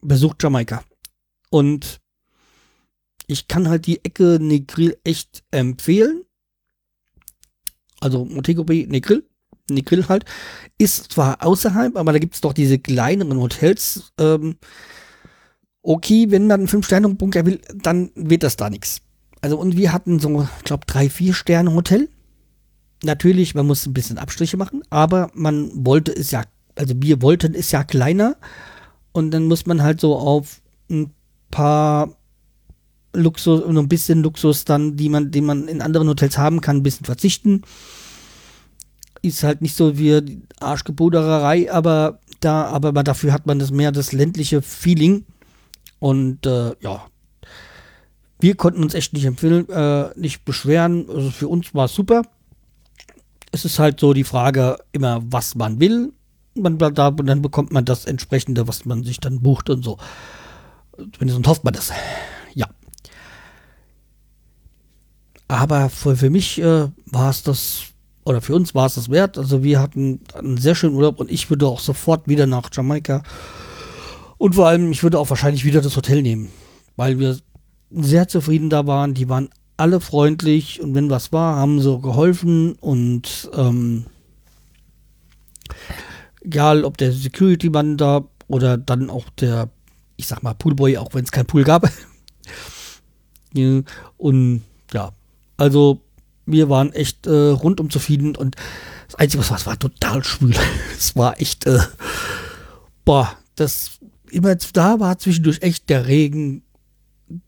besucht 0.00 0.42
Jamaika. 0.42 0.82
Und 1.50 2.00
ich 3.26 3.48
kann 3.48 3.68
halt 3.68 3.86
die 3.86 4.04
Ecke 4.04 4.38
Negril 4.40 4.96
echt 5.04 5.42
empfehlen. 5.50 6.22
Also 8.00 8.24
Montego 8.24 8.64
Bay 8.64 8.86
Negril 8.86 9.24
Negril 9.70 10.08
halt, 10.08 10.24
ist 10.78 11.12
zwar 11.12 11.44
außerhalb, 11.44 11.96
aber 11.96 12.12
da 12.12 12.18
gibt 12.18 12.34
es 12.34 12.40
doch 12.40 12.52
diese 12.52 12.78
kleineren 12.78 13.40
Hotels. 13.40 14.12
Ähm, 14.18 14.56
okay, 15.82 16.26
wenn 16.30 16.46
man 16.46 16.60
einen 16.60 16.68
Fünf-Sterne-Bunker 16.68 17.46
will, 17.46 17.60
dann 17.74 18.10
wird 18.14 18.42
das 18.42 18.56
da 18.56 18.70
nichts. 18.70 19.00
Also, 19.40 19.58
und 19.58 19.76
wir 19.76 19.92
hatten 19.92 20.18
so, 20.18 20.42
ich 20.58 20.64
glaube, 20.64 20.86
drei, 20.86 21.08
vier 21.08 21.34
Sterne 21.34 21.74
Hotel. 21.74 22.08
Natürlich, 23.02 23.54
man 23.54 23.66
muss 23.66 23.86
ein 23.86 23.94
bisschen 23.94 24.18
Abstriche 24.18 24.56
machen, 24.56 24.82
aber 24.90 25.30
man 25.34 25.70
wollte 25.74 26.12
es 26.12 26.30
ja, 26.30 26.44
also 26.74 26.94
wir 26.96 27.20
wollten 27.22 27.54
es 27.54 27.70
ja 27.70 27.84
kleiner. 27.84 28.36
Und 29.12 29.30
dann 29.30 29.44
muss 29.44 29.66
man 29.66 29.82
halt 29.82 30.00
so 30.00 30.16
auf 30.16 30.60
ein 30.90 31.12
paar 31.50 32.16
Luxus 33.14 33.62
und 33.62 33.78
ein 33.78 33.88
bisschen 33.88 34.22
Luxus 34.22 34.64
dann, 34.64 34.96
die 34.96 35.08
man, 35.08 35.30
den 35.30 35.46
man 35.46 35.68
in 35.68 35.80
anderen 35.80 36.08
Hotels 36.08 36.36
haben 36.36 36.60
kann, 36.60 36.78
ein 36.78 36.82
bisschen 36.82 37.06
verzichten 37.06 37.62
ist 39.24 39.42
halt 39.42 39.62
nicht 39.62 39.74
so 39.74 39.98
wie 39.98 40.42
Arschgebodererei, 40.60 41.72
aber 41.72 42.20
da, 42.40 42.66
aber 42.66 42.92
dafür 43.02 43.32
hat 43.32 43.46
man 43.46 43.58
das 43.58 43.70
mehr 43.70 43.90
das 43.90 44.12
ländliche 44.12 44.60
Feeling. 44.60 45.24
Und 45.98 46.44
äh, 46.44 46.74
ja, 46.80 47.06
wir 48.38 48.54
konnten 48.56 48.82
uns 48.82 48.92
echt 48.92 49.14
nicht 49.14 49.24
empfehlen, 49.24 49.68
äh, 49.70 50.10
nicht 50.16 50.44
beschweren. 50.44 51.08
Also 51.08 51.30
für 51.30 51.48
uns 51.48 51.74
war 51.74 51.86
es 51.86 51.94
super. 51.94 52.22
Es 53.50 53.64
ist 53.64 53.78
halt 53.78 53.98
so 53.98 54.12
die 54.12 54.24
Frage 54.24 54.76
immer, 54.92 55.22
was 55.24 55.54
man 55.54 55.80
will. 55.80 56.12
Man, 56.54 56.78
da, 56.78 56.90
dann 57.10 57.40
bekommt 57.40 57.72
man 57.72 57.86
das 57.86 58.04
entsprechende, 58.04 58.68
was 58.68 58.84
man 58.84 59.04
sich 59.04 59.20
dann 59.20 59.40
bucht 59.40 59.70
und 59.70 59.82
so. 59.82 59.96
Zumindest 61.12 61.46
hofft 61.48 61.64
man 61.64 61.72
das. 61.72 61.92
Ja. 62.52 62.68
Aber 65.54 65.88
für, 65.88 66.16
für 66.16 66.30
mich 66.30 66.60
äh, 66.60 66.88
war 67.06 67.30
es 67.30 67.42
das 67.42 67.82
oder 68.24 68.40
für 68.40 68.54
uns 68.54 68.74
war 68.74 68.86
es 68.86 68.94
das 68.94 69.10
wert. 69.10 69.38
Also 69.38 69.62
wir 69.62 69.80
hatten 69.80 70.20
einen 70.34 70.56
sehr 70.56 70.74
schönen 70.74 70.96
Urlaub 70.96 71.20
und 71.20 71.30
ich 71.30 71.50
würde 71.50 71.66
auch 71.66 71.80
sofort 71.80 72.26
wieder 72.26 72.46
nach 72.46 72.70
Jamaika. 72.72 73.22
Und 74.38 74.54
vor 74.54 74.66
allem, 74.66 74.90
ich 74.90 75.02
würde 75.02 75.18
auch 75.18 75.30
wahrscheinlich 75.30 75.64
wieder 75.64 75.80
das 75.80 75.96
Hotel 75.96 76.22
nehmen, 76.22 76.50
weil 76.96 77.18
wir 77.18 77.38
sehr 77.90 78.26
zufrieden 78.26 78.70
da 78.70 78.86
waren. 78.86 79.14
Die 79.14 79.28
waren 79.28 79.50
alle 79.76 80.00
freundlich 80.00 80.80
und 80.80 80.94
wenn 80.94 81.10
was 81.10 81.32
war, 81.32 81.56
haben 81.56 81.80
sie 81.80 82.00
geholfen 82.00 82.72
und 82.80 83.50
ähm, 83.54 84.06
egal 86.40 86.84
ob 86.84 86.96
der 86.96 87.12
Security-Mann 87.12 87.96
da 87.96 88.24
oder 88.48 88.78
dann 88.78 89.10
auch 89.10 89.28
der, 89.38 89.68
ich 90.16 90.26
sag 90.26 90.42
mal, 90.42 90.54
Poolboy, 90.54 90.96
auch 90.96 91.14
wenn 91.14 91.24
es 91.24 91.32
kein 91.32 91.46
Pool 91.46 91.64
gab. 91.64 91.88
und 94.16 94.62
ja, 94.92 95.12
also 95.56 96.00
wir 96.46 96.68
waren 96.68 96.92
echt 96.92 97.26
äh, 97.26 97.30
rundum 97.30 97.90
zufrieden 97.90 98.36
und 98.36 98.56
das 99.06 99.16
Einzige, 99.16 99.40
was 99.42 99.50
war, 99.50 99.58
es 99.58 99.66
war 99.66 99.78
total 99.78 100.24
schwül. 100.24 100.54
es 100.98 101.16
war 101.16 101.40
echt, 101.40 101.66
äh, 101.66 101.80
boah, 103.04 103.36
das 103.54 103.98
immer 104.30 104.54
da 104.54 105.00
war 105.00 105.18
zwischendurch 105.18 105.62
echt 105.62 105.88
der 105.88 106.06
Regen 106.06 106.62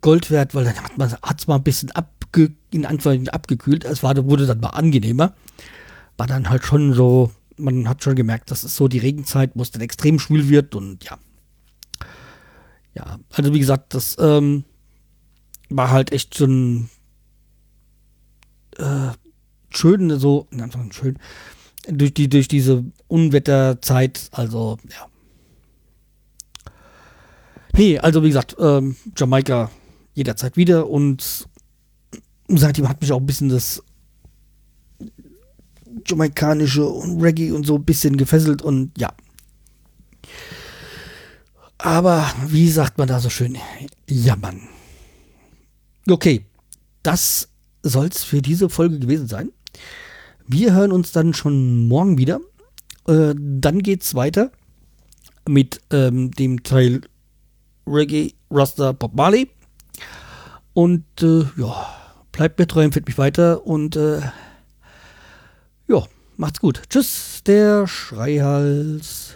Gold 0.00 0.30
wert, 0.30 0.54
weil 0.54 0.64
dann 0.64 0.82
hat 0.82 0.96
man 0.96 1.12
es 1.36 1.46
mal 1.46 1.56
ein 1.56 1.62
bisschen 1.62 1.90
abge, 1.90 2.52
in 2.70 2.86
Anführungszeichen 2.86 3.28
abgekühlt. 3.28 3.84
Es 3.84 4.02
war, 4.02 4.16
wurde 4.24 4.46
dann 4.46 4.60
mal 4.60 4.70
angenehmer. 4.70 5.34
War 6.16 6.26
dann 6.26 6.48
halt 6.48 6.64
schon 6.64 6.94
so, 6.94 7.30
man 7.56 7.88
hat 7.88 8.02
schon 8.02 8.14
gemerkt, 8.14 8.50
dass 8.50 8.64
es 8.64 8.76
so 8.76 8.88
die 8.88 8.98
Regenzeit, 8.98 9.52
wo 9.54 9.62
es 9.62 9.70
dann 9.70 9.82
extrem 9.82 10.18
schwül 10.18 10.48
wird 10.48 10.74
und 10.74 11.04
ja. 11.04 11.18
Ja, 12.94 13.18
also 13.30 13.52
wie 13.52 13.58
gesagt, 13.58 13.92
das 13.92 14.16
ähm, 14.18 14.64
war 15.68 15.90
halt 15.90 16.12
echt 16.12 16.32
so 16.32 16.46
ein 16.46 16.88
äh, 18.78 19.12
schön, 19.70 20.18
so, 20.18 20.46
in 20.50 20.62
Anführungszeichen 20.62 21.18
schön, 21.86 21.96
durch, 21.98 22.14
die, 22.14 22.28
durch 22.28 22.48
diese 22.48 22.84
Unwetterzeit, 23.08 24.28
also 24.32 24.78
ja. 24.90 25.06
Nee, 27.76 27.98
also 27.98 28.22
wie 28.22 28.28
gesagt, 28.28 28.56
ähm, 28.58 28.96
Jamaika 29.16 29.70
jederzeit 30.14 30.56
wieder 30.56 30.88
und 30.88 31.46
seitdem 32.48 32.88
hat 32.88 33.00
mich 33.02 33.12
auch 33.12 33.20
ein 33.20 33.26
bisschen 33.26 33.50
das 33.50 33.82
jamaikanische 36.06 36.86
und 36.86 37.20
Reggae 37.20 37.52
und 37.52 37.66
so 37.66 37.76
ein 37.76 37.84
bisschen 37.84 38.16
gefesselt 38.16 38.62
und 38.62 38.96
ja. 38.98 39.12
Aber 41.78 42.26
wie 42.46 42.70
sagt 42.70 42.98
man 42.98 43.08
da 43.08 43.20
so 43.20 43.28
schön? 43.28 43.58
Jammern. 44.08 44.68
Okay, 46.08 46.46
das 47.02 47.48
soll's 47.88 48.24
für 48.24 48.42
diese 48.42 48.68
Folge 48.68 48.98
gewesen 48.98 49.28
sein. 49.28 49.50
Wir 50.46 50.72
hören 50.72 50.92
uns 50.92 51.12
dann 51.12 51.34
schon 51.34 51.88
morgen 51.88 52.18
wieder. 52.18 52.40
Äh, 53.08 53.34
dann 53.36 53.82
geht's 53.82 54.14
weiter 54.14 54.50
mit 55.48 55.80
ähm, 55.90 56.30
dem 56.32 56.62
Teil 56.62 57.02
Reggae 57.86 58.34
Rasta 58.50 58.92
Bob 58.92 59.14
Marley. 59.14 59.50
Und 60.72 61.04
äh, 61.22 61.44
ja, 61.56 61.86
bleibt 62.32 62.58
mir 62.58 62.66
treu, 62.66 62.84
empfiehlt 62.84 63.06
mich 63.06 63.18
weiter 63.18 63.66
und 63.66 63.96
äh, 63.96 64.20
ja, 65.88 66.02
macht's 66.36 66.60
gut. 66.60 66.82
Tschüss, 66.90 67.42
der 67.46 67.86
Schreihals. 67.86 69.35